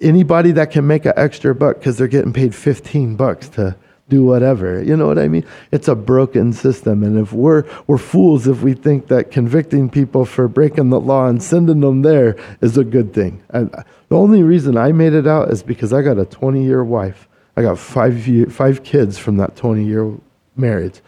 anybody 0.01 0.53
that 0.53 0.71
can 0.71 0.87
make 0.87 1.05
an 1.05 1.13
extra 1.15 1.53
buck 1.53 1.77
because 1.77 1.99
they're 1.99 2.07
getting 2.07 2.33
paid 2.33 2.55
15 2.55 3.15
bucks 3.15 3.47
to 3.49 3.75
do 4.09 4.23
whatever. 4.23 4.81
You 4.81 4.95
know 4.95 5.07
what 5.07 5.19
I 5.19 5.27
mean? 5.27 5.45
It's 5.71 5.87
a 5.87 5.95
broken 5.95 6.53
system. 6.53 7.03
And 7.03 7.19
if 7.19 7.33
we're, 7.33 7.65
we're 7.87 7.97
fools 7.97 8.47
if 8.47 8.61
we 8.61 8.73
think 8.73 9.07
that 9.07 9.31
convicting 9.31 9.89
people 9.89 10.25
for 10.25 10.47
breaking 10.47 10.89
the 10.89 10.99
law 10.99 11.27
and 11.27 11.43
sending 11.43 11.81
them 11.81 12.03
there 12.03 12.37
is 12.61 12.77
a 12.77 12.83
good 12.83 13.13
thing. 13.13 13.43
And 13.49 13.69
the 14.09 14.15
only 14.15 14.43
reason 14.43 14.77
I 14.77 14.91
made 14.91 15.13
it 15.13 15.27
out 15.27 15.51
is 15.51 15.61
because 15.61 15.91
I 15.91 16.01
got 16.01 16.17
a 16.17 16.25
20 16.25 16.63
year 16.63 16.83
wife. 16.83 17.27
I 17.57 17.63
got 17.63 17.77
five, 17.77 18.27
year, 18.27 18.45
five 18.47 18.83
kids 18.83 19.17
from 19.17 19.37
that 19.37 19.55
20 19.55 19.83
year 19.83 20.13
marriage. 20.55 21.01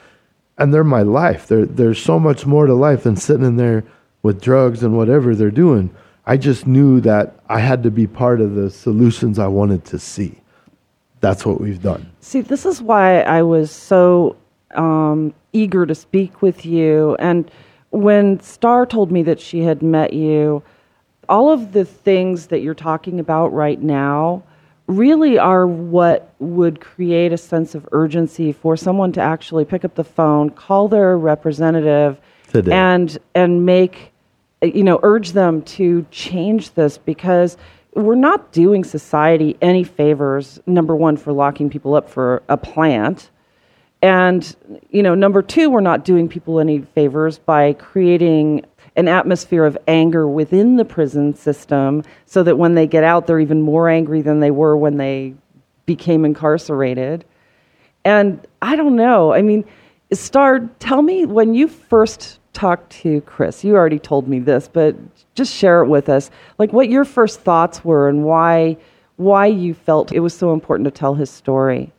And 0.57 0.73
they're 0.73 0.83
my 0.83 1.03
life. 1.03 1.47
They're, 1.47 1.65
there's 1.65 2.01
so 2.01 2.19
much 2.19 2.45
more 2.45 2.65
to 2.65 2.73
life 2.73 3.03
than 3.03 3.15
sitting 3.15 3.45
in 3.45 3.55
there 3.55 3.85
with 4.23 4.41
drugs 4.41 4.83
and 4.83 4.97
whatever 4.97 5.35
they're 5.35 5.51
doing. 5.51 5.95
I 6.25 6.35
just 6.35 6.67
knew 6.67 6.99
that 7.01 7.39
I 7.47 7.59
had 7.59 7.83
to 7.83 7.91
be 7.91 8.07
part 8.07 8.41
of 8.41 8.55
the 8.55 8.69
solutions 8.69 9.39
I 9.39 9.47
wanted 9.47 9.85
to 9.85 9.99
see. 9.99 10.41
That's 11.21 11.45
what 11.45 11.59
we've 11.59 11.81
done. 11.81 12.09
See, 12.21 12.41
this 12.41 12.65
is 12.65 12.81
why 12.81 13.21
I 13.21 13.41
was 13.41 13.71
so 13.71 14.35
um, 14.75 15.33
eager 15.53 15.85
to 15.85 15.95
speak 15.95 16.41
with 16.41 16.65
you. 16.65 17.15
And 17.19 17.49
when 17.91 18.39
Star 18.39 18.85
told 18.85 19.11
me 19.11 19.23
that 19.23 19.39
she 19.39 19.61
had 19.61 19.81
met 19.81 20.13
you, 20.13 20.63
all 21.27 21.51
of 21.51 21.73
the 21.73 21.85
things 21.85 22.47
that 22.47 22.59
you're 22.59 22.73
talking 22.73 23.19
about 23.19 23.53
right 23.53 23.81
now 23.81 24.43
really 24.87 25.37
are 25.37 25.67
what 25.67 26.33
would 26.39 26.79
create 26.81 27.31
a 27.31 27.37
sense 27.37 27.75
of 27.75 27.87
urgency 27.91 28.51
for 28.51 28.75
someone 28.75 29.11
to 29.11 29.21
actually 29.21 29.65
pick 29.65 29.85
up 29.85 29.95
the 29.95 30.03
phone, 30.03 30.49
call 30.49 30.87
their 30.87 31.17
representative, 31.17 32.19
Today. 32.51 32.71
and 32.71 33.17
and 33.35 33.65
make 33.65 34.11
you 34.61 34.83
know, 34.83 34.99
urge 35.03 35.31
them 35.31 35.61
to 35.61 36.05
change 36.11 36.73
this 36.73 36.97
because 36.97 37.57
we're 38.03 38.15
not 38.15 38.51
doing 38.51 38.83
society 38.83 39.57
any 39.61 39.83
favors, 39.83 40.59
number 40.65 40.95
one, 40.95 41.17
for 41.17 41.33
locking 41.33 41.69
people 41.69 41.95
up 41.95 42.09
for 42.09 42.43
a 42.49 42.57
plant. 42.57 43.29
And, 44.01 44.55
you 44.89 45.03
know, 45.03 45.13
number 45.15 45.41
two, 45.41 45.69
we're 45.69 45.81
not 45.81 46.05
doing 46.05 46.29
people 46.29 46.59
any 46.59 46.79
favors 46.79 47.37
by 47.37 47.73
creating 47.73 48.65
an 48.95 49.07
atmosphere 49.07 49.65
of 49.65 49.77
anger 49.87 50.27
within 50.27 50.77
the 50.77 50.85
prison 50.85 51.35
system 51.35 52.03
so 52.25 52.43
that 52.43 52.57
when 52.57 52.75
they 52.75 52.87
get 52.87 53.03
out, 53.03 53.27
they're 53.27 53.39
even 53.39 53.61
more 53.61 53.89
angry 53.89 54.21
than 54.21 54.39
they 54.39 54.51
were 54.51 54.75
when 54.75 54.97
they 54.97 55.33
became 55.85 56.25
incarcerated. 56.25 57.25
And 58.05 58.45
I 58.61 58.75
don't 58.75 58.95
know. 58.95 59.33
I 59.33 59.41
mean, 59.41 59.65
Star, 60.11 60.59
tell 60.79 61.01
me 61.01 61.25
when 61.25 61.53
you 61.53 61.67
first 61.67 62.38
talked 62.59 62.89
to 62.91 63.21
Chris, 63.21 63.63
you 63.63 63.73
already 63.75 63.99
told 63.99 64.27
me 64.27 64.37
this, 64.37 64.67
but 64.67 64.93
just 65.33 65.53
share 65.53 65.81
it 65.81 65.87
with 65.87 66.09
us. 66.09 66.29
Like 66.57 66.73
what 66.73 66.89
your 66.89 67.05
first 67.05 67.39
thoughts 67.39 67.85
were 67.85 68.09
and 68.09 68.25
why 68.25 68.75
why 69.15 69.45
you 69.45 69.73
felt 69.73 70.11
it 70.11 70.19
was 70.19 70.33
so 70.33 70.53
important 70.53 70.85
to 70.85 70.91
tell 70.91 71.13
his 71.13 71.29
story. 71.29 71.91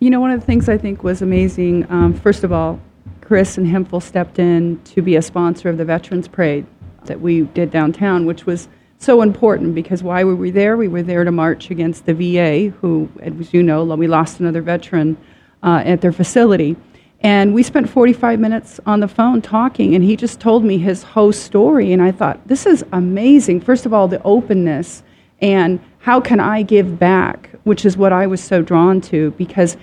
You 0.00 0.10
know, 0.10 0.20
one 0.20 0.30
of 0.30 0.40
the 0.40 0.46
things 0.46 0.68
I 0.68 0.78
think 0.78 1.02
was 1.02 1.20
amazing, 1.20 1.90
um, 1.90 2.14
first 2.14 2.44
of 2.44 2.52
all, 2.52 2.80
Chris 3.20 3.58
and 3.58 3.66
Hempful 3.66 4.00
stepped 4.00 4.38
in 4.38 4.80
to 4.84 5.02
be 5.02 5.16
a 5.16 5.22
sponsor 5.22 5.68
of 5.68 5.76
the 5.76 5.84
Veterans 5.84 6.28
Parade 6.28 6.66
that 7.04 7.20
we 7.20 7.42
did 7.42 7.70
downtown, 7.70 8.24
which 8.26 8.46
was 8.46 8.68
so 8.98 9.22
important 9.22 9.74
because 9.74 10.02
why 10.02 10.24
were 10.24 10.36
we 10.36 10.50
there? 10.50 10.76
We 10.76 10.88
were 10.88 11.02
there 11.02 11.24
to 11.24 11.32
march 11.32 11.70
against 11.70 12.06
the 12.06 12.14
VA, 12.14 12.70
who, 12.80 13.08
as 13.20 13.52
you 13.52 13.62
know, 13.62 13.84
we 13.84 14.08
lost 14.08 14.40
another 14.40 14.62
veteran 14.62 15.16
uh, 15.62 15.82
at 15.84 16.00
their 16.00 16.12
facility. 16.12 16.76
And 17.20 17.52
we 17.52 17.62
spent 17.62 17.88
45 17.88 18.38
minutes 18.38 18.78
on 18.86 19.00
the 19.00 19.08
phone 19.08 19.42
talking, 19.42 19.94
and 19.94 20.04
he 20.04 20.16
just 20.16 20.38
told 20.38 20.64
me 20.64 20.78
his 20.78 21.02
whole 21.02 21.32
story. 21.32 21.92
And 21.92 22.00
I 22.00 22.12
thought, 22.12 22.46
this 22.46 22.64
is 22.64 22.84
amazing. 22.92 23.60
First 23.60 23.86
of 23.86 23.92
all, 23.92 24.06
the 24.06 24.22
openness 24.22 25.02
and 25.40 25.80
how 25.98 26.20
can 26.20 26.40
I 26.40 26.62
give 26.62 26.98
back, 26.98 27.50
which 27.64 27.84
is 27.84 27.96
what 27.96 28.12
I 28.12 28.26
was 28.26 28.42
so 28.42 28.62
drawn 28.62 29.00
to, 29.02 29.32
because 29.32 29.76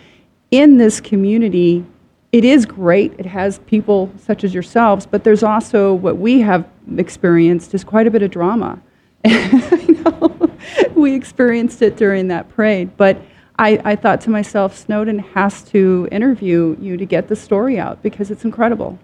in 0.51 0.77
this 0.77 0.99
community, 0.99 1.85
it 2.31 2.43
is 2.43 2.65
great. 2.65 3.13
It 3.17 3.25
has 3.25 3.59
people 3.59 4.11
such 4.17 4.43
as 4.43 4.53
yourselves, 4.53 5.05
but 5.05 5.23
there's 5.23 5.43
also 5.43 5.93
what 5.93 6.17
we 6.17 6.41
have 6.41 6.67
experienced 6.97 7.73
is 7.73 7.83
quite 7.83 8.07
a 8.07 8.11
bit 8.11 8.21
of 8.21 8.31
drama. 8.31 8.81
you 9.25 10.03
know, 10.03 10.49
we 10.95 11.13
experienced 11.13 11.81
it 11.81 11.95
during 11.95 12.27
that 12.29 12.49
parade, 12.49 12.95
but 12.97 13.21
I, 13.57 13.79
I 13.83 13.95
thought 13.95 14.21
to 14.21 14.29
myself, 14.29 14.77
Snowden 14.77 15.19
has 15.19 15.61
to 15.63 16.07
interview 16.11 16.75
you 16.79 16.97
to 16.97 17.05
get 17.05 17.27
the 17.27 17.35
story 17.35 17.79
out 17.79 18.01
because 18.03 18.31
it's 18.31 18.43
incredible. 18.43 18.99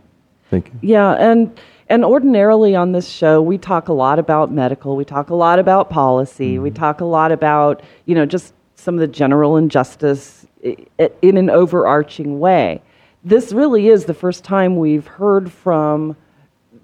Thank 0.49 0.67
you. 0.67 0.79
Yeah, 0.81 1.13
and 1.13 1.57
and 1.87 2.05
ordinarily 2.05 2.75
on 2.75 2.91
this 2.91 3.07
show 3.07 3.41
we 3.41 3.57
talk 3.57 3.87
a 3.87 3.93
lot 3.93 4.19
about 4.19 4.51
medical, 4.51 4.95
we 4.95 5.05
talk 5.05 5.29
a 5.29 5.35
lot 5.35 5.59
about 5.59 5.89
policy, 5.89 6.55
mm-hmm. 6.55 6.63
we 6.63 6.71
talk 6.71 7.01
a 7.01 7.05
lot 7.05 7.31
about 7.31 7.81
you 8.05 8.15
know 8.15 8.25
just 8.25 8.53
some 8.75 8.95
of 8.95 8.99
the 8.99 9.07
general 9.07 9.57
injustice 9.57 10.45
in 10.61 11.37
an 11.37 11.49
overarching 11.49 12.39
way 12.39 12.81
this 13.23 13.51
really 13.51 13.87
is 13.87 14.05
the 14.05 14.13
first 14.13 14.43
time 14.43 14.77
we've 14.77 15.05
heard 15.05 15.51
from 15.51 16.15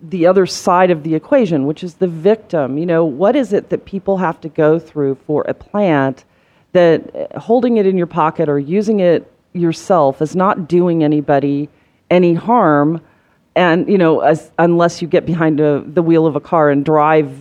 the 0.02 0.28
other 0.28 0.46
side 0.46 0.92
of 0.92 1.04
the 1.04 1.16
equation, 1.16 1.66
which 1.66 1.84
is 1.84 1.96
the 1.96 2.08
victim. 2.08 2.78
You 2.78 2.86
know, 2.86 3.04
what 3.04 3.36
is 3.36 3.54
it 3.54 3.70
that 3.70 3.86
people 3.86 4.18
have 4.18 4.40
to 4.42 4.50
go 4.50 4.78
through 4.78 5.16
for 5.26 5.44
a 5.44 5.54
plant 5.54 6.24
that 6.78 7.32
holding 7.36 7.78
it 7.78 7.86
in 7.86 7.98
your 7.98 8.08
pocket 8.08 8.48
or 8.48 8.60
using 8.60 9.00
it 9.00 9.32
yourself 9.54 10.22
is 10.22 10.36
not 10.36 10.68
doing 10.68 11.04
anybody 11.04 11.70
any 12.10 12.34
harm? 12.34 13.02
And, 13.56 13.90
you 13.90 13.98
know, 13.98 14.20
as, 14.20 14.52
unless 14.60 15.02
you 15.02 15.08
get 15.08 15.26
behind 15.26 15.60
a, 15.60 15.82
the 15.82 16.04
wheel 16.04 16.28
of 16.28 16.36
a 16.36 16.40
car 16.40 16.70
and 16.70 16.86
drive 16.86 17.36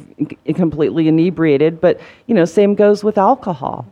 completely 0.55 1.09
inebriated. 1.09 1.81
But, 1.81 2.01
you 2.27 2.35
know, 2.35 2.47
same 2.47 2.75
goes 2.75 3.05
with 3.05 3.19
alcohol 3.19 3.87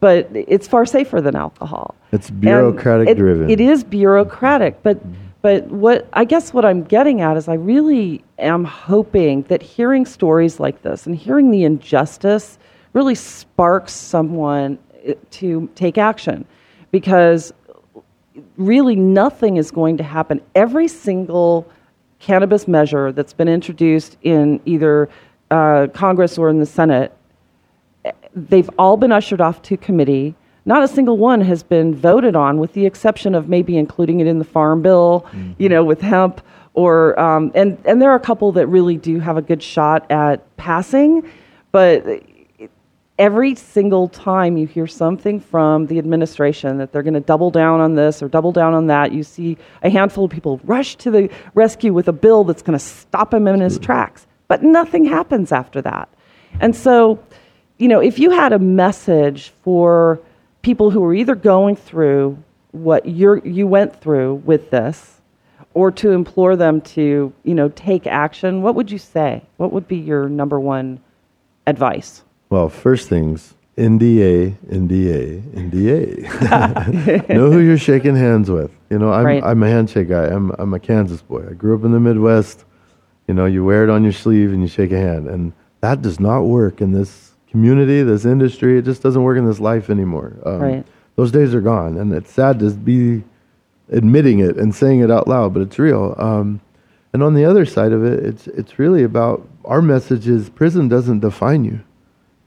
but 0.00 0.28
it's 0.32 0.68
far 0.68 0.86
safer 0.86 1.20
than 1.20 1.34
alcohol. 1.34 1.94
It's 2.12 2.30
bureaucratic 2.30 3.08
it, 3.08 3.16
driven. 3.16 3.50
It 3.50 3.60
is 3.60 3.84
bureaucratic, 3.84 4.82
but 4.82 4.98
mm-hmm. 4.98 5.14
but 5.42 5.66
what 5.66 6.08
I 6.12 6.24
guess 6.24 6.52
what 6.52 6.64
I'm 6.64 6.84
getting 6.84 7.20
at 7.20 7.36
is 7.36 7.48
I 7.48 7.54
really 7.54 8.24
am 8.38 8.64
hoping 8.64 9.42
that 9.44 9.62
hearing 9.62 10.06
stories 10.06 10.60
like 10.60 10.82
this 10.82 11.06
and 11.06 11.16
hearing 11.16 11.50
the 11.50 11.64
injustice 11.64 12.58
really 12.98 13.14
sparks 13.14 13.92
someone 13.92 14.78
eh, 15.04 15.14
to 15.30 15.70
take 15.74 15.96
action 15.98 16.44
because 16.90 17.52
really 18.56 18.96
nothing 18.96 19.56
is 19.56 19.70
going 19.70 19.96
to 19.96 20.04
happen. 20.04 20.40
Every 20.54 20.88
single 20.88 21.66
cannabis 22.18 22.68
measure 22.68 23.12
that's 23.12 23.32
been 23.32 23.48
introduced 23.48 24.16
in 24.22 24.60
either 24.66 25.08
uh, 25.50 25.86
Congress 25.94 26.36
or 26.36 26.50
in 26.50 26.58
the 26.58 26.66
Senate 26.66 27.12
they've 28.34 28.70
all 28.78 28.96
been 28.96 29.12
ushered 29.12 29.40
off 29.40 29.62
to 29.62 29.76
committee. 29.76 30.34
Not 30.64 30.82
a 30.82 30.88
single 30.88 31.16
one 31.16 31.40
has 31.42 31.62
been 31.62 31.94
voted 31.94 32.36
on, 32.36 32.58
with 32.58 32.74
the 32.74 32.84
exception 32.84 33.34
of 33.34 33.48
maybe 33.48 33.76
including 33.76 34.20
it 34.20 34.26
in 34.26 34.38
the 34.38 34.44
farm 34.44 34.82
bill, 34.82 35.26
mm-hmm. 35.28 35.52
you 35.58 35.68
know, 35.68 35.82
with 35.84 36.00
hemp. 36.00 36.42
Or 36.74 37.18
um, 37.18 37.50
and 37.54 37.78
and 37.86 38.00
there 38.00 38.10
are 38.10 38.16
a 38.16 38.20
couple 38.20 38.52
that 38.52 38.66
really 38.68 38.96
do 38.96 39.18
have 39.18 39.36
a 39.36 39.42
good 39.42 39.62
shot 39.62 40.08
at 40.10 40.56
passing, 40.56 41.28
but 41.72 42.22
every 43.18 43.54
single 43.54 44.08
time 44.08 44.56
you 44.56 44.66
hear 44.66 44.86
something 44.86 45.40
from 45.40 45.86
the 45.86 45.98
administration 45.98 46.78
that 46.78 46.92
they're 46.92 47.02
going 47.02 47.14
to 47.14 47.20
double 47.20 47.50
down 47.50 47.80
on 47.80 47.94
this 47.94 48.22
or 48.22 48.28
double 48.28 48.52
down 48.52 48.74
on 48.74 48.86
that, 48.86 49.12
you 49.12 49.22
see 49.22 49.56
a 49.82 49.90
handful 49.90 50.24
of 50.24 50.30
people 50.30 50.60
rush 50.64 50.96
to 50.96 51.10
the 51.10 51.30
rescue 51.54 51.92
with 51.92 52.08
a 52.08 52.12
bill 52.12 52.44
that's 52.44 52.62
going 52.62 52.78
to 52.78 52.84
stop 52.84 53.34
him 53.34 53.48
in 53.48 53.60
his 53.60 53.78
mm. 53.78 53.82
tracks. 53.82 54.26
But 54.46 54.62
nothing 54.62 55.04
happens 55.04 55.52
after 55.52 55.82
that. 55.82 56.08
And 56.60 56.74
so 56.74 57.22
you 57.78 57.86
know, 57.86 58.00
if 58.00 58.18
you 58.18 58.30
had 58.30 58.52
a 58.52 58.58
message 58.58 59.52
for 59.62 60.20
people 60.62 60.90
who 60.90 61.02
are 61.04 61.14
either 61.14 61.36
going 61.36 61.76
through 61.76 62.42
what 62.72 63.06
you 63.06 63.40
you 63.44 63.66
went 63.66 64.00
through 64.00 64.34
with 64.44 64.70
this, 64.70 65.20
or 65.74 65.90
to 65.92 66.10
implore 66.10 66.56
them 66.56 66.80
to, 66.80 67.32
you 67.44 67.54
know, 67.54 67.68
take 67.70 68.06
action, 68.06 68.62
what 68.62 68.74
would 68.74 68.90
you 68.90 68.98
say? 68.98 69.42
What 69.56 69.72
would 69.72 69.86
be 69.86 69.96
your 69.96 70.28
number 70.28 70.58
one 70.58 71.00
advice? 71.66 72.22
Well, 72.50 72.68
first 72.68 73.08
things, 73.08 73.54
NDA, 73.76 74.56
NDA, 74.70 75.42
NDA. 75.52 77.28
know 77.28 77.50
who 77.50 77.60
you're 77.60 77.78
shaking 77.78 78.16
hands 78.16 78.50
with. 78.50 78.70
You 78.90 78.98
know, 78.98 79.12
I'm, 79.12 79.24
right. 79.24 79.44
I'm 79.44 79.62
a 79.62 79.68
handshake 79.68 80.08
guy. 80.08 80.24
I'm, 80.24 80.50
I'm 80.58 80.74
a 80.74 80.80
Kansas 80.80 81.22
boy. 81.22 81.46
I 81.48 81.52
grew 81.52 81.76
up 81.76 81.84
in 81.84 81.92
the 81.92 82.00
Midwest. 82.00 82.64
You 83.26 83.34
know, 83.34 83.44
you 83.44 83.64
wear 83.64 83.84
it 83.84 83.90
on 83.90 84.02
your 84.02 84.12
sleeve 84.12 84.52
and 84.52 84.62
you 84.62 84.68
shake 84.68 84.90
a 84.90 84.98
hand. 84.98 85.28
And 85.28 85.52
that 85.80 86.02
does 86.02 86.18
not 86.18 86.42
work 86.42 86.80
in 86.80 86.92
this 86.92 87.32
community, 87.50 88.02
this 88.02 88.24
industry. 88.24 88.78
It 88.78 88.84
just 88.84 89.02
doesn't 89.02 89.22
work 89.22 89.38
in 89.38 89.46
this 89.46 89.60
life 89.60 89.90
anymore. 89.90 90.36
Um, 90.44 90.60
right. 90.60 90.86
Those 91.16 91.32
days 91.32 91.52
are 91.52 91.60
gone, 91.60 91.98
and 91.98 92.12
it's 92.12 92.30
sad 92.30 92.60
to 92.60 92.70
be 92.70 93.24
admitting 93.90 94.38
it 94.38 94.56
and 94.56 94.72
saying 94.72 95.00
it 95.00 95.10
out 95.10 95.26
loud, 95.26 95.52
but 95.52 95.62
it's 95.62 95.78
real. 95.78 96.14
Um, 96.16 96.60
and 97.12 97.22
on 97.22 97.34
the 97.34 97.44
other 97.44 97.64
side 97.64 97.90
of 97.92 98.04
it, 98.04 98.24
it's 98.24 98.46
it's 98.46 98.78
really 98.78 99.02
about 99.02 99.46
our 99.64 99.82
message 99.82 100.28
is 100.28 100.48
prison 100.48 100.88
doesn't 100.88 101.20
define 101.20 101.64
you. 101.64 101.80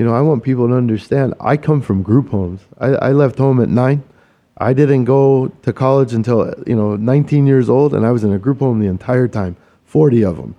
You 0.01 0.07
know, 0.07 0.15
I 0.15 0.21
want 0.21 0.41
people 0.41 0.67
to 0.67 0.73
understand. 0.73 1.35
I 1.39 1.57
come 1.57 1.79
from 1.79 2.01
group 2.01 2.29
homes. 2.29 2.61
I, 2.79 2.87
I 2.87 3.11
left 3.11 3.37
home 3.37 3.61
at 3.61 3.69
nine. 3.69 4.03
I 4.57 4.73
didn't 4.73 5.05
go 5.05 5.49
to 5.61 5.71
college 5.71 6.11
until 6.11 6.55
you 6.65 6.75
know 6.75 6.95
19 6.95 7.45
years 7.45 7.69
old, 7.69 7.93
and 7.93 8.03
I 8.03 8.09
was 8.09 8.23
in 8.23 8.33
a 8.33 8.39
group 8.39 8.61
home 8.61 8.79
the 8.79 8.87
entire 8.87 9.27
time, 9.27 9.57
40 9.85 10.25
of 10.25 10.37
them. 10.37 10.55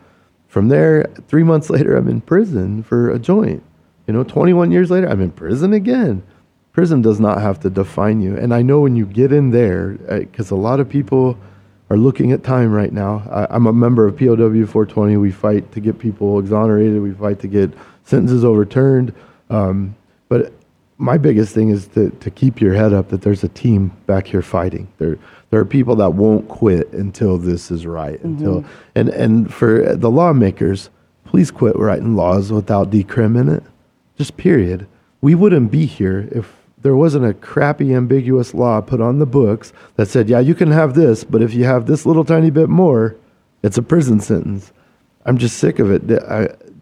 From 0.46 0.68
there, 0.68 1.10
three 1.26 1.42
months 1.42 1.70
later, 1.74 1.96
I'm 1.96 2.06
in 2.06 2.20
prison 2.20 2.84
for 2.84 3.10
a 3.10 3.18
joint. 3.18 3.64
You 4.06 4.14
know, 4.14 4.22
21 4.22 4.70
years 4.70 4.92
later, 4.92 5.08
I'm 5.08 5.20
in 5.20 5.32
prison 5.32 5.72
again. 5.72 6.22
Prison 6.70 7.02
does 7.02 7.18
not 7.18 7.42
have 7.42 7.58
to 7.62 7.68
define 7.68 8.20
you. 8.20 8.36
And 8.36 8.54
I 8.54 8.62
know 8.62 8.78
when 8.78 8.94
you 8.94 9.06
get 9.06 9.32
in 9.32 9.50
there, 9.50 9.94
because 10.20 10.52
uh, 10.52 10.54
a 10.54 10.62
lot 10.68 10.78
of 10.78 10.88
people 10.88 11.36
are 11.90 11.96
looking 11.96 12.30
at 12.30 12.44
time 12.44 12.70
right 12.70 12.92
now. 12.92 13.28
I, 13.28 13.56
am 13.56 13.66
a 13.66 13.72
member 13.72 14.06
of 14.06 14.16
POW 14.16 14.66
420. 14.66 15.16
We 15.16 15.32
fight 15.32 15.72
to 15.72 15.80
get 15.80 15.98
people 15.98 16.38
exonerated, 16.38 17.02
we 17.02 17.10
fight 17.10 17.40
to 17.40 17.48
get 17.48 17.72
sentences 18.04 18.44
overturned. 18.44 19.12
Um, 19.52 19.96
but 20.28 20.52
my 20.98 21.18
biggest 21.18 21.54
thing 21.54 21.70
is 21.70 21.88
to, 21.88 22.10
to 22.10 22.30
keep 22.30 22.60
your 22.60 22.74
head 22.74 22.92
up 22.92 23.08
that 23.08 23.22
there's 23.22 23.44
a 23.44 23.48
team 23.48 23.88
back 24.06 24.26
here 24.26 24.42
fighting. 24.42 24.92
There, 24.98 25.18
there 25.50 25.60
are 25.60 25.64
people 25.64 25.96
that 25.96 26.10
won't 26.10 26.48
quit 26.48 26.92
until 26.92 27.38
this 27.38 27.70
is 27.70 27.86
right. 27.86 28.18
Mm-hmm. 28.18 28.26
Until 28.26 28.64
and, 28.94 29.08
and 29.08 29.52
for 29.52 29.96
the 29.96 30.10
lawmakers, 30.10 30.90
please 31.24 31.50
quit 31.50 31.76
writing 31.76 32.14
laws 32.16 32.52
without 32.52 32.90
decrim 32.90 33.38
in 33.38 33.48
it 33.48 33.62
just 34.22 34.36
period, 34.36 34.86
we 35.20 35.34
wouldn't 35.34 35.70
be 35.70 35.86
here 35.86 36.28
if 36.32 36.54
there 36.80 36.96
wasn't 36.96 37.24
a 37.24 37.34
crappy, 37.34 37.94
ambiguous 37.94 38.54
law 38.54 38.80
put 38.80 39.00
on 39.00 39.18
the 39.18 39.26
books 39.26 39.72
that 39.96 40.08
said, 40.08 40.28
yeah, 40.28 40.40
you 40.40 40.54
can 40.54 40.70
have 40.70 40.94
this, 40.94 41.24
but 41.24 41.42
if 41.42 41.54
you 41.54 41.64
have 41.64 41.86
this 41.86 42.04
little 42.04 42.24
tiny 42.24 42.50
bit 42.50 42.68
more, 42.68 43.16
it's 43.62 43.78
a 43.78 43.82
prison 43.82 44.20
sentence. 44.20 44.72
I'm 45.24 45.38
just 45.38 45.58
sick 45.58 45.78
of 45.78 45.90
it. 45.90 46.06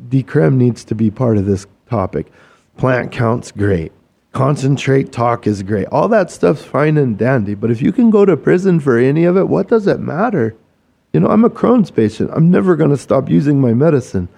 Decrim 0.09 0.55
needs 0.55 0.85
to 0.85 0.95
be 0.95 1.11
part 1.11 1.37
of 1.37 1.45
this 1.45 1.67
topic. 1.89 2.33
Plant 2.81 3.13
counts, 3.13 3.53
great. 3.53 3.93
Concentrate 4.33 5.13
talk 5.13 5.47
is 5.47 5.63
great. 5.63 5.87
All 5.89 6.09
that 6.09 6.31
stuff's 6.31 6.65
fine 6.65 6.97
and 6.97 7.19
dandy, 7.19 7.55
but 7.55 7.71
if 7.71 7.83
you 7.83 7.93
can 7.93 8.09
go 8.09 8.25
to 8.25 8.39
prison 8.39 8.81
for 8.81 8.97
any 8.97 9.25
of 9.25 9.37
it, 9.37 9.51
what 9.51 9.69
does 9.69 9.87
it 9.87 10.01
matter? 10.01 10.57
You 11.13 11.21
know, 11.21 11.29
I'm 11.29 11.45
a 11.45 11.51
Crohn's 11.51 11.91
patient. 11.91 12.31
I'm 12.33 12.51
never 12.51 12.77
going 12.77 12.89
to 12.89 12.97
stop 12.97 13.29
using 13.29 13.61
my 13.61 13.75
medicine. 13.75 14.31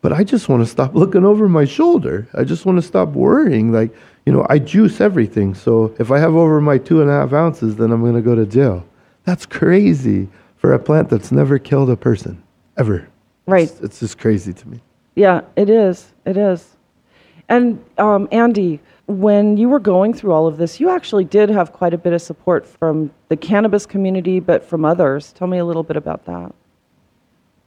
But 0.00 0.12
I 0.12 0.22
just 0.22 0.48
want 0.48 0.62
to 0.62 0.70
stop 0.70 0.94
looking 0.94 1.24
over 1.24 1.48
my 1.48 1.64
shoulder. 1.64 2.28
I 2.34 2.44
just 2.44 2.64
want 2.64 2.78
to 2.78 2.86
stop 2.86 3.08
worrying. 3.08 3.72
Like, 3.72 3.92
you 4.26 4.32
know, 4.32 4.46
I 4.48 4.60
juice 4.60 5.00
everything. 5.00 5.52
So 5.52 5.92
if 5.98 6.12
I 6.12 6.20
have 6.20 6.36
over 6.36 6.60
my 6.60 6.78
two 6.78 7.00
and 7.00 7.10
a 7.10 7.12
half 7.12 7.32
ounces, 7.32 7.74
then 7.74 7.90
I'm 7.90 8.00
going 8.00 8.14
to 8.14 8.22
go 8.22 8.36
to 8.36 8.46
jail. 8.46 8.86
That's 9.24 9.44
crazy 9.44 10.28
for 10.56 10.72
a 10.72 10.78
plant 10.78 11.10
that's 11.10 11.32
never 11.32 11.58
killed 11.58 11.90
a 11.90 11.96
person, 11.96 12.44
ever. 12.76 13.08
Right. 13.46 13.68
It's, 13.68 13.80
it's 13.80 13.98
just 13.98 14.18
crazy 14.18 14.52
to 14.52 14.68
me. 14.68 14.80
Yeah, 15.16 15.40
it 15.56 15.68
is. 15.68 16.12
It 16.24 16.36
is. 16.36 16.71
And 17.52 17.84
um, 17.98 18.28
Andy, 18.32 18.80
when 19.06 19.58
you 19.58 19.68
were 19.68 19.78
going 19.78 20.14
through 20.14 20.32
all 20.32 20.46
of 20.46 20.56
this, 20.56 20.80
you 20.80 20.88
actually 20.88 21.24
did 21.24 21.50
have 21.50 21.70
quite 21.70 21.92
a 21.92 21.98
bit 21.98 22.14
of 22.14 22.22
support 22.22 22.66
from 22.66 23.10
the 23.28 23.36
cannabis 23.36 23.84
community, 23.84 24.40
but 24.40 24.64
from 24.64 24.86
others. 24.86 25.32
Tell 25.32 25.46
me 25.46 25.58
a 25.58 25.64
little 25.66 25.82
bit 25.82 25.98
about 25.98 26.24
that. 26.24 26.54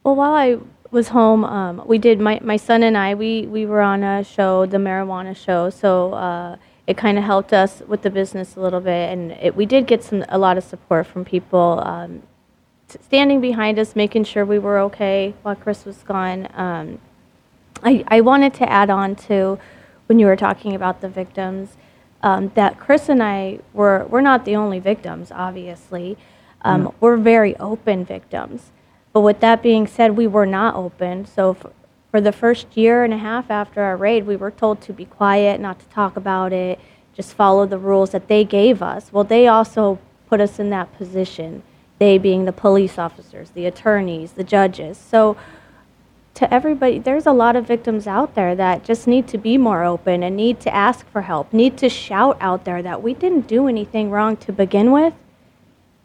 Well, 0.03 0.15
while 0.15 0.33
I 0.33 0.57
was 0.89 1.09
home, 1.09 1.45
um, 1.45 1.83
we 1.85 1.99
did 1.99 2.19
my, 2.19 2.39
my 2.41 2.57
son 2.57 2.81
and 2.81 2.97
I 2.97 3.13
we 3.13 3.45
we 3.45 3.67
were 3.67 3.81
on 3.81 4.03
a 4.03 4.23
show, 4.23 4.65
the 4.65 4.77
marijuana 4.77 5.35
show. 5.35 5.69
So 5.69 6.13
uh, 6.13 6.57
it 6.87 6.97
kind 6.97 7.19
of 7.19 7.23
helped 7.23 7.53
us 7.53 7.83
with 7.87 8.01
the 8.01 8.09
business 8.09 8.55
a 8.55 8.61
little 8.61 8.81
bit, 8.81 9.11
and 9.11 9.33
it, 9.33 9.55
we 9.55 9.67
did 9.67 9.85
get 9.85 10.03
some 10.03 10.25
a 10.29 10.39
lot 10.39 10.57
of 10.57 10.63
support 10.63 11.05
from 11.05 11.25
people 11.25 11.79
um, 11.85 12.23
standing 12.87 13.39
behind 13.39 13.77
us, 13.77 13.95
making 13.95 14.23
sure 14.23 14.45
we 14.45 14.57
were 14.57 14.79
okay 14.79 15.35
while 15.43 15.55
Chris 15.55 15.85
was 15.85 15.97
gone. 15.97 16.47
Um, 16.55 16.99
I 17.83 18.03
I 18.07 18.21
wanted 18.21 18.55
to 18.55 18.67
add 18.67 18.89
on 18.89 19.15
to 19.27 19.59
when 20.07 20.19
you 20.19 20.25
were 20.25 20.35
talking 20.35 20.75
about 20.75 21.01
the 21.01 21.09
victims. 21.09 21.77
Um, 22.21 22.51
that 22.55 22.79
Chris 22.79 23.09
and 23.09 23.21
I 23.21 23.59
were 23.73 24.05
we're 24.09 24.21
not 24.21 24.45
the 24.45 24.55
only 24.55 24.79
victims, 24.79 25.31
obviously. 25.31 26.17
Um, 26.65 26.91
We're 26.99 27.17
very 27.17 27.55
open 27.57 28.03
victims. 28.03 28.71
But 29.13 29.21
with 29.21 29.39
that 29.41 29.61
being 29.61 29.85
said, 29.85 30.17
we 30.17 30.25
were 30.25 30.47
not 30.47 30.75
open. 30.75 31.25
So 31.25 31.51
f- 31.51 31.71
for 32.09 32.19
the 32.19 32.31
first 32.31 32.75
year 32.75 33.03
and 33.03 33.13
a 33.13 33.17
half 33.17 33.51
after 33.51 33.81
our 33.81 33.95
raid, 33.95 34.25
we 34.25 34.35
were 34.35 34.49
told 34.49 34.81
to 34.81 34.93
be 34.93 35.05
quiet, 35.05 35.61
not 35.61 35.79
to 35.79 35.85
talk 35.87 36.17
about 36.17 36.51
it, 36.51 36.79
just 37.13 37.33
follow 37.33 37.67
the 37.67 37.77
rules 37.77 38.09
that 38.11 38.27
they 38.27 38.43
gave 38.43 38.81
us. 38.81 39.13
Well, 39.13 39.23
they 39.23 39.47
also 39.47 39.99
put 40.27 40.41
us 40.41 40.57
in 40.57 40.71
that 40.71 40.91
position, 40.97 41.61
they 41.99 42.17
being 42.17 42.45
the 42.45 42.51
police 42.51 42.97
officers, 42.97 43.51
the 43.51 43.67
attorneys, 43.67 44.31
the 44.31 44.43
judges. 44.43 44.97
So 44.97 45.37
to 46.35 46.53
everybody, 46.53 46.99
there's 46.99 47.25
a 47.25 47.31
lot 47.31 47.55
of 47.55 47.65
victims 47.65 48.07
out 48.07 48.35
there 48.35 48.55
that 48.55 48.83
just 48.83 49.07
need 49.07 49.25
to 49.29 49.37
be 49.37 49.57
more 49.57 49.83
open 49.83 50.21
and 50.21 50.35
need 50.35 50.59
to 50.59 50.73
ask 50.73 51.07
for 51.09 51.21
help, 51.21 51.51
need 51.53 51.77
to 51.77 51.89
shout 51.89 52.37
out 52.41 52.65
there 52.65 52.83
that 52.83 53.01
we 53.01 53.13
didn't 53.13 53.47
do 53.47 53.67
anything 53.67 54.11
wrong 54.11 54.35
to 54.37 54.51
begin 54.51 54.91
with, 54.91 55.13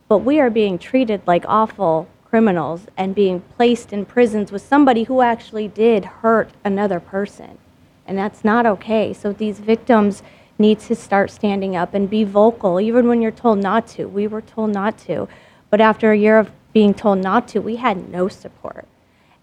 but 0.08 0.18
we 0.18 0.38
are 0.38 0.50
being 0.50 0.78
treated 0.78 1.20
like 1.26 1.44
awful 1.48 2.08
criminals 2.24 2.86
and 2.96 3.12
being 3.12 3.40
placed 3.56 3.92
in 3.92 4.06
prisons 4.06 4.52
with 4.52 4.62
somebody 4.62 5.02
who 5.02 5.20
actually 5.20 5.66
did 5.66 6.04
hurt 6.04 6.48
another 6.64 7.00
person. 7.00 7.58
And 8.06 8.16
that's 8.16 8.44
not 8.44 8.66
okay. 8.66 9.12
So 9.12 9.32
these 9.32 9.58
victims 9.58 10.22
need 10.58 10.78
to 10.78 10.94
start 10.94 11.32
standing 11.32 11.74
up 11.74 11.92
and 11.92 12.08
be 12.08 12.22
vocal, 12.22 12.80
even 12.80 13.08
when 13.08 13.20
you're 13.20 13.32
told 13.32 13.58
not 13.58 13.88
to. 13.88 14.06
We 14.06 14.28
were 14.28 14.42
told 14.42 14.70
not 14.70 14.96
to. 14.98 15.28
But 15.70 15.80
after 15.80 16.12
a 16.12 16.16
year 16.16 16.38
of 16.38 16.52
being 16.72 16.94
told 16.94 17.18
not 17.18 17.48
to, 17.48 17.58
we 17.60 17.76
had 17.76 18.08
no 18.10 18.28
support. 18.28 18.86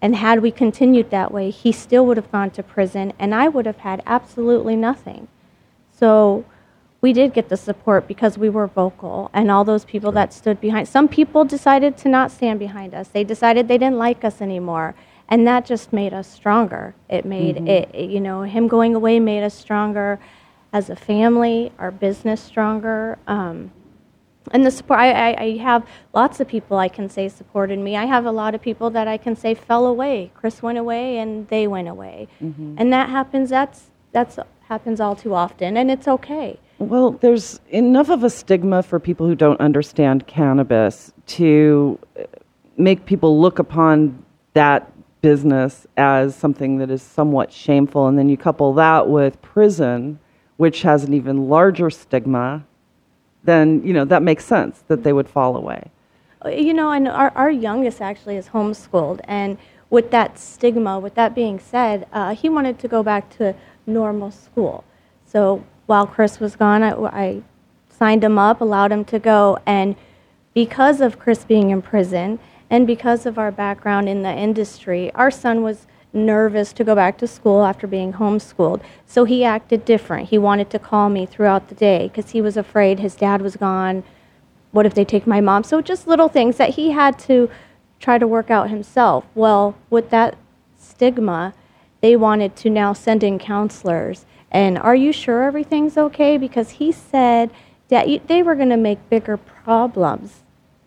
And 0.00 0.14
had 0.16 0.40
we 0.42 0.50
continued 0.50 1.10
that 1.10 1.32
way, 1.32 1.50
he 1.50 1.72
still 1.72 2.06
would 2.06 2.16
have 2.16 2.30
gone 2.30 2.50
to 2.52 2.62
prison, 2.62 3.12
and 3.18 3.34
I 3.34 3.48
would 3.48 3.66
have 3.66 3.78
had 3.78 4.02
absolutely 4.06 4.76
nothing. 4.76 5.26
So 5.92 6.44
we 7.00 7.12
did 7.12 7.32
get 7.34 7.48
the 7.48 7.56
support 7.56 8.06
because 8.06 8.38
we 8.38 8.48
were 8.48 8.66
vocal, 8.68 9.30
and 9.32 9.50
all 9.50 9.64
those 9.64 9.84
people 9.84 10.12
that 10.12 10.32
stood 10.32 10.60
behind. 10.60 10.86
Some 10.88 11.08
people 11.08 11.44
decided 11.44 11.96
to 11.98 12.08
not 12.08 12.30
stand 12.30 12.58
behind 12.60 12.94
us. 12.94 13.08
They 13.08 13.24
decided 13.24 13.66
they 13.66 13.78
didn't 13.78 13.98
like 13.98 14.24
us 14.24 14.40
anymore, 14.40 14.94
and 15.28 15.46
that 15.46 15.66
just 15.66 15.92
made 15.92 16.12
us 16.14 16.28
stronger. 16.28 16.94
It 17.08 17.24
made 17.24 17.56
it, 17.68 17.90
it- 17.92 18.10
you 18.10 18.20
know, 18.20 18.42
him 18.42 18.68
going 18.68 18.94
away 18.94 19.18
made 19.18 19.42
us 19.42 19.54
stronger 19.54 20.20
as 20.72 20.90
a 20.90 20.96
family, 20.96 21.72
our 21.78 21.90
business 21.90 22.40
stronger. 22.40 23.18
Um, 23.26 23.72
and 24.52 24.64
the 24.64 24.70
support 24.70 25.00
I, 25.00 25.10
I, 25.10 25.42
I 25.42 25.56
have 25.58 25.86
lots 26.14 26.40
of 26.40 26.48
people 26.48 26.78
i 26.78 26.88
can 26.88 27.08
say 27.08 27.28
supported 27.28 27.78
me. 27.78 27.96
I 27.96 28.06
have 28.06 28.24
a 28.26 28.30
lot 28.30 28.54
of 28.54 28.62
people 28.62 28.90
that 28.90 29.08
i 29.08 29.16
can 29.16 29.36
say 29.36 29.54
fell 29.54 29.86
away. 29.86 30.30
Chris 30.34 30.62
went 30.62 30.78
away 30.78 31.18
and 31.18 31.48
they 31.48 31.66
went 31.66 31.88
away. 31.88 32.28
And 32.40 32.92
that 32.92 33.08
happens 33.10 33.50
that's 33.50 33.90
that's 34.12 34.38
happens 34.68 35.00
all 35.00 35.16
too 35.16 35.34
often 35.34 35.76
and 35.76 35.90
it's 35.90 36.08
okay. 36.08 36.58
Well, 36.78 37.12
there's 37.12 37.58
enough 37.70 38.08
of 38.08 38.22
a 38.22 38.30
stigma 38.30 38.82
for 38.84 39.00
people 39.00 39.26
who 39.26 39.34
don't 39.34 39.60
understand 39.60 40.26
cannabis 40.28 41.12
to 41.38 41.98
uh, 42.18 42.22
make 42.76 43.04
people 43.04 43.40
look 43.40 43.58
upon 43.58 44.24
that 44.52 44.92
business 45.20 45.86
as 45.96 46.36
something 46.36 46.78
that 46.78 46.90
is 46.90 47.02
somewhat 47.02 47.52
shameful. 47.52 48.06
And 48.06 48.16
then 48.16 48.28
you 48.28 48.36
couple 48.36 48.72
that 48.74 49.08
with 49.08 49.42
prison, 49.42 50.20
which 50.56 50.82
has 50.82 51.02
an 51.02 51.14
even 51.14 51.48
larger 51.48 51.90
stigma, 51.90 52.64
then, 53.48 53.82
you 53.84 53.92
know, 53.92 54.04
that 54.04 54.22
makes 54.22 54.44
sense 54.44 54.82
that 54.88 55.02
they 55.02 55.12
would 55.12 55.28
fall 55.28 55.56
away. 55.56 55.90
Uh, 56.44 56.50
you 56.50 56.72
know 56.72 56.92
and 56.92 57.08
our, 57.08 57.32
our 57.34 57.50
youngest 57.50 58.00
actually 58.00 58.36
is 58.36 58.48
homeschooled 58.48 59.20
and 59.24 59.58
with 59.90 60.12
that 60.12 60.38
stigma 60.38 60.96
with 60.96 61.14
that 61.16 61.34
being 61.34 61.58
said 61.58 62.06
uh, 62.12 62.32
he 62.32 62.48
wanted 62.48 62.78
to 62.78 62.86
go 62.86 63.02
back 63.02 63.28
to 63.28 63.52
normal 63.86 64.30
school 64.30 64.84
so 65.26 65.64
while 65.86 66.06
chris 66.06 66.38
was 66.38 66.54
gone 66.54 66.80
I, 66.84 66.92
I 66.92 67.42
signed 67.90 68.22
him 68.22 68.38
up 68.38 68.60
allowed 68.60 68.92
him 68.92 69.04
to 69.06 69.18
go 69.18 69.58
and 69.66 69.96
because 70.54 71.00
of 71.00 71.18
chris 71.18 71.44
being 71.44 71.70
in 71.70 71.82
prison 71.82 72.38
and 72.70 72.86
because 72.86 73.26
of 73.26 73.36
our 73.36 73.50
background 73.50 74.08
in 74.08 74.22
the 74.22 74.32
industry 74.32 75.12
our 75.14 75.32
son 75.32 75.62
was 75.62 75.88
nervous 76.12 76.72
to 76.72 76.84
go 76.84 76.94
back 76.94 77.18
to 77.18 77.26
school 77.26 77.64
after 77.64 77.86
being 77.86 78.14
homeschooled 78.14 78.80
so 79.06 79.24
he 79.24 79.44
acted 79.44 79.84
different 79.84 80.30
he 80.30 80.38
wanted 80.38 80.70
to 80.70 80.78
call 80.78 81.10
me 81.10 81.26
throughout 81.26 81.68
the 81.68 81.74
day 81.74 82.08
because 82.08 82.30
he 82.30 82.40
was 82.40 82.56
afraid 82.56 82.98
his 82.98 83.14
dad 83.14 83.42
was 83.42 83.56
gone 83.56 84.02
what 84.70 84.86
if 84.86 84.94
they 84.94 85.04
take 85.04 85.26
my 85.26 85.40
mom? 85.40 85.64
So 85.64 85.80
just 85.80 86.06
little 86.06 86.28
things 86.28 86.56
that 86.56 86.70
he 86.70 86.90
had 86.90 87.18
to 87.20 87.50
try 88.00 88.18
to 88.18 88.26
work 88.26 88.50
out 88.50 88.70
himself. 88.70 89.24
Well, 89.34 89.76
with 89.90 90.10
that 90.10 90.36
stigma, 90.76 91.54
they 92.00 92.16
wanted 92.16 92.54
to 92.56 92.70
now 92.70 92.92
send 92.92 93.24
in 93.24 93.38
counselors. 93.38 94.26
And 94.50 94.78
are 94.78 94.94
you 94.94 95.12
sure 95.12 95.42
everything's 95.42 95.96
okay? 95.96 96.36
Because 96.36 96.70
he 96.72 96.92
said 96.92 97.50
that 97.88 98.28
they 98.28 98.42
were 98.42 98.54
going 98.54 98.68
to 98.68 98.76
make 98.76 99.08
bigger 99.08 99.36
problems, 99.36 100.42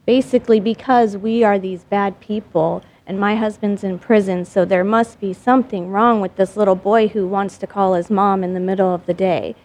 basically 0.05 0.59
because 0.59 1.17
we 1.17 1.43
are 1.43 1.59
these 1.59 1.83
bad 1.83 2.19
people 2.19 2.83
and 3.05 3.19
my 3.19 3.35
husband's 3.35 3.83
in 3.83 3.99
prison, 3.99 4.45
so 4.45 4.63
there 4.63 4.83
must 4.83 5.19
be 5.19 5.33
something 5.33 5.89
wrong 5.89 6.21
with 6.21 6.35
this 6.35 6.55
little 6.55 6.75
boy 6.75 7.07
who 7.07 7.27
wants 7.27 7.57
to 7.57 7.67
call 7.67 7.93
his 7.93 8.09
mom 8.09 8.43
in 8.43 8.53
the 8.53 8.59
middle 8.59 8.93
of 8.93 9.05
the 9.05 9.13
day. 9.13 9.55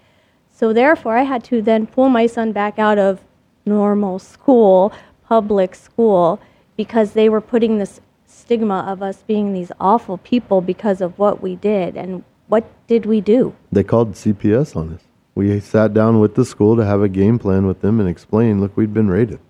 So 0.50 0.72
therefore, 0.72 1.18
I 1.18 1.24
had 1.24 1.44
to 1.44 1.60
then 1.60 1.86
pull 1.86 2.08
my 2.08 2.26
son 2.26 2.52
back 2.52 2.78
out 2.78 2.98
of 2.98 3.20
normal 3.66 4.18
school, 4.18 4.92
public 5.28 5.74
school, 5.74 6.40
because 6.76 7.12
they 7.12 7.28
were 7.28 7.40
putting 7.40 7.78
this 7.78 8.00
stigma 8.24 8.84
of 8.86 9.02
us 9.02 9.22
being 9.26 9.52
these 9.52 9.72
awful 9.80 10.18
people 10.18 10.60
because 10.60 11.00
of 11.00 11.18
what 11.18 11.42
we 11.42 11.56
did. 11.56 11.96
And 11.96 12.24
what 12.48 12.64
did 12.86 13.06
we 13.06 13.20
do? 13.20 13.54
They 13.72 13.84
called 13.84 14.12
CPS 14.12 14.76
on 14.76 14.94
us. 14.94 15.02
We 15.34 15.60
sat 15.60 15.92
down 15.92 16.20
with 16.20 16.34
the 16.34 16.44
school 16.44 16.76
to 16.76 16.84
have 16.84 17.02
a 17.02 17.08
game 17.08 17.38
plan 17.38 17.66
with 17.66 17.82
them 17.82 18.00
and 18.00 18.08
explain, 18.08 18.60
look, 18.60 18.76
we'd 18.76 18.94
been 18.94 19.08
raided. 19.08 19.40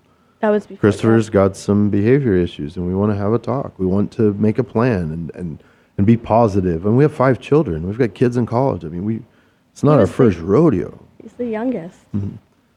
That 0.40 0.50
was 0.50 0.66
before 0.66 0.80
Christopher's 0.80 1.30
got 1.30 1.56
some 1.56 1.90
behavior 1.90 2.34
issues 2.34 2.76
and 2.76 2.86
we 2.86 2.94
want 2.94 3.12
to 3.12 3.16
have 3.16 3.32
a 3.32 3.38
talk. 3.38 3.78
We 3.78 3.86
want 3.86 4.12
to 4.12 4.34
make 4.34 4.58
a 4.58 4.64
plan 4.64 5.10
and, 5.10 5.34
and, 5.34 5.62
and 5.96 6.06
be 6.06 6.16
positive. 6.16 6.84
And 6.84 6.96
we 6.96 7.04
have 7.04 7.14
five 7.14 7.40
children. 7.40 7.86
We've 7.86 7.98
got 7.98 8.14
kids 8.14 8.36
in 8.36 8.46
college. 8.46 8.84
I 8.84 8.88
mean, 8.88 9.04
we, 9.04 9.22
it's 9.72 9.82
not 9.82 9.94
our 9.94 10.00
was 10.00 10.10
the- 10.10 10.16
first 10.16 10.38
rodeo. 10.38 11.02
He's 11.22 11.32
the 11.32 11.46
youngest. 11.46 11.98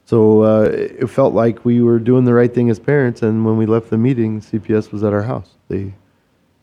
So 0.06 0.42
uh, 0.42 0.62
it 0.72 1.06
felt 1.06 1.34
like 1.34 1.64
we 1.64 1.80
were 1.82 2.00
doing 2.00 2.24
the 2.24 2.34
right 2.34 2.52
thing 2.52 2.68
as 2.68 2.80
parents. 2.80 3.22
And 3.22 3.44
when 3.44 3.56
we 3.56 3.66
left 3.66 3.90
the 3.90 3.98
meeting, 3.98 4.40
CPS 4.40 4.90
was 4.90 5.04
at 5.04 5.12
our 5.12 5.22
house. 5.22 5.54
They, 5.68 5.94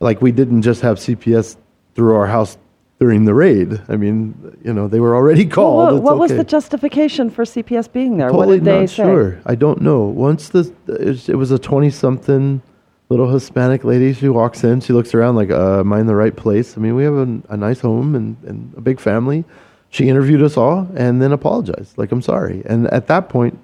like, 0.01 0.21
we 0.21 0.33
didn't 0.33 0.63
just 0.63 0.81
have 0.81 0.97
CPS 0.97 1.55
through 1.95 2.13
our 2.15 2.27
house 2.27 2.57
during 2.99 3.25
the 3.25 3.33
raid. 3.33 3.79
I 3.89 3.95
mean, 3.95 4.57
you 4.63 4.73
know, 4.73 4.87
they 4.87 4.99
were 4.99 5.15
already 5.15 5.45
Well, 5.45 5.53
called. 5.55 5.85
what 5.89 5.93
It's 5.97 6.03
what 6.03 6.17
was 6.17 6.31
the 6.31 6.43
justification 6.43 7.29
for 7.29 7.45
CPS 7.45 7.91
being 7.91 8.17
there? 8.17 8.27
what 8.31 8.45
Totally 8.45 8.57
did 8.57 8.65
they 8.65 8.79
not 8.81 8.89
say? 8.89 9.03
sure. 9.03 9.39
I 9.45 9.55
don't 9.55 9.81
know. 9.81 10.01
Once 10.05 10.49
the 10.49 10.71
it 10.87 11.35
was 11.35 11.51
a 11.51 11.59
twenty-something 11.59 12.61
little 13.09 13.29
Hispanic 13.29 13.83
lady. 13.83 14.13
She 14.13 14.27
walks 14.29 14.63
in. 14.63 14.81
She 14.81 14.91
looks 14.93 15.13
around 15.13 15.35
like, 15.35 15.49
uh, 15.51 15.79
"Am 15.79 15.93
I 15.93 15.99
in 15.99 16.07
the 16.07 16.15
right 16.15 16.35
place?" 16.35 16.75
I 16.77 16.81
mean, 16.81 16.95
we 16.95 17.03
have 17.03 17.13
a, 17.13 17.41
a 17.49 17.55
nice 17.57 17.79
home 17.79 18.15
and, 18.15 18.35
and 18.45 18.73
a 18.75 18.81
big 18.81 18.99
family. 18.99 19.45
She 19.89 20.09
interviewed 20.09 20.41
us 20.43 20.57
all 20.57 20.89
and 20.95 21.21
then 21.21 21.31
apologized, 21.31 21.97
like, 21.97 22.11
"I'm 22.11 22.21
sorry." 22.21 22.63
And 22.65 22.87
at 22.87 23.07
that 23.07 23.29
point, 23.29 23.57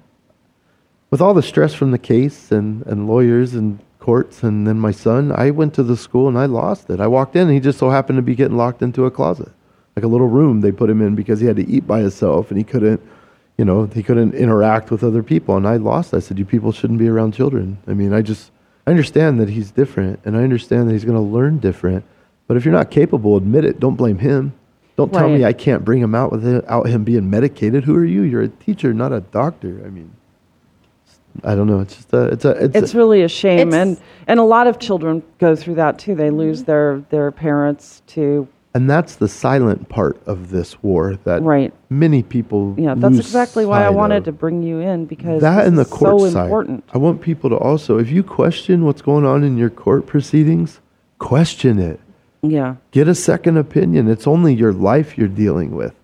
with 1.10 1.20
all 1.20 1.34
the 1.34 1.42
stress 1.42 1.74
from 1.74 1.90
the 1.90 1.98
case 1.98 2.50
and, 2.50 2.86
and 2.86 3.06
lawyers 3.06 3.54
and 3.54 3.78
courts 4.04 4.42
and 4.42 4.66
then 4.66 4.78
my 4.78 4.90
son, 4.90 5.32
I 5.34 5.50
went 5.50 5.72
to 5.74 5.82
the 5.82 5.96
school 5.96 6.28
and 6.28 6.38
I 6.38 6.44
lost 6.44 6.90
it. 6.90 7.00
I 7.00 7.06
walked 7.06 7.36
in 7.36 7.42
and 7.42 7.52
he 7.52 7.58
just 7.58 7.78
so 7.78 7.88
happened 7.88 8.18
to 8.18 8.22
be 8.22 8.34
getting 8.34 8.56
locked 8.58 8.82
into 8.82 9.06
a 9.06 9.10
closet, 9.10 9.50
like 9.96 10.04
a 10.04 10.08
little 10.08 10.28
room 10.28 10.60
they 10.60 10.72
put 10.72 10.90
him 10.90 11.00
in 11.00 11.14
because 11.14 11.40
he 11.40 11.46
had 11.46 11.56
to 11.56 11.66
eat 11.66 11.86
by 11.86 12.00
himself 12.00 12.50
and 12.50 12.58
he 12.58 12.64
couldn't, 12.64 13.00
you 13.56 13.64
know, 13.64 13.86
he 13.86 14.02
couldn't 14.02 14.34
interact 14.34 14.90
with 14.90 15.02
other 15.02 15.22
people. 15.22 15.56
And 15.56 15.66
I 15.66 15.76
lost. 15.76 16.12
I 16.12 16.18
said, 16.18 16.38
you 16.38 16.44
people 16.44 16.70
shouldn't 16.70 16.98
be 16.98 17.08
around 17.08 17.32
children. 17.32 17.78
I 17.86 17.94
mean, 17.94 18.12
I 18.12 18.20
just, 18.20 18.50
I 18.86 18.90
understand 18.90 19.40
that 19.40 19.48
he's 19.48 19.70
different 19.70 20.20
and 20.26 20.36
I 20.36 20.42
understand 20.42 20.86
that 20.86 20.92
he's 20.92 21.06
going 21.06 21.16
to 21.16 21.20
learn 21.22 21.58
different. 21.58 22.04
But 22.46 22.58
if 22.58 22.66
you're 22.66 22.74
not 22.74 22.90
capable, 22.90 23.38
admit 23.38 23.64
it. 23.64 23.80
Don't 23.80 23.96
blame 23.96 24.18
him. 24.18 24.52
Don't 24.96 25.12
tell 25.12 25.28
me 25.28 25.44
I 25.44 25.54
can't 25.54 25.84
bring 25.84 26.00
him 26.00 26.14
out 26.14 26.30
without 26.30 26.86
him 26.86 27.04
being 27.04 27.30
medicated. 27.30 27.84
Who 27.84 27.96
are 27.96 28.04
you? 28.04 28.22
You're 28.22 28.42
a 28.42 28.48
teacher, 28.48 28.92
not 28.92 29.12
a 29.12 29.20
doctor. 29.20 29.82
I 29.84 29.88
mean, 29.88 30.12
I 31.42 31.54
don't 31.54 31.66
know. 31.66 31.80
It's 31.80 31.96
just 31.96 32.12
a, 32.12 32.26
it's 32.26 32.44
a, 32.44 32.50
it's, 32.50 32.76
It's 32.76 32.94
a, 32.94 32.96
really 32.96 33.22
a 33.22 33.28
shame, 33.28 33.68
It's- 33.68 33.82
and 33.82 34.00
and 34.26 34.40
a 34.40 34.44
lot 34.44 34.66
of 34.66 34.78
children 34.78 35.22
go 35.38 35.56
through 35.56 35.74
that 35.76 35.98
too. 35.98 36.14
They 36.14 36.30
lose 36.30 36.60
mm-hmm. 36.60 36.70
their 36.70 37.04
their 37.10 37.30
parents 37.32 38.02
to 38.08 38.48
and 38.76 38.90
that's 38.90 39.14
the 39.16 39.28
silent 39.28 39.88
part 39.88 40.20
of 40.26 40.50
this 40.50 40.82
war 40.82 41.16
that 41.22 41.42
Right. 41.42 41.72
many 41.90 42.24
people. 42.24 42.74
yeah. 42.76 42.94
That's 42.96 43.14
lose 43.14 43.26
exactly 43.26 43.64
why 43.64 43.84
I 43.84 43.90
wanted 43.90 44.18
of. 44.18 44.24
to 44.24 44.32
bring 44.32 44.64
you 44.64 44.80
in 44.80 45.06
because 45.06 45.40
that 45.42 45.58
this 45.58 45.68
and 45.68 45.78
the 45.78 45.82
is 45.82 45.88
court 45.88 46.20
so 46.20 46.30
side. 46.30 46.44
important. 46.46 46.84
I 46.92 46.98
want 46.98 47.20
people 47.20 47.50
to 47.50 47.56
also, 47.56 47.98
if 47.98 48.10
you 48.10 48.24
question 48.24 48.84
what's 48.84 49.00
going 49.00 49.24
on 49.24 49.44
in 49.44 49.56
your 49.56 49.70
court 49.70 50.06
proceedings, 50.06 50.80
question 51.18 51.78
it. 51.78 52.00
Yeah, 52.42 52.74
Get 52.90 53.08
a 53.08 53.14
second 53.14 53.56
opinion. 53.56 54.08
It's 54.08 54.26
only 54.26 54.52
your 54.54 54.72
life 54.72 55.16
you're 55.16 55.28
dealing 55.28 55.74
with. 55.74 55.94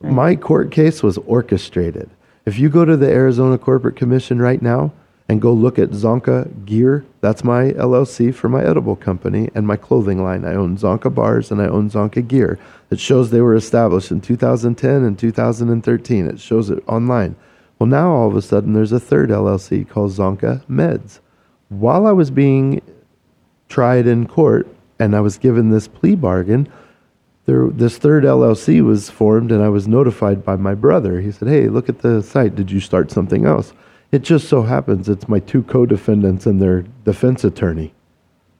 My 0.00 0.34
court 0.34 0.70
case 0.70 1.02
was 1.02 1.18
orchestrated. 1.18 2.08
If 2.46 2.58
you 2.58 2.70
go 2.70 2.84
to 2.84 2.96
the 2.96 3.10
Arizona 3.10 3.58
Corporate 3.58 3.96
Commission 3.96 4.40
right 4.40 4.62
now 4.62 4.92
and 5.28 5.42
go 5.42 5.52
look 5.52 5.78
at 5.78 5.90
Zonka 5.90 6.64
Gear, 6.64 7.04
that's 7.20 7.44
my 7.44 7.72
LLC 7.72 8.34
for 8.34 8.48
my 8.48 8.64
edible 8.64 8.96
company 8.96 9.50
and 9.54 9.66
my 9.66 9.76
clothing 9.76 10.22
line. 10.22 10.46
I 10.46 10.54
own 10.54 10.78
Zonka 10.78 11.14
Bars 11.14 11.50
and 11.50 11.60
I 11.60 11.66
own 11.66 11.90
Zonka 11.90 12.26
Gear. 12.26 12.58
It 12.90 12.98
shows 12.98 13.30
they 13.30 13.42
were 13.42 13.54
established 13.54 14.10
in 14.10 14.22
2010 14.22 15.04
and 15.04 15.18
2013. 15.18 16.26
It 16.26 16.40
shows 16.40 16.70
it 16.70 16.82
online. 16.86 17.36
Well, 17.78 17.86
now 17.86 18.10
all 18.10 18.28
of 18.28 18.36
a 18.36 18.42
sudden 18.42 18.72
there's 18.72 18.92
a 18.92 19.00
third 19.00 19.28
LLC 19.28 19.86
called 19.86 20.12
Zonka 20.12 20.64
Meds. 20.64 21.20
While 21.68 22.06
I 22.06 22.12
was 22.12 22.30
being 22.30 22.80
tried 23.68 24.06
in 24.06 24.26
court 24.26 24.66
and 24.98 25.14
I 25.14 25.20
was 25.20 25.36
given 25.36 25.70
this 25.70 25.88
plea 25.88 26.14
bargain, 26.14 26.68
there, 27.46 27.68
this 27.68 27.98
third 27.98 28.24
LLC 28.24 28.84
was 28.84 29.10
formed 29.10 29.50
and 29.50 29.62
I 29.62 29.68
was 29.68 29.88
notified 29.88 30.44
by 30.44 30.56
my 30.56 30.74
brother. 30.74 31.20
He 31.20 31.32
said, 31.32 31.48
Hey, 31.48 31.68
look 31.68 31.88
at 31.88 32.00
the 32.00 32.22
site. 32.22 32.54
Did 32.54 32.70
you 32.70 32.80
start 32.80 33.10
something 33.10 33.46
else? 33.46 33.72
It 34.12 34.22
just 34.22 34.48
so 34.48 34.62
happens 34.62 35.08
it's 35.08 35.28
my 35.28 35.40
two 35.40 35.62
co 35.62 35.86
defendants 35.86 36.46
and 36.46 36.60
their 36.60 36.82
defense 37.04 37.44
attorney. 37.44 37.94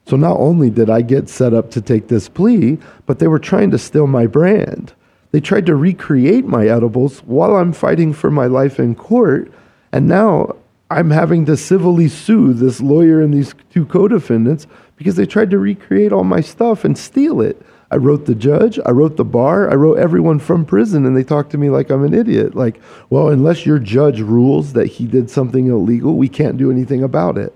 So 0.07 0.15
not 0.17 0.37
only 0.37 0.69
did 0.69 0.89
I 0.89 1.01
get 1.01 1.29
set 1.29 1.53
up 1.53 1.71
to 1.71 1.81
take 1.81 2.07
this 2.07 2.27
plea, 2.27 2.79
but 3.05 3.19
they 3.19 3.27
were 3.27 3.39
trying 3.39 3.71
to 3.71 3.77
steal 3.77 4.07
my 4.07 4.27
brand. 4.27 4.93
They 5.31 5.39
tried 5.39 5.65
to 5.67 5.75
recreate 5.75 6.45
my 6.45 6.67
edibles 6.67 7.19
while 7.19 7.55
I'm 7.55 7.73
fighting 7.73 8.11
for 8.11 8.31
my 8.31 8.47
life 8.47 8.79
in 8.79 8.95
court. 8.95 9.51
And 9.91 10.07
now 10.07 10.55
I'm 10.89 11.11
having 11.11 11.45
to 11.45 11.55
civilly 11.55 12.09
sue 12.09 12.53
this 12.53 12.81
lawyer 12.81 13.21
and 13.21 13.33
these 13.33 13.53
two 13.69 13.85
co 13.85 14.07
defendants 14.07 14.67
because 14.97 15.15
they 15.15 15.25
tried 15.25 15.51
to 15.51 15.59
recreate 15.59 16.11
all 16.11 16.23
my 16.23 16.41
stuff 16.41 16.83
and 16.83 16.97
steal 16.97 17.41
it. 17.41 17.61
I 17.91 17.97
wrote 17.97 18.25
the 18.25 18.35
judge, 18.35 18.79
I 18.85 18.91
wrote 18.91 19.17
the 19.17 19.25
bar, 19.25 19.69
I 19.69 19.75
wrote 19.75 19.99
everyone 19.99 20.39
from 20.39 20.63
prison, 20.63 21.05
and 21.05 21.15
they 21.15 21.25
talked 21.25 21.51
to 21.51 21.57
me 21.57 21.69
like 21.69 21.89
I'm 21.89 22.05
an 22.05 22.13
idiot. 22.13 22.55
Like, 22.55 22.79
well, 23.09 23.27
unless 23.27 23.65
your 23.65 23.79
judge 23.79 24.21
rules 24.21 24.71
that 24.73 24.87
he 24.87 25.05
did 25.05 25.29
something 25.29 25.67
illegal, 25.67 26.15
we 26.15 26.29
can't 26.29 26.57
do 26.57 26.71
anything 26.71 27.03
about 27.03 27.37
it. 27.37 27.53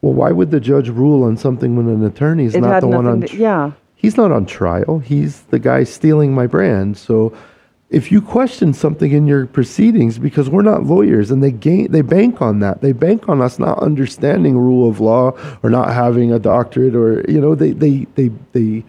Well, 0.00 0.14
why 0.14 0.32
would 0.32 0.50
the 0.50 0.58
judge 0.58 0.88
rule 0.88 1.22
on 1.22 1.36
something 1.36 1.76
when 1.76 1.88
an 1.88 2.02
attorney 2.02 2.46
is 2.46 2.56
not 2.56 2.80
the 2.80 2.88
one 2.88 3.06
on? 3.06 3.20
to- 3.20 3.36
yeah. 3.36 3.72
he's 3.94 4.16
not 4.16 4.32
on 4.32 4.46
trial. 4.46 5.00
He's 5.00 5.42
the 5.42 5.58
guy 5.58 5.84
stealing 5.84 6.34
my 6.34 6.46
brand. 6.46 6.96
So, 6.96 7.32
if 7.90 8.10
you 8.10 8.22
question 8.22 8.72
something 8.72 9.12
in 9.12 9.26
your 9.26 9.44
proceedings, 9.46 10.18
because 10.18 10.48
we're 10.48 10.62
not 10.62 10.86
lawyers, 10.86 11.30
and 11.30 11.42
they 11.42 11.52
gain, 11.52 11.92
they 11.92 12.00
bank 12.00 12.40
on 12.40 12.60
that. 12.60 12.80
They 12.80 12.92
bank 12.92 13.28
on 13.28 13.42
us 13.42 13.58
not 13.58 13.78
understanding 13.80 14.56
rule 14.56 14.88
of 14.88 14.98
law 14.98 15.32
or 15.62 15.68
not 15.68 15.92
having 15.92 16.32
a 16.32 16.38
doctorate, 16.38 16.96
or 16.96 17.22
you 17.30 17.38
know, 17.38 17.54
they 17.54 17.72
they 17.72 18.06
they 18.14 18.30
they. 18.52 18.82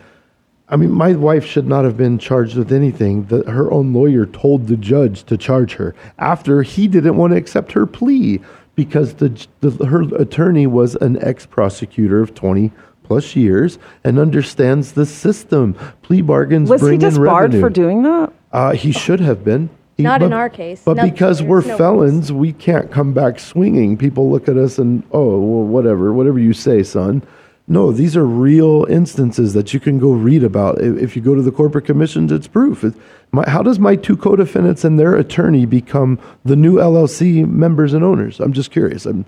I 0.70 0.76
mean, 0.76 0.92
my 0.92 1.14
wife 1.14 1.46
should 1.46 1.68
not 1.68 1.84
have 1.84 1.98
been 1.98 2.18
charged 2.18 2.56
with 2.56 2.72
anything. 2.72 3.26
The, 3.26 3.44
her 3.52 3.72
own 3.72 3.94
lawyer 3.94 4.26
told 4.26 4.68
the 4.68 4.78
judge 4.78 5.24
to 5.26 5.38
charge 5.38 5.74
her 5.74 5.94
after 6.18 6.64
he 6.64 6.88
didn't 6.88 7.18
want 7.18 7.32
to 7.32 7.38
accept 7.38 7.74
her 7.74 7.86
plea 7.86 8.40
because 8.76 9.16
the, 9.16 9.46
the 9.60 9.86
her 9.86 10.04
attorney 10.16 10.66
was 10.66 10.96
an 10.96 11.22
ex 11.22 11.46
prosecutor 11.46 12.22
of 12.22 12.34
20 12.34 12.72
plus 13.04 13.36
years 13.36 13.78
and 14.04 14.18
understands 14.18 14.94
the 14.94 15.06
system. 15.06 15.74
Plea 16.02 16.22
bargains 16.22 16.70
Was 16.70 16.82
bring 16.82 16.94
he 16.94 17.06
disbarred 17.06 17.52
for 17.52 17.70
doing 17.70 18.04
that? 18.04 18.32
Uh, 18.52 18.72
he 18.72 18.92
should 18.92 19.20
have 19.20 19.44
been. 19.44 19.70
He- 19.98 20.04
Not 20.04 20.24
in 20.24 20.34
our 20.34 20.50
case. 20.50 20.82
But 20.84 20.98
No, 20.98 21.04
because 21.04 21.44
we're 21.44 21.62
no 21.62 21.68
rules. 21.68 21.78
felons, 21.78 22.32
we 22.32 22.54
can't 22.54 22.90
come 22.90 23.14
back 23.14 23.38
swinging. 23.40 23.98
People 23.98 24.32
look 24.32 24.48
at 24.48 24.58
us 24.58 24.80
and, 24.80 25.04
oh, 25.12 25.38
well, 25.40 25.66
whatever, 25.66 26.14
whatever 26.14 26.40
you 26.40 26.54
say, 26.54 26.82
son. 26.82 27.22
No, 27.68 27.92
these 27.92 28.18
are 28.18 28.26
real 28.26 28.86
instances 28.90 29.54
that 29.54 29.74
you 29.74 29.80
can 29.80 29.98
go 29.98 30.12
read 30.12 30.44
about. 30.44 30.82
If, 30.82 31.16
you 31.16 31.22
go 31.22 31.34
to 31.34 31.42
the 31.42 31.52
corporate 31.52 31.86
commissions, 31.86 32.32
it's 32.32 32.48
proof. 32.48 32.84
It, 32.84 32.94
my, 33.32 33.50
how 33.50 33.64
does 33.64 33.80
my 33.80 33.96
two 33.96 34.18
co-defendants 34.18 34.84
and 34.84 35.00
their 35.00 35.16
attorney 35.16 35.66
become 35.66 36.20
the 36.44 36.58
new 36.58 36.76
LLC 36.76 37.48
members 37.48 37.94
and 37.94 38.04
owners? 38.04 38.42
I'm 38.42 38.52
just 38.52 38.70
curious. 38.70 39.06
I'm, 39.06 39.26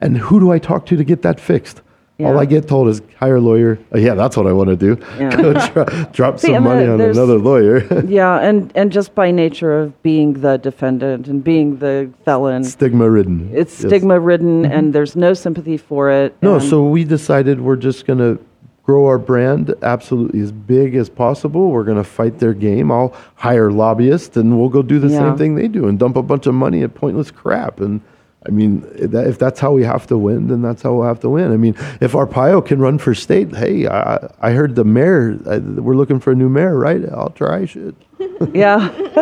and 0.00 0.18
who 0.18 0.40
do 0.40 0.50
I 0.50 0.58
talk 0.58 0.86
to 0.86 0.96
to 0.96 1.04
get 1.04 1.22
that 1.22 1.38
fixed? 1.38 1.80
All 2.20 2.38
I 2.38 2.46
get 2.46 2.66
told 2.66 2.88
is 2.88 3.02
hire 3.18 3.36
a 3.36 3.40
lawyer. 3.40 3.78
Oh, 3.92 3.98
yeah, 3.98 4.14
that's 4.14 4.36
what 4.38 4.46
I 4.46 4.52
want 4.52 4.70
to 4.70 4.76
do. 4.76 4.98
Yeah. 5.18 5.36
Go 5.42 5.52
dro- 5.52 6.04
drop 6.12 6.38
See, 6.38 6.48
some 6.48 6.64
money 6.64 6.86
on 6.86 7.00
another 7.00 7.38
lawyer. 7.38 7.86
Yeah, 8.06 8.38
and 8.38 8.72
and 8.74 8.90
just 8.92 9.14
by 9.14 9.30
nature 9.30 9.78
of 9.78 10.02
being 10.02 10.34
the 10.40 10.56
defendant 10.56 11.26
and 11.28 11.42
being 11.42 11.78
the 11.78 12.10
felon, 12.24 12.64
Stigma 12.64 13.10
ridden. 13.10 13.50
it's 13.52 13.72
stigma 13.74 14.18
ridden, 14.20 14.62
mm-hmm. 14.62 14.72
and 14.72 14.92
there's 14.94 15.16
no 15.16 15.34
sympathy 15.34 15.76
for 15.76 16.10
it. 16.10 16.36
No, 16.40 16.58
so 16.58 16.84
we 16.86 17.04
decided 17.04 17.60
we're 17.60 17.76
just 17.76 18.06
going 18.06 18.18
to 18.20 18.42
grow 18.84 19.06
our 19.06 19.18
brand 19.18 19.74
absolutely 19.82 20.40
as 20.40 20.52
big 20.52 20.94
as 20.94 21.10
possible. 21.10 21.70
We're 21.70 21.84
going 21.84 21.96
to 21.96 22.04
fight 22.04 22.38
their 22.38 22.54
game. 22.54 22.90
I'll 22.92 23.14
hire 23.34 23.70
lobbyists 23.72 24.36
and 24.36 24.58
we'll 24.58 24.68
go 24.68 24.82
do 24.82 25.00
the 25.00 25.08
Yeah. 25.08 25.18
same 25.18 25.36
thing 25.36 25.56
they 25.56 25.66
do 25.68 25.88
and 25.88 25.98
dump 25.98 26.16
a 26.16 26.22
bunch 26.22 26.46
of 26.46 26.54
money 26.54 26.82
at 26.84 26.94
pointless 26.94 27.32
crap. 27.32 27.80
And 27.80 28.00
I 28.46 28.50
mean, 28.50 28.86
if 28.94 29.38
that's 29.38 29.58
how 29.58 29.72
we 29.72 29.82
have 29.82 30.06
to 30.06 30.16
win, 30.16 30.46
then 30.46 30.62
that's 30.62 30.82
how 30.82 30.94
we'll 30.94 31.06
have 31.08 31.18
to 31.20 31.28
win. 31.30 31.50
I 31.52 31.56
mean, 31.56 31.74
if 32.00 32.12
Arpaio 32.12 32.64
can 32.64 32.78
run 32.78 32.96
for 32.98 33.12
state, 33.14 33.54
hey, 33.56 33.88
I, 33.88 34.32
I 34.40 34.52
heard 34.52 34.76
the 34.76 34.84
mayor, 34.84 35.36
I, 35.50 35.58
we're 35.58 35.96
looking 35.96 36.20
for 36.20 36.30
a 36.30 36.34
new 36.36 36.48
mayor, 36.48 36.78
right? 36.78 37.02
I'll 37.10 37.30
try 37.30 37.64
shit. 37.66 37.94
yeah, 38.54 38.88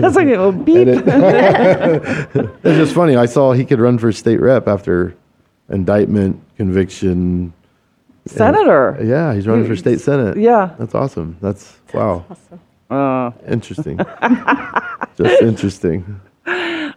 that's 0.00 0.16
like 0.16 0.28
a 0.28 0.52
beep. 0.52 0.88
And 0.88 0.88
it- 0.88 1.04
it's 2.64 2.78
just 2.78 2.94
funny. 2.94 3.16
I 3.16 3.26
saw 3.26 3.52
he 3.52 3.64
could 3.64 3.78
run 3.80 3.98
for 3.98 4.10
state 4.12 4.40
rep 4.40 4.66
after 4.68 5.14
indictment, 5.68 6.40
conviction, 6.56 7.52
Senator. 8.26 8.98
Yeah, 9.02 9.32
he's 9.34 9.46
running 9.46 9.66
for 9.66 9.74
state 9.76 10.00
senate. 10.00 10.36
Yeah. 10.36 10.74
That's 10.78 10.94
awesome. 10.94 11.36
That's 11.40 11.76
wow. 11.94 12.24
Uh, 12.90 13.30
Interesting. 13.48 13.98
Just 15.16 15.42
interesting. 15.42 16.20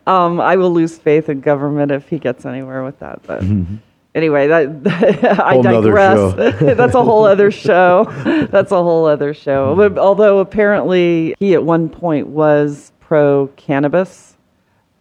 Um, 0.07 0.39
I 0.41 0.55
will 0.55 0.71
lose 0.71 0.97
faith 0.97 1.29
in 1.29 1.41
government 1.41 1.91
if 1.91 2.09
he 2.09 2.19
gets 2.19 2.45
anywhere 2.45 2.83
with 2.83 2.99
that. 2.99 3.21
But 3.23 3.43
anyway, 4.15 4.47
that 4.47 5.39
I 5.43 5.61
digress. 5.61 6.33
That's 6.77 6.95
a 6.95 7.03
whole 7.03 7.25
other 7.25 7.51
show. 7.51 8.05
That's 8.51 8.71
a 8.71 8.81
whole 8.81 9.05
other 9.05 9.33
show. 9.33 9.75
But 9.75 9.97
although 9.97 10.39
apparently 10.39 11.35
he 11.39 11.53
at 11.53 11.63
one 11.63 11.89
point 11.89 12.27
was 12.27 12.91
pro 12.99 13.47
cannabis, 13.57 14.35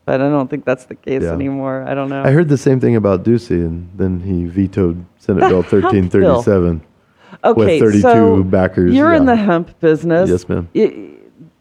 but 0.05 0.21
I 0.21 0.29
don't 0.29 0.49
think 0.49 0.65
that's 0.65 0.87
the 0.87 0.97
case 0.97 1.23
Yeah. 1.23 1.33
anymore. 1.33 1.85
I 1.87 1.95
don't 1.95 2.09
know. 2.09 2.23
I 2.25 2.33
heard 2.33 2.49
the 2.49 2.59
same 2.59 2.81
thing 2.81 2.97
about 2.97 3.23
Ducey, 3.23 3.65
and 3.65 3.89
then 3.97 4.21
he 4.21 4.47
vetoed 4.47 5.05
Senate 5.19 5.41
Bill 5.49 5.63
1337. 5.63 6.83
okay, 7.45 7.79
32 7.79 8.01
so 8.01 8.43
backers, 8.43 8.93
You're 8.95 9.13
in 9.13 9.27
the 9.27 9.37
hemp 9.37 9.79
business. 9.79 10.29
Yes, 10.29 10.49
ma'am. 10.49 10.69
I- 10.75 11.11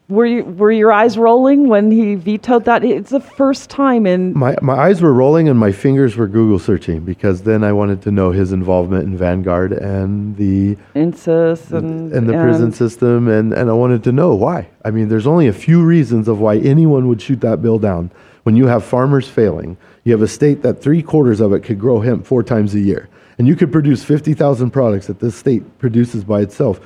were 0.09 0.25
you 0.25 0.43
were 0.43 0.71
your 0.71 0.91
eyes 0.91 1.17
rolling 1.17 1.67
when 1.67 1.91
he 1.91 2.15
vetoed 2.15 2.65
that? 2.65 2.83
It's 2.83 3.11
the 3.11 3.19
first 3.19 3.69
time 3.69 4.07
in 4.07 4.33
My, 4.33 4.55
my 4.61 4.73
eyes 4.73 5.01
were 5.01 5.13
rolling 5.13 5.47
and 5.47 5.57
my 5.57 5.71
fingers 5.71 6.15
were 6.15 6.27
Google 6.27 6.57
searching 6.57 7.01
because 7.01 7.43
then 7.43 7.63
I 7.63 7.71
wanted 7.73 8.01
to 8.03 8.11
know 8.11 8.31
his 8.31 8.51
involvement 8.51 9.03
in 9.03 9.15
Vanguard 9.15 9.71
and 9.71 10.35
the 10.35 10.77
incest 10.95 11.71
and 11.71 12.11
and 12.11 12.27
the 12.27 12.33
prison 12.33 12.65
and- 12.65 12.75
system 12.75 13.27
and, 13.27 13.53
and 13.53 13.69
I 13.69 13.73
wanted 13.73 14.03
to 14.05 14.11
know 14.11 14.33
why. 14.33 14.67
I 14.83 14.91
mean, 14.91 15.09
there's 15.09 15.27
only 15.27 15.47
a 15.47 15.53
few 15.53 15.85
reasons 15.85 16.27
of 16.27 16.39
why 16.39 16.57
anyone 16.57 17.07
would 17.07 17.21
shoot 17.21 17.41
that 17.41 17.61
bill 17.61 17.77
down. 17.77 18.11
When 18.43 18.55
you 18.55 18.65
have 18.65 18.83
farmers 18.83 19.27
failing, 19.27 19.77
you 20.03 20.11
have 20.13 20.23
a 20.23 20.27
state 20.27 20.63
that 20.63 20.81
three 20.81 21.03
quarters 21.03 21.39
of 21.39 21.53
it 21.53 21.59
could 21.59 21.79
grow 21.79 21.99
hemp 21.99 22.25
four 22.25 22.41
times 22.41 22.73
a 22.73 22.79
year, 22.79 23.09
and 23.37 23.47
you 23.47 23.55
could 23.55 23.71
produce 23.71 24.03
50,000 24.03 24.71
products 24.71 25.05
that 25.07 25.19
this 25.19 25.35
state 25.35 25.77
produces 25.77 26.23
by 26.23 26.41
itself 26.41 26.79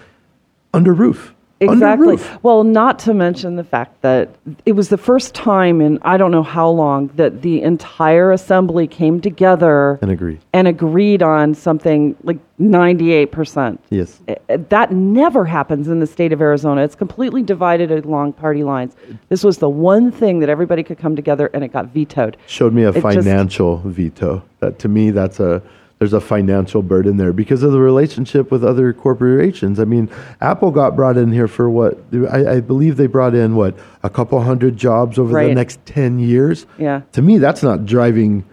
under 0.74 0.94
roof. 0.94 1.33
Exactly. 1.72 2.18
Well, 2.42 2.64
not 2.64 3.00
to 3.00 3.14
mention 3.14 3.56
the 3.56 3.64
fact 3.64 4.02
that 4.02 4.30
it 4.66 4.74
was 4.74 4.90
the 4.90 4.98
first 4.98 5.34
time 5.34 5.82
in 5.82 6.00
I 6.02 6.18
don't 6.18 6.32
know 6.32 6.44
how 6.44 6.70
long 6.70 7.08
that 7.16 7.42
the 7.42 7.62
entire 7.62 8.32
assembly 8.32 8.88
came 8.88 9.22
together 9.22 10.00
And 10.02 10.12
agreed. 10.12 10.40
and 10.54 10.68
agreed 10.68 11.22
on 11.24 11.54
something 11.54 12.16
like 12.24 12.40
98%. 12.60 13.78
Yes. 13.90 14.22
Uh, 14.28 14.58
That 14.70 14.92
never 14.92 15.46
happens 15.46 15.88
in 15.88 16.00
the 16.00 16.08
state 16.08 16.32
of 16.34 16.42
Arizona. 16.42 16.82
It's 16.84 16.96
completely 16.96 17.42
divided 17.44 17.92
along 17.92 18.34
party 18.34 18.64
lines. 18.64 18.96
This 19.30 19.44
was 19.44 19.58
the 19.58 19.70
one 19.70 20.12
thing 20.12 20.40
that 20.40 20.50
everybody 20.50 20.84
could 20.84 20.98
come 20.98 21.16
together 21.16 21.50
and 21.54 21.64
it 21.64 21.70
got 21.72 21.88
vetoed. 21.94 22.38
Showed 22.48 22.74
me 22.74 22.84
a 22.84 22.90
It 22.90 22.94
just- 22.96 23.04
financial 23.04 23.78
veto. 23.86 24.44
That 24.60 24.80
to 24.80 24.88
me, 24.88 25.12
that's 25.12 25.40
a 25.40 25.62
there's 26.00 26.14
a 26.14 26.20
financial 26.20 26.82
burden 26.82 27.18
there 27.18 27.32
because 27.32 27.64
of 27.64 27.72
the 27.72 27.80
relationship 27.80 28.52
with 28.52 28.64
other 28.64 28.92
corporations. 28.94 29.80
I 29.80 29.86
mean, 29.86 30.10
Apple 30.42 30.72
got 30.72 30.96
brought 30.96 31.18
in 31.18 31.32
here 31.32 31.48
for 31.48 31.70
what 31.70 31.98
I, 32.30 32.56
I 32.56 32.60
believe 32.60 32.98
they 32.98 33.08
brought 33.08 33.36
in 33.36 33.56
what 33.56 33.78
a 34.04 34.10
couple 34.10 34.42
hundred 34.42 34.76
jobs 34.76 35.18
over 35.18 35.42
the 35.48 35.54
next 35.54 35.86
ten 35.86 36.20
years. 36.20 36.66
Yeah. 36.78 37.04
To 37.14 37.22
me, 37.22 37.38
that's 37.38 37.64
not 37.64 37.86
driving 37.86 38.44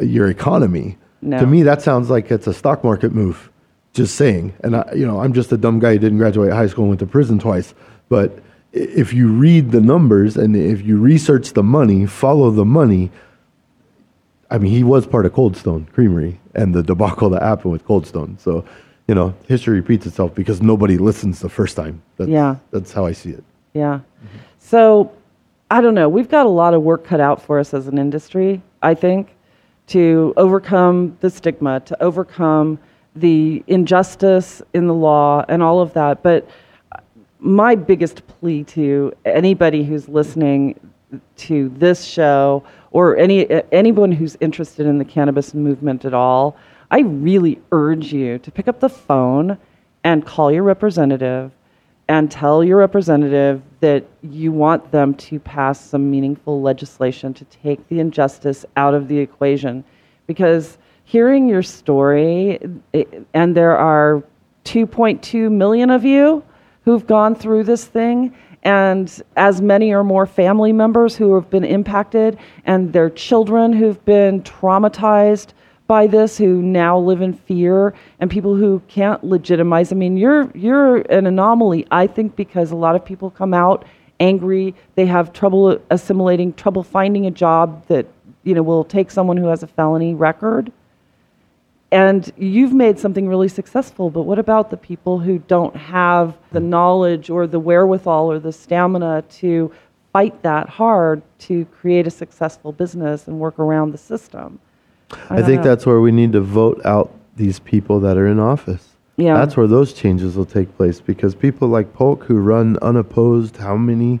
your 0.00 0.28
economy. 0.28 0.96
No. 1.22 1.40
To 1.40 1.46
me, 1.46 1.62
that 1.62 1.82
sounds 1.82 2.10
like 2.10 2.30
it's 2.30 2.46
a 2.46 2.54
stock 2.54 2.84
market 2.84 3.12
move. 3.12 3.50
Just 3.94 4.14
saying. 4.14 4.54
And 4.62 4.76
I, 4.76 4.92
you 4.94 5.06
know, 5.06 5.20
I'm 5.20 5.32
just 5.32 5.52
a 5.52 5.56
dumb 5.56 5.78
guy 5.78 5.94
who 5.94 5.98
didn't 5.98 6.18
graduate 6.18 6.52
high 6.52 6.66
school 6.66 6.84
and 6.84 6.90
went 6.90 7.00
to 7.00 7.06
prison 7.06 7.38
twice. 7.38 7.74
But 8.08 8.38
if 8.72 9.12
you 9.12 9.28
read 9.28 9.70
the 9.70 9.80
numbers 9.80 10.36
and 10.36 10.56
if 10.56 10.82
you 10.82 10.98
research 10.98 11.52
the 11.52 11.62
money, 11.62 12.06
follow 12.06 12.50
the 12.50 12.64
money. 12.64 13.10
I 14.50 14.58
mean, 14.58 14.70
he 14.70 14.84
was 14.84 15.06
part 15.06 15.26
of 15.26 15.32
Cold 15.32 15.56
Stone 15.56 15.88
Creamery 15.92 16.38
and 16.54 16.74
the 16.74 16.82
debacle 16.82 17.30
that 17.30 17.42
happened 17.42 17.72
with 17.72 17.84
Cold 17.84 18.06
Stone. 18.06 18.38
So, 18.38 18.64
you 19.08 19.14
know, 19.14 19.34
history 19.48 19.76
repeats 19.76 20.06
itself 20.06 20.34
because 20.34 20.62
nobody 20.62 20.98
listens 20.98 21.40
the 21.40 21.48
first 21.48 21.76
time. 21.76 22.02
That's, 22.16 22.30
Yeah. 22.30 22.56
That's 22.70 22.92
how 22.92 23.06
I 23.06 23.12
see 23.12 23.30
it. 23.30 23.44
Yeah. 23.74 24.00
So 24.58 25.12
I 25.70 25.80
don't 25.80 25.94
know. 25.94 26.08
We've 26.08 26.28
got 26.28 26.46
a 26.46 26.50
lot 26.50 26.74
of 26.74 26.82
work 26.82 27.04
cut 27.04 27.20
out 27.20 27.40
for 27.42 27.58
us 27.58 27.72
as 27.72 27.88
an 27.88 27.98
industry, 27.98 28.62
I 28.82 28.94
think, 28.94 29.34
to 29.88 30.34
overcome 30.36 31.16
the 31.20 31.30
stigma, 31.30 31.80
to 31.80 32.02
overcome 32.02 32.78
the 33.16 33.62
injustice 33.66 34.62
in 34.74 34.86
the 34.86 34.94
law 34.94 35.44
and 35.48 35.62
all 35.62 35.80
of 35.80 35.94
that. 35.94 36.22
But 36.22 36.48
my 37.38 37.74
biggest 37.74 38.26
plea 38.26 38.64
to 38.64 39.12
anybody 39.24 39.82
who's 39.84 40.08
listening 40.08 40.78
to 41.36 41.68
this 41.70 42.04
show 42.04 42.64
or 42.90 43.16
any 43.16 43.50
uh, 43.50 43.62
anyone 43.72 44.12
who's 44.12 44.36
interested 44.40 44.86
in 44.86 44.98
the 44.98 45.04
cannabis 45.04 45.54
movement 45.54 46.04
at 46.04 46.14
all, 46.14 46.56
I 46.90 47.00
really 47.00 47.60
urge 47.72 48.12
you 48.12 48.38
to 48.38 48.50
pick 48.50 48.68
up 48.68 48.80
the 48.80 48.88
phone 48.88 49.58
and 50.04 50.26
call 50.26 50.52
your 50.52 50.62
representative 50.62 51.52
and 52.08 52.30
tell 52.30 52.62
your 52.62 52.78
representative 52.78 53.62
that 53.80 54.04
you 54.22 54.52
want 54.52 54.90
them 54.90 55.14
to 55.14 55.38
pass 55.40 55.80
some 55.80 56.10
meaningful 56.10 56.60
legislation 56.60 57.32
to 57.32 57.44
take 57.46 57.88
the 57.88 58.00
injustice 58.00 58.66
out 58.76 58.92
of 58.92 59.08
the 59.08 59.18
equation. 59.18 59.84
Because 60.26 60.78
hearing 61.04 61.48
your 61.48 61.62
story 61.62 62.58
and 63.34 63.56
there 63.56 63.76
are 63.76 64.22
2.2 64.64 65.50
million 65.50 65.90
of 65.90 66.04
you 66.04 66.42
who've 66.84 67.06
gone 67.06 67.34
through 67.34 67.64
this 67.64 67.84
thing 67.84 68.36
and 68.62 69.22
as 69.36 69.60
many 69.60 69.92
or 69.92 70.04
more 70.04 70.26
family 70.26 70.72
members 70.72 71.16
who 71.16 71.34
have 71.34 71.50
been 71.50 71.64
impacted 71.64 72.38
and 72.64 72.92
their 72.92 73.10
children 73.10 73.72
who've 73.72 74.04
been 74.04 74.42
traumatized 74.42 75.48
by 75.86 76.06
this 76.06 76.38
who 76.38 76.62
now 76.62 76.98
live 76.98 77.20
in 77.20 77.34
fear 77.34 77.92
and 78.20 78.30
people 78.30 78.54
who 78.54 78.80
can't 78.88 79.22
legitimize. 79.24 79.92
I 79.92 79.96
mean 79.96 80.16
you're 80.16 80.50
you're 80.54 80.98
an 81.12 81.26
anomaly 81.26 81.86
i 81.90 82.06
think 82.06 82.36
because 82.36 82.70
a 82.70 82.76
lot 82.76 82.94
of 82.94 83.04
people 83.04 83.30
come 83.30 83.52
out 83.52 83.84
angry. 84.22 84.74
They 84.94 85.06
have 85.06 85.32
trouble 85.32 85.78
assimilating 85.90 86.54
trouble 86.54 86.84
finding 86.84 87.26
a 87.26 87.30
job 87.30 87.86
that 87.88 88.06
you 88.44 88.54
know 88.54 88.62
will 88.62 88.84
take 88.84 89.10
someone 89.10 89.36
who 89.36 89.48
has 89.48 89.62
a 89.62 89.66
felony 89.66 90.14
record 90.14 90.72
and 91.92 92.32
you've 92.38 92.72
made 92.72 92.98
something 92.98 93.28
really 93.28 93.48
successful, 93.48 94.08
but 94.08 94.22
what 94.22 94.38
about 94.38 94.70
the 94.70 94.78
people 94.78 95.18
who 95.18 95.38
don't 95.40 95.76
have 95.76 96.38
the 96.50 96.58
knowledge 96.58 97.28
or 97.28 97.46
the 97.46 97.60
wherewithal 97.60 98.32
or 98.32 98.38
the 98.38 98.50
stamina 98.50 99.22
to 99.28 99.70
fight 100.10 100.42
that 100.42 100.70
hard 100.70 101.22
to 101.40 101.66
create 101.66 102.06
a 102.06 102.10
successful 102.10 102.72
business 102.72 103.28
and 103.28 103.38
work 103.38 103.58
around 103.58 103.92
the 103.92 103.98
system? 103.98 104.58
I, 105.28 105.36
don't 105.36 105.44
think 105.44 105.62
know. 105.62 105.68
that's 105.68 105.84
where 105.84 106.00
we 106.00 106.12
need 106.12 106.32
to 106.32 106.40
vote 106.40 106.80
out 106.86 107.14
these 107.36 107.58
people 107.58 108.00
that 108.00 108.16
are 108.16 108.26
in 108.26 108.38
office. 108.38 108.88
Yeah. 109.18 109.34
That's 109.34 109.58
where 109.58 109.66
those 109.66 109.92
changes 109.92 110.34
will 110.34 110.46
take 110.46 110.74
place 110.78 110.98
because 110.98 111.34
people 111.34 111.68
like 111.68 111.92
Polk 111.92 112.24
who 112.24 112.36
run 112.36 112.78
unopposed 112.80 113.58
how 113.58 113.76
many 113.76 114.20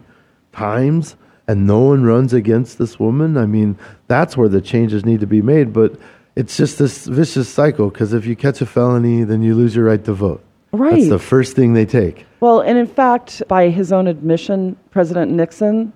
times 0.52 1.16
and 1.48 1.66
no 1.66 1.80
one 1.80 2.04
runs 2.04 2.34
against 2.34 2.76
this 2.76 3.00
woman. 3.00 3.38
I 3.38 3.46
mean, 3.46 3.78
that's 4.08 4.36
where 4.36 4.48
the 4.48 4.60
changes 4.60 5.06
need 5.06 5.20
to 5.20 5.26
be 5.26 5.40
made, 5.40 5.72
but 5.72 5.98
it's 6.36 6.56
just 6.56 6.78
this 6.78 7.06
vicious 7.06 7.48
cycle 7.48 7.90
because 7.90 8.12
if 8.12 8.26
you 8.26 8.36
catch 8.36 8.60
a 8.60 8.66
felony, 8.66 9.24
then 9.24 9.42
you 9.42 9.54
lose 9.54 9.76
your 9.76 9.84
right 9.84 10.04
to 10.04 10.12
vote. 10.12 10.42
Right. 10.72 10.92
That's 10.92 11.02
Right. 11.02 11.10
the 11.10 11.18
first 11.18 11.54
thing 11.54 11.74
they 11.74 11.84
take. 11.84 12.26
Well, 12.40 12.60
and 12.60 12.78
in 12.78 12.86
fact, 12.86 13.42
by 13.48 13.68
his 13.68 13.92
own 13.92 14.06
admission, 14.06 14.76
President 14.90 15.30
Nixon, 15.30 15.92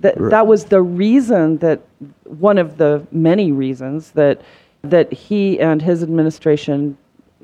that 0.00 0.16
that 0.30 0.46
was 0.46 0.66
the 0.66 0.82
reason 0.82 1.58
that 1.58 1.80
one 2.24 2.58
of 2.58 2.78
the 2.78 3.06
many 3.12 3.52
reasons 3.52 4.12
that 4.12 4.42
that 4.82 5.12
he 5.12 5.58
and 5.58 5.82
his 5.82 6.02
administration, 6.02 6.96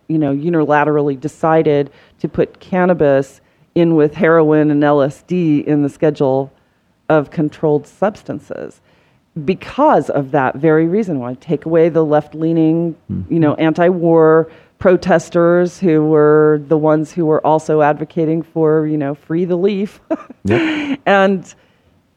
you 0.09 0.19
know, 0.19 0.33
unilaterally 0.35 1.19
decided 1.19 1.91
to 2.21 2.29
put 2.29 2.61
cannabis 2.61 3.41
in 3.75 3.97
with 3.97 4.15
heroin 4.15 4.71
and 4.71 4.83
LSD 4.83 5.65
in 5.65 5.83
the 5.83 5.89
schedule 5.89 6.53
of 7.09 7.31
controlled 7.31 7.87
substances 7.87 8.81
because 9.45 10.11
of 10.11 10.31
that 10.31 10.57
very 10.57 10.87
reason 10.87 11.19
why. 11.19 11.35
Take 11.35 11.65
away 11.67 11.89
the 11.89 12.05
left-leaning 12.05 12.97
you 13.29 13.41
know 13.41 13.55
anti-war 13.55 14.51
protesters 14.79 15.79
who 15.81 16.05
were 16.05 16.61
the 16.69 16.77
ones 16.77 17.11
who 17.13 17.25
were 17.27 17.45
also 17.47 17.81
advocating 17.81 18.43
for 18.43 18.87
you 18.87 18.97
know 18.97 19.15
free 19.15 19.45
the 19.45 19.57
leaf. 19.57 20.01
And 21.07 21.53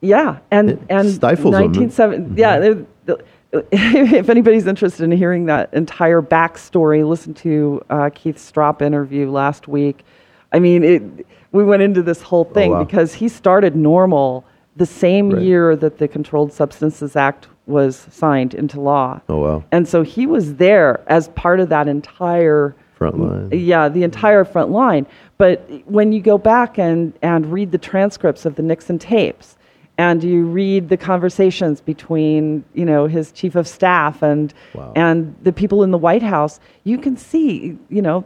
yeah 0.02 0.38
and 0.52 0.70
It 0.72 0.80
and 0.90 1.10
stifles 1.12 1.54
them. 1.54 1.72
1970 1.72 2.40
yeah 2.40 2.60
the- 2.60 2.86
the- 3.06 3.24
if 3.72 4.30
anybody's 4.30 4.68
interested 4.68 5.04
in 5.04 5.12
hearing 5.12 5.46
that 5.46 5.74
entire 5.74 6.22
backstory 6.22 7.08
listen 7.08 7.34
to 7.34 7.82
uh, 7.90 8.10
keith 8.14 8.38
Stroup 8.38 8.82
interview 8.82 9.32
last 9.32 9.68
week. 9.68 10.04
I 10.52 10.60
mean 10.60 10.84
it 10.84 11.26
we 11.52 11.64
went 11.64 11.82
into 11.82 12.04
this 12.04 12.22
whole 12.22 12.44
thing 12.44 12.72
wow. 12.72 12.84
because 12.84 13.14
he 13.16 13.28
started 13.30 13.74
NORML 13.74 14.44
the 14.78 14.86
same 14.86 15.30
Right. 15.32 15.42
year 15.44 15.76
that 15.76 15.98
the 15.98 16.08
Controlled 16.08 16.54
Substances 16.54 17.16
Act 17.16 17.48
was 17.66 18.08
signed 18.12 18.54
into 18.54 18.80
law. 18.80 19.20
Oh, 19.28 19.38
wow. 19.40 19.64
And 19.72 19.88
so 19.88 20.04
he 20.04 20.26
was 20.26 20.56
there 20.56 21.02
as 21.08 21.28
part 21.30 21.60
of 21.60 21.70
that 21.70 21.88
entire 21.88 22.76
Front 22.96 23.20
line. 23.20 23.50
yeah, 23.52 23.90
the 23.90 24.04
entire 24.04 24.46
front 24.46 24.72
line. 24.72 25.06
But 25.38 25.70
when 25.86 26.12
you 26.14 26.22
go 26.22 26.38
back 26.38 26.78
and, 26.80 27.14
and 27.22 27.52
read 27.52 27.72
the 27.72 27.78
transcripts 27.78 28.46
of 28.46 28.56
the 28.56 28.64
Nixon 28.64 28.98
tapes, 29.00 29.56
and 30.00 30.24
you 30.24 30.46
read 30.46 30.90
the 30.90 30.98
conversations 30.98 31.82
between, 31.82 32.64
you 32.76 32.86
know, 32.86 33.08
his 33.08 33.32
chief 33.32 33.56
of 33.56 33.68
staff 33.68 34.22
and 34.22 34.54
Wow. 34.76 34.94
and 34.96 35.36
the 35.42 35.52
people 35.52 35.82
in 35.84 35.90
the 35.90 35.98
White 35.98 36.22
House, 36.22 36.60
you 36.84 37.00
can 37.00 37.18
see, 37.18 37.76
you 37.90 38.02
know, 38.04 38.24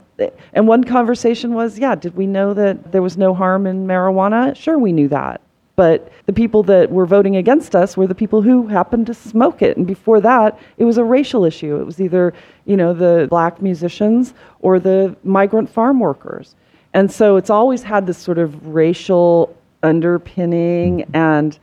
and 0.53 0.67
one 0.67 0.83
conversation 0.83 1.53
was, 1.53 1.79
yeah, 1.79 1.95
did 1.95 2.15
we 2.17 2.27
know 2.27 2.53
that 2.53 2.91
there 2.91 3.01
was 3.01 3.17
no 3.17 3.33
harm 3.33 3.65
in 3.65 3.87
marijuana? 3.87 4.53
Sure, 4.55 4.77
we 4.77 4.91
knew 4.91 5.07
that. 5.07 5.39
But 5.81 6.11
the 6.27 6.33
people 6.33 6.61
that 6.73 6.91
were 6.91 7.07
voting 7.07 7.35
against 7.37 7.75
us 7.75 7.97
were 7.97 8.05
the 8.05 8.13
people 8.13 8.43
who 8.43 8.67
happened 8.67 9.07
to 9.07 9.15
smoke 9.15 9.63
it. 9.63 9.77
And 9.77 9.87
before 9.87 10.21
that, 10.21 10.59
it 10.77 10.85
was 10.85 10.99
a 10.99 11.03
racial 11.03 11.43
issue. 11.43 11.75
It 11.81 11.85
was 11.87 11.99
either, 11.99 12.35
you 12.65 12.77
know, 12.77 12.93
the 12.93 13.25
black 13.31 13.63
musicians 13.63 14.35
or 14.59 14.79
the 14.79 15.15
migrant 15.23 15.71
farm 15.71 15.99
workers. 15.99 16.55
And 16.93 17.11
so 17.11 17.35
it's 17.35 17.49
always 17.49 17.81
had 17.81 18.05
this 18.05 18.19
sort 18.19 18.37
of 18.37 18.67
racial 18.67 19.57
underpinning 19.81 21.09
and, 21.15 21.57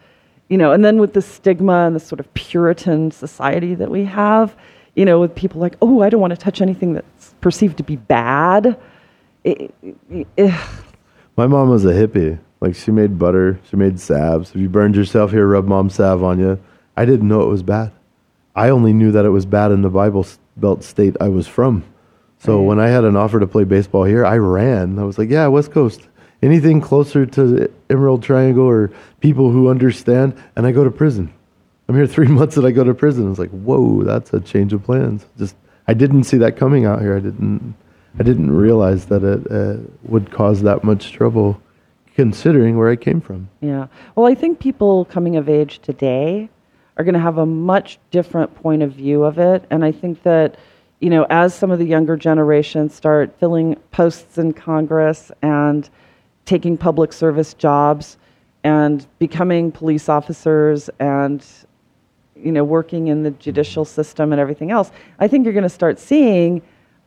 you 0.49 0.59
know, 0.59 0.73
and 0.73 0.85
then 0.85 0.99
with 0.99 1.13
the 1.13 1.23
stigma 1.23 1.87
and 1.87 1.95
the 1.95 2.01
sort 2.01 2.19
of 2.19 2.27
Puritan 2.35 3.13
society 3.13 3.77
that 3.77 3.89
we 3.89 4.05
have, 4.05 4.57
you 4.97 5.05
know, 5.05 5.21
with 5.21 5.33
people 5.37 5.61
like, 5.61 5.77
oh, 5.81 6.03
I 6.03 6.11
don't 6.11 6.21
want 6.21 6.33
to 6.33 6.37
touch 6.37 6.61
anything 6.61 6.95
that's 6.95 7.37
perceived 7.41 7.77
to 7.77 7.85
be 7.85 7.95
bad. 7.95 8.77
It, 9.45 9.73
it, 10.11 10.27
it- 10.37 10.55
My 11.37 11.47
mom 11.47 11.71
was 11.71 11.85
a 11.85 11.93
hippie. 11.93 12.41
Like 12.61 12.75
she 12.75 12.91
made 12.91 13.19
butter, 13.19 13.61
she 13.69 13.77
made 13.77 14.01
salves. 14.01 14.51
If 14.51 14.57
you 14.57 14.69
burned 14.69 14.97
yourself 14.97 15.31
here, 15.31 15.47
rub 15.47 15.67
mom 15.67 15.91
salve 15.91 16.23
on 16.23 16.39
you. 16.39 16.61
I 16.97 17.05
didn't 17.05 17.29
know 17.29 17.43
it 17.43 17.49
was 17.49 17.63
bad. 17.63 17.93
I 18.55 18.71
only 18.71 18.93
knew 18.93 19.13
that 19.13 19.25
it 19.25 19.31
was 19.31 19.47
bad 19.47 19.71
in 19.71 19.83
the 19.83 19.91
Bible 19.91 20.27
Belt 20.57 20.83
state 20.83 21.17
I 21.21 21.29
was 21.29 21.47
from. 21.47 21.85
So 22.41 22.63
when 22.63 22.79
I 22.79 22.89
had 22.89 23.05
an 23.05 23.17
offer 23.17 23.41
to 23.41 23.47
play 23.47 23.65
baseball 23.65 24.05
here, 24.05 24.25
I 24.25 24.39
ran. 24.39 24.99
I 24.99 25.05
was 25.05 25.19
like, 25.19 25.29
yeah, 25.29 25.47
West 25.49 25.73
Coast. 25.73 26.03
Anything 26.41 26.81
closer 26.81 27.27
to 27.27 27.45
the 27.45 27.71
Emerald 27.91 28.23
Triangle 28.23 28.65
or 28.65 28.93
people 29.21 29.51
who 29.51 29.69
understand, 29.69 30.41
and 30.55 30.65
I 30.65 30.71
go 30.71 30.85
to 30.85 30.91
prison. 30.91 31.33
I'm 31.89 31.97
here 31.97 32.07
three 32.07 32.29
months 32.29 32.57
and 32.57 32.67
I 32.67 32.71
go 32.71 32.85
to 32.85 32.95
prison. 32.95 33.27
I 33.27 33.31
was 33.31 33.41
like, 33.41 33.51
whoa, 33.51 34.05
that's 34.05 34.33
a 34.33 34.41
change 34.41 34.73
of 34.73 34.85
plans. 34.85 35.27
Just 35.37 35.57
I 35.89 35.95
didn't 35.95 36.25
see 36.25 36.39
that 36.39 36.57
coming 36.57 36.85
out 36.85 37.01
here. 37.01 37.17
I 37.17 37.21
didn't 37.21 37.75
I 38.19 38.23
didn't 38.23 38.51
realize 38.51 39.07
that 39.07 39.25
it 39.25 39.51
uh, 39.51 39.81
would 40.03 40.31
cause 40.31 40.63
that 40.63 40.85
much 40.85 41.13
trouble, 41.13 41.61
considering 42.19 42.77
where 42.77 42.91
I 42.91 42.97
came 42.97 43.21
from. 43.21 43.49
Yeah. 43.61 43.87
Well, 44.17 44.27
I 44.27 44.35
think 44.35 44.59
people 44.59 45.05
coming 45.05 45.37
of 45.37 45.49
age 45.49 45.79
today 45.79 46.49
are 46.97 47.05
going 47.05 47.15
to 47.15 47.21
have 47.21 47.39
a 47.39 47.47
much 47.47 48.01
different 48.11 48.53
point 48.57 48.83
of 48.83 48.91
view 48.91 49.23
of 49.23 49.39
it. 49.39 49.65
And 49.71 49.85
I 49.85 49.93
think 49.93 50.25
that, 50.25 50.57
you 50.99 51.11
know, 51.11 51.29
as 51.31 51.55
some 51.55 51.71
of 51.71 51.79
the 51.79 51.85
younger 51.85 52.17
generations 52.17 52.93
start 52.93 53.33
filling 53.39 53.77
posts 53.93 54.37
in 54.37 54.53
Congress 54.53 55.31
and 55.43 55.89
taking 56.45 56.77
public 56.77 57.13
service 57.13 57.55
jobs 57.55 58.17
and 58.65 59.07
becoming 59.21 59.71
police 59.71 60.09
officers 60.09 60.91
and 60.99 61.47
you 62.35 62.51
know, 62.51 62.65
working 62.65 63.07
in 63.07 63.23
the 63.23 63.31
judicial 63.31 63.85
system 63.85 64.33
and 64.33 64.41
everything 64.41 64.73
else, 64.73 64.91
I 65.21 65.29
think 65.29 65.45
you're 65.45 65.55
going 65.55 65.63
to 65.63 65.69
start 65.69 66.01
seeing 66.01 66.63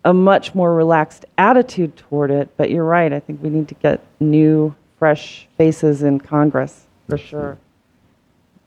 a 0.05 0.14
much 0.14 0.55
more 0.55 0.74
relaxed 0.74 1.26
attitude 1.38 1.97
toward 1.97 2.32
it. 2.32 2.47
But 2.55 2.70
you're 2.70 2.86
right. 2.86 3.12
I 3.12 3.20
think 3.20 3.43
we 3.43 3.49
need 3.49 3.68
to 3.68 3.76
get 3.76 3.99
new, 4.22 4.74
fresh 5.02 5.47
faces 5.58 6.04
in 6.04 6.20
Congress 6.20 6.86
for 7.10 7.18
sure. 7.18 7.58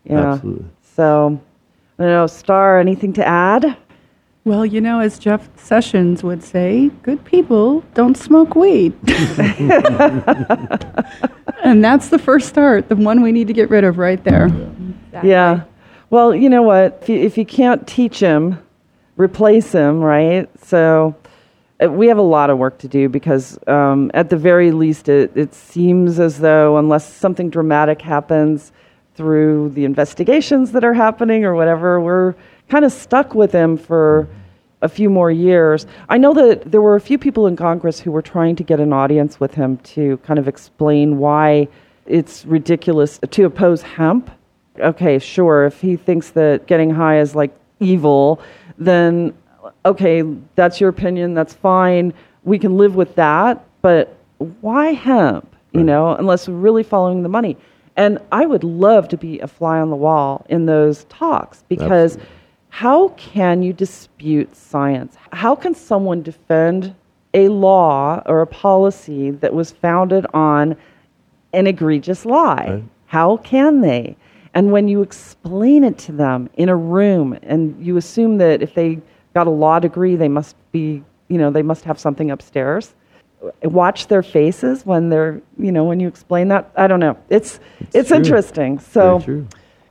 Yeah. 0.03 0.33
Absolutely. 0.33 0.65
So, 0.83 1.41
I 1.97 2.03
don't 2.03 2.11
know, 2.11 2.27
Star, 2.27 2.81
anything 2.81 3.13
to 3.13 3.25
add? 3.25 3.77
Well, 4.45 4.67
you 4.67 4.81
know, 4.81 4.99
as 4.99 5.21
Jeff 5.21 5.49
Sessions 5.57 6.25
would 6.25 6.43
say, 6.43 6.91
good 7.05 7.25
people 7.25 7.85
don't 7.95 8.17
smoke 8.17 8.57
weed. 8.57 8.95
and 11.63 11.85
that's 11.85 12.09
the 12.09 12.19
first 12.19 12.49
start, 12.49 12.89
the 12.89 12.97
one 12.97 13.23
we 13.23 13.31
need 13.31 13.47
to 13.47 13.53
get 13.53 13.71
rid 13.71 13.85
of 13.85 13.99
right 13.99 14.25
there. 14.25 14.47
Exactly. 14.47 15.31
Yeah. 15.31 15.63
Well, 16.11 16.35
you 16.35 16.51
know 16.51 16.63
what? 16.63 16.99
If 17.03 17.09
you, 17.11 17.21
if 17.21 17.39
you 17.39 17.47
can't 17.47 17.87
teach 17.87 18.19
him, 18.19 18.61
replace 19.17 19.71
him, 19.71 20.01
right? 20.01 20.49
So 20.67 21.15
we 21.81 22.07
have 22.07 22.19
a 22.19 22.23
lot 22.23 22.51
of 22.51 22.59
work 22.59 22.79
to 22.79 22.89
do 22.89 23.09
because, 23.09 23.59
um, 23.67 24.11
at 24.15 24.31
the 24.31 24.37
very 24.37 24.71
least, 24.71 25.09
it, 25.09 25.37
it 25.37 25.55
seems 25.55 26.21
as 26.21 26.39
though, 26.39 26.77
unless 26.77 27.13
something 27.13 27.51
dramatic 27.51 28.01
happens 28.01 28.73
through 29.15 29.71
the 29.71 29.85
investigations 29.85 30.73
that 30.73 30.85
are 30.85 30.95
happening 30.95 31.45
or 31.45 31.55
whatever, 31.55 32.01
we're 32.01 32.35
kind 32.69 32.85
of 32.85 32.93
stuck 32.93 33.35
with 33.35 33.53
him 33.53 33.77
for 33.77 34.29
a 34.83 34.89
few 34.89 35.09
more 35.09 35.31
years. 35.31 35.87
I 36.09 36.19
know 36.19 36.35
that 36.35 36.71
there 36.71 36.83
were 36.83 36.95
a 36.95 37.01
few 37.01 37.19
people 37.19 37.47
in 37.47 37.57
Congress 37.57 38.01
who 38.01 38.13
were 38.13 38.23
trying 38.23 38.57
to 38.57 38.63
get 38.63 38.81
an 38.81 38.93
audience 38.93 39.41
with 39.41 39.55
him 39.55 39.79
to 39.79 40.19
kind 40.19 40.39
of 40.39 40.47
explain 40.47 41.19
why 41.19 41.69
it's 42.07 42.45
ridiculous 42.45 43.19
to 43.31 43.45
oppose 43.45 43.83
hemp. 43.83 44.31
Okay, 44.79 45.19
sure, 45.19 45.65
if 45.65 45.81
he 45.81 45.97
thinks 45.97 46.31
that 46.31 46.67
getting 46.67 46.91
high 46.91 47.19
is 47.21 47.35
like 47.35 47.57
evil, 47.81 48.41
then 48.77 49.33
okay, 49.85 50.23
that's 50.55 50.81
your 50.81 50.91
opinion, 50.91 51.35
that's 51.35 51.55
fine. 51.55 52.13
We 52.45 52.59
can 52.59 52.77
live 52.77 52.95
with 52.95 53.15
that, 53.17 53.65
but 53.83 54.17
why 54.61 54.93
hemp? 54.93 55.51
You 55.73 55.83
know, 55.83 56.15
unless 56.15 56.47
we're 56.47 56.55
really 56.55 56.85
following 56.85 57.25
the 57.25 57.29
money. 57.29 57.57
And 57.97 58.21
I 58.31 58.47
would 58.47 58.63
love 58.63 59.09
to 59.09 59.17
be 59.17 59.41
a 59.41 59.49
fly 59.49 59.81
on 59.81 59.91
the 59.91 59.97
wall 59.97 60.47
in 60.49 60.67
those 60.67 61.03
talks 61.05 61.65
because 61.69 62.17
how 62.69 63.09
can 63.11 63.63
you 63.63 63.73
dispute 63.73 64.55
science? 64.55 65.17
How 65.33 65.57
can 65.57 65.75
someone 65.75 66.23
defend 66.23 66.95
a 67.35 67.49
law 67.49 68.23
or 68.27 68.41
a 68.41 68.47
policy 68.47 69.33
that 69.33 69.53
was 69.53 69.73
founded 69.73 70.27
on 70.33 70.77
an 71.53 71.67
egregious 71.67 72.25
lie? 72.25 72.67
Right. 72.69 72.85
How 73.07 73.39
can 73.39 73.81
they? 73.81 74.17
And 74.55 74.71
when 74.71 74.87
you 74.87 75.03
explain 75.03 75.83
it 75.83 75.99
to 75.99 76.13
them 76.13 76.49
in 76.55 76.69
a 76.69 76.77
room 76.77 77.37
and 77.43 77.85
you 77.85 77.97
assume 77.97 78.39
that 78.39 78.63
if 78.63 78.75
they 78.75 79.01
got 79.35 79.47
a 79.47 79.51
law 79.51 79.79
degree, 79.79 80.17
they 80.17 80.29
must 80.29 80.57
be, 80.73 81.03
you 81.29 81.39
know, 81.39 81.51
they 81.51 81.63
must 81.63 81.85
have 81.85 81.99
something 81.99 82.31
upstairs. 82.31 82.95
Watch 83.63 84.07
their 84.07 84.23
faces 84.23 84.87
when 84.87 85.11
they're, 85.11 85.43
you 85.59 85.71
know, 85.71 85.85
when 85.85 86.01
you 86.01 86.09
explain 86.09 86.49
that. 86.49 86.71
I 86.77 86.87
don't 86.87 87.01
know. 87.01 87.19
It's 87.29 87.61
it's, 87.93 88.09
true. 88.09 88.17
interesting. 88.17 88.79
So, 88.79 89.21
true. 89.21 89.47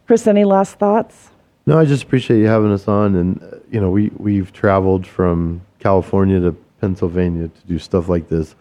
Chris, 0.08 0.26
any 0.26 0.44
last 0.44 0.80
thoughts? 0.80 1.30
No, 1.66 1.78
I 1.78 1.86
just 1.86 2.04
appreciate 2.04 2.40
you 2.40 2.48
having 2.48 2.72
us 2.72 2.88
on, 2.88 3.16
and 3.16 3.42
uh, 3.44 3.58
you 3.72 3.80
know, 3.80 3.90
we 3.90 4.12
we've 4.18 4.52
traveled 4.52 5.06
from 5.06 5.62
California 5.80 6.40
to 6.42 6.52
Pennsylvania 6.82 7.48
to 7.48 7.68
do 7.68 7.80
stuff 7.80 8.10
like 8.10 8.28
this, 8.28 8.56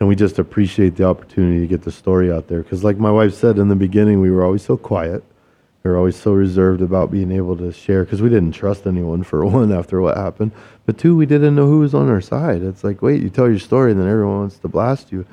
and 0.00 0.08
we 0.08 0.16
just 0.16 0.38
appreciate 0.38 0.96
the 0.96 1.04
opportunity 1.04 1.60
to 1.60 1.66
get 1.66 1.82
the 1.82 1.92
story 1.92 2.32
out 2.32 2.48
there. 2.48 2.62
Because, 2.62 2.82
like 2.82 2.96
my 2.96 3.12
wife 3.12 3.34
said 3.34 3.58
in 3.58 3.68
the 3.68 3.76
beginning, 3.76 4.20
we 4.20 4.30
were 4.30 4.44
always 4.44 4.62
so 4.62 4.76
quiet, 4.76 5.22
we 5.84 5.90
were 5.90 5.96
always 5.96 6.16
so 6.16 6.32
reserved 6.32 6.82
about 6.82 7.10
being 7.10 7.30
able 7.30 7.56
to 7.56 7.72
share 7.72 8.04
because 8.04 8.20
we 8.20 8.28
didn't 8.28 8.52
trust 8.52 8.86
anyone 8.86 9.22
for 9.22 9.44
one 9.58 9.72
after 9.72 10.00
what 10.00 10.16
happened, 10.16 10.52
but 10.86 10.98
two, 10.98 11.16
we 11.16 11.26
didn't 11.26 11.54
know 11.54 11.66
who 11.66 11.80
was 11.80 11.94
on 11.94 12.08
our 12.08 12.20
side. 12.20 12.62
It's 12.62 12.82
like, 12.84 13.00
wait, 13.02 13.22
you 13.22 13.30
tell 13.30 13.48
your 13.48 13.58
story, 13.58 13.92
and 13.92 14.00
then 14.00 14.08
everyone 14.08 14.38
wants 14.40 14.58
to 14.58 14.68
blast 14.68 15.12
you. 15.12 15.24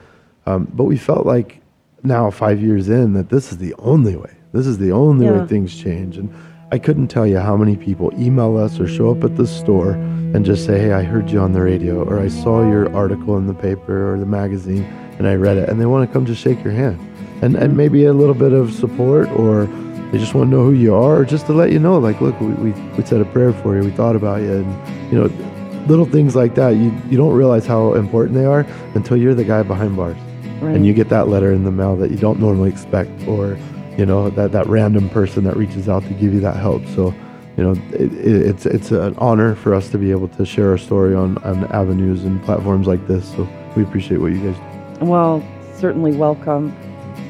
Um, 0.45 0.67
but 0.73 0.83
we 0.83 0.97
felt 0.97 1.25
like 1.25 1.61
now, 2.03 2.29
five 2.29 2.61
years 2.61 2.87
in, 2.89 3.13
that 3.13 3.29
this 3.29 3.51
is 3.51 3.57
the 3.57 3.73
only 3.79 4.15
way. 4.15 4.31
This 4.53 4.67
is 4.67 4.77
the 4.77 4.91
only 4.91 5.25
Yeah. 5.25 5.39
way 5.41 5.47
things 5.47 5.75
change, 5.75 6.17
and 6.17 6.29
I 6.71 6.77
couldn't 6.77 7.07
tell 7.07 7.25
you 7.25 7.39
how 7.39 7.57
many 7.57 7.75
people 7.75 8.11
email 8.19 8.57
us 8.57 8.79
or 8.79 8.87
show 8.87 9.09
up 9.11 9.23
at 9.23 9.35
the 9.37 9.47
store 9.47 9.91
and 9.91 10.45
just 10.45 10.65
say, 10.65 10.77
Hey, 10.79 10.91
I 10.93 11.03
heard 11.03 11.31
you 11.31 11.39
on 11.39 11.53
the 11.53 11.61
radio, 11.61 12.03
or 12.03 12.19
I 12.19 12.27
saw 12.27 12.61
your 12.69 12.93
article 12.95 13.37
in 13.37 13.47
the 13.47 13.53
paper 13.53 14.13
or 14.13 14.19
the 14.19 14.25
magazine 14.25 14.83
and 15.17 15.27
I 15.27 15.35
read 15.35 15.55
it, 15.57 15.69
and 15.69 15.79
they 15.79 15.85
want 15.85 16.07
to 16.07 16.13
come 16.13 16.25
just 16.25 16.41
shake 16.41 16.61
your 16.63 16.73
hand. 16.73 16.99
And, 17.41 17.55
and 17.55 17.77
maybe 17.77 18.03
a 18.05 18.13
little 18.13 18.33
bit 18.35 18.51
of 18.51 18.73
support, 18.73 19.29
or 19.31 19.67
they 20.11 20.17
just 20.17 20.33
want 20.33 20.49
to 20.49 20.55
know 20.55 20.63
who 20.63 20.73
you 20.73 20.93
are, 20.95 21.17
or 21.19 21.25
just 21.25 21.45
to 21.47 21.53
let 21.53 21.71
you 21.71 21.79
know, 21.79 21.97
like, 21.97 22.21
look, 22.21 22.39
we, 22.39 22.47
we, 22.53 22.71
we 22.71 23.05
said 23.05 23.21
a 23.21 23.25
prayer 23.25 23.51
for 23.53 23.75
you, 23.75 23.83
we 23.83 23.91
thought 23.91 24.15
about 24.15 24.41
you, 24.41 24.53
and, 24.57 25.11
you 25.11 25.19
know, 25.19 25.85
little 25.87 26.05
things 26.05 26.35
like 26.35 26.55
that. 26.55 26.69
You, 26.71 26.91
you 27.09 27.17
don't 27.17 27.33
realize 27.33 27.65
how 27.65 27.93
important 27.93 28.35
they 28.35 28.45
are 28.45 28.65
until 28.95 29.17
you're 29.17 29.35
the 29.35 29.43
guy 29.43 29.61
behind 29.63 29.95
bars 29.95 30.17
Right. 30.61 30.73
and 30.73 30.85
you 30.85 30.93
get 30.93 31.09
that 31.09 31.27
letter 31.27 31.51
in 31.51 31.65
the 31.65 31.71
mail 31.71 31.97
that 31.97 32.11
you 32.11 32.17
don't 32.17 32.39
normally 32.39 32.69
expect 32.69 33.11
or 33.27 33.57
you 33.97 34.05
know 34.05 34.29
that, 34.31 34.53
that 34.53 34.65
random 34.67 35.09
person 35.09 35.43
that 35.43 35.57
reaches 35.57 35.89
out 35.89 36.03
to 36.03 36.13
give 36.13 36.33
you 36.33 36.39
that 36.39 36.55
help 36.55 36.81
so 36.95 37.13
you 37.57 37.63
know 37.63 37.71
it, 37.91 38.13
it, 38.13 38.41
it's 38.47 38.65
it's 38.65 38.89
an 38.91 39.13
honor 39.17 39.53
for 39.55 39.75
us 39.75 39.89
to 39.89 39.97
be 39.97 40.11
able 40.11 40.29
to 40.29 40.45
share 40.45 40.69
our 40.71 40.77
story 40.77 41.13
on, 41.13 41.37
on 41.39 41.65
avenues 41.73 42.23
and 42.23 42.41
platforms 42.45 42.87
like 42.87 43.05
this 43.05 43.29
so 43.35 43.45
we 43.75 43.83
appreciate 43.83 44.19
what 44.19 44.31
you 44.31 44.49
guys 44.49 44.55
do 44.99 45.05
Well, 45.05 45.43
certainly 45.75 46.13
welcome. 46.15 46.73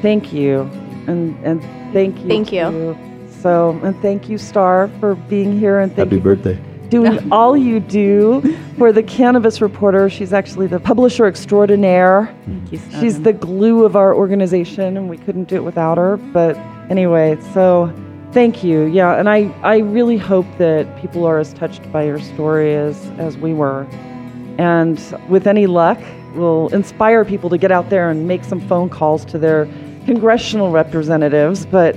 Thank 0.02 0.32
you, 0.32 0.70
and 1.06 1.36
and 1.44 1.62
thank 1.92 2.18
you. 2.20 2.28
Thank 2.28 2.52
you. 2.52 2.62
to- 2.70 2.96
So, 3.42 3.78
and 3.84 3.94
thank 4.02 4.28
you, 4.28 4.38
Star, 4.38 4.88
for 4.98 5.14
being 5.14 5.58
here, 5.58 5.78
and 5.78 5.92
thank 5.94 6.08
happy 6.08 6.16
you 6.16 6.22
for 6.22 6.34
birthday 6.34 6.58
doing 6.88 7.32
all 7.32 7.56
you 7.56 7.80
do 7.80 8.40
for 8.78 8.92
the 8.92 9.02
Cannabis 9.02 9.60
Reporter. 9.60 10.08
She's 10.08 10.32
actually 10.32 10.66
the 10.66 10.80
publisher 10.80 11.26
extraordinaire. 11.26 12.34
Thank 12.46 12.72
you, 12.72 12.78
Star. 12.78 13.00
She's 13.00 13.20
the 13.22 13.32
glue 13.32 13.84
of 13.84 13.96
our 13.96 14.14
organization, 14.14 14.96
and 14.96 15.08
we 15.08 15.16
couldn't 15.18 15.44
do 15.48 15.56
it 15.56 15.64
without 15.64 15.98
her. 15.98 16.16
But 16.16 16.56
anyway, 16.90 17.38
so 17.52 17.92
thank 18.32 18.62
you. 18.64 18.82
Yeah, 18.84 19.18
and 19.18 19.28
I, 19.28 19.52
I 19.62 19.78
really 19.78 20.16
hope 20.16 20.46
that 20.58 21.00
people 21.00 21.24
are 21.24 21.38
as 21.38 21.52
touched 21.54 21.90
by 21.92 22.04
your 22.04 22.20
story 22.20 22.74
as, 22.74 23.06
as 23.18 23.36
we 23.36 23.52
were. 23.52 23.86
And 24.58 24.98
with 25.28 25.46
any 25.46 25.66
luck, 25.66 25.98
we'll 26.34 26.68
inspire 26.68 27.24
people 27.24 27.50
to 27.50 27.58
get 27.58 27.70
out 27.72 27.90
there 27.90 28.10
and 28.10 28.26
make 28.28 28.44
some 28.44 28.60
phone 28.60 28.88
calls 28.88 29.24
to 29.26 29.38
their 29.38 29.68
congressional 30.06 30.70
representatives. 30.70 31.66
But 31.66 31.96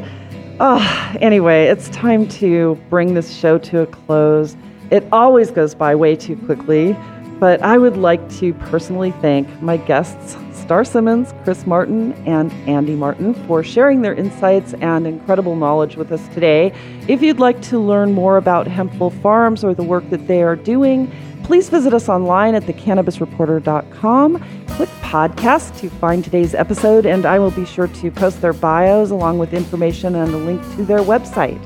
uh, 0.60 1.16
anyway, 1.22 1.68
it's 1.68 1.88
time 1.90 2.28
to 2.28 2.76
bring 2.90 3.14
this 3.14 3.34
show 3.34 3.58
to 3.60 3.82
a 3.82 3.86
close. 3.86 4.58
It 4.92 5.08
always 5.12 5.52
goes 5.52 5.74
by 5.76 5.96
way 5.96 6.16
too 6.16 6.36
quickly, 6.36 6.98
but 7.40 7.62
I 7.62 7.78
would 7.78 7.96
like 7.96 8.28
to 8.40 8.54
personally 8.56 9.12
thank 9.22 9.62
my 9.62 9.78
guests, 9.78 10.36
Star 10.52 10.84
Simmons, 10.84 11.34
Chris 11.44 11.66
Martin, 11.66 12.14
and 12.28 12.52
Andy 12.68 12.96
Martin, 12.96 13.36
for 13.48 13.64
sharing 13.64 14.02
their 14.02 14.16
insights 14.16 14.74
and 14.82 15.08
incredible 15.08 15.56
knowledge 15.56 15.96
with 15.96 16.12
us 16.12 16.28
today. 16.30 16.74
If 17.08 17.22
you'd 17.22 17.40
like 17.40 17.62
to 17.64 17.80
learn 17.80 18.14
more 18.14 18.38
about 18.38 18.68
Hempful 18.68 19.12
Farms 19.12 19.64
or 19.64 19.74
the 19.74 19.84
work 19.84 20.10
that 20.10 20.28
they 20.28 20.44
are 20.44 20.56
doing, 20.56 21.10
please 21.50 21.68
visit 21.68 21.96
us 21.96 22.08
online 22.08 22.54
at 22.54 22.62
thecannabisreporter.com. 22.62 24.38
Click 24.68 24.90
podcast 25.02 25.76
to 25.80 25.90
find 25.90 26.24
today's 26.24 26.54
episode, 26.54 27.08
and 27.08 27.26
I 27.26 27.40
will 27.40 27.50
be 27.50 27.66
sure 27.66 27.88
to 27.88 28.12
post 28.12 28.40
their 28.40 28.54
bios 28.54 29.10
along 29.10 29.40
with 29.40 29.52
information 29.52 30.14
and 30.14 30.32
a 30.32 30.38
link 30.38 30.62
to 30.76 30.86
their 30.86 31.00
website. 31.00 31.60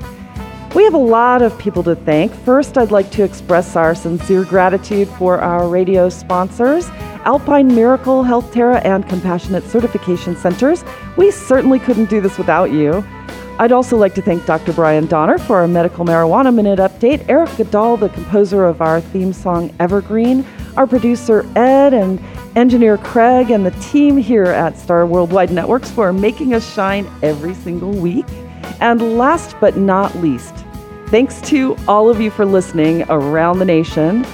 We 0.74 0.84
have 0.84 0.94
a 0.94 0.96
lot 0.96 1.42
of 1.42 1.56
people 1.58 1.82
to 1.82 1.96
thank. 1.96 2.32
First, 2.32 2.78
I'd 2.78 2.92
like 2.92 3.10
to 3.10 3.24
express 3.24 3.76
our 3.76 3.94
sincere 3.94 4.44
gratitude 4.44 5.06
for 5.06 5.38
our 5.38 5.68
radio 5.68 6.08
sponsors, 6.08 6.88
Alpine 7.26 7.68
Miracle, 7.68 8.22
Health 8.22 8.54
Terra, 8.54 8.78
and 8.86 9.06
Compassionate 9.06 9.64
Certification 9.64 10.34
Centers. 10.34 10.82
We 11.18 11.30
certainly 11.30 11.78
couldn't 11.78 12.08
do 12.08 12.22
this 12.22 12.38
without 12.38 12.72
you. 12.72 13.04
I'd 13.56 13.70
also 13.70 13.96
like 13.96 14.14
to 14.16 14.22
thank 14.22 14.44
Dr. 14.46 14.72
Brian 14.72 15.06
Donner 15.06 15.38
for 15.38 15.56
our 15.58 15.68
medical 15.68 16.04
marijuana 16.04 16.52
minute 16.52 16.80
update, 16.80 17.24
Eric 17.28 17.56
Goodall, 17.56 17.96
the 17.96 18.08
composer 18.08 18.64
of 18.64 18.82
our 18.82 19.00
theme 19.00 19.32
song 19.32 19.72
Evergreen, 19.78 20.44
our 20.76 20.88
producer 20.88 21.46
Ed, 21.56 21.94
and 21.94 22.20
engineer 22.56 22.98
Craig, 22.98 23.52
and 23.52 23.64
the 23.64 23.70
team 23.72 24.16
here 24.16 24.46
at 24.46 24.76
Star 24.76 25.06
Worldwide 25.06 25.52
Networks 25.52 25.88
for 25.88 26.12
making 26.12 26.52
us 26.52 26.74
shine 26.74 27.08
every 27.22 27.54
single 27.54 27.92
week. 27.92 28.26
And 28.80 29.16
last 29.16 29.54
but 29.60 29.76
not 29.76 30.12
least, 30.16 30.54
thanks 31.06 31.40
to 31.42 31.76
all 31.86 32.10
of 32.10 32.20
you 32.20 32.32
for 32.32 32.44
listening 32.44 33.04
around 33.08 33.60
the 33.60 33.64
nation. 33.64 34.26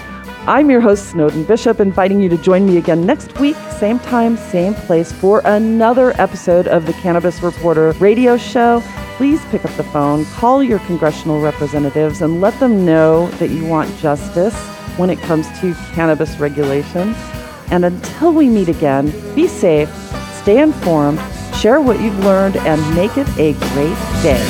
I'm 0.47 0.70
your 0.70 0.80
host, 0.80 1.11
Snowden 1.11 1.45
Bishop, 1.45 1.80
inviting 1.80 2.18
you 2.18 2.30
to 2.30 2.38
join 2.38 2.64
me 2.64 2.78
again 2.78 3.05
next 3.05 3.38
week, 3.38 3.57
same 3.78 3.99
time, 3.99 4.38
same 4.38 4.72
place, 4.74 5.12
for 5.12 5.43
another 5.45 6.18
episode 6.18 6.66
of 6.66 6.86
the 6.86 6.95
Cannabis 6.95 7.43
Reporter 7.43 7.93
radio 7.93 8.38
show. 8.38 8.82
Please 9.16 9.45
pick 9.51 9.66
up 9.66 9.72
the 9.76 9.84
phone, 9.84 10.24
call 10.24 10.62
your 10.62 10.78
congressional 10.80 11.43
representatives, 11.43 12.22
and 12.22 12.41
let 12.41 12.59
them 12.59 12.86
know 12.86 13.28
that 13.32 13.51
you 13.51 13.66
want 13.66 13.95
justice 13.99 14.59
when 14.97 15.11
it 15.11 15.18
comes 15.20 15.47
to 15.61 15.74
cannabis 15.93 16.34
regulations. 16.38 17.16
And 17.70 17.84
until 17.84 18.32
we 18.32 18.49
meet 18.49 18.68
again, 18.68 19.12
be 19.34 19.47
safe, 19.47 19.95
stay 20.41 20.62
informed, 20.62 21.20
share 21.55 21.82
what 21.82 22.01
you've 22.01 22.18
learned, 22.20 22.57
and 22.57 22.80
make 22.97 23.18
it 23.18 23.28
a 23.38 23.53
great 23.53 23.99
day. 24.22 24.41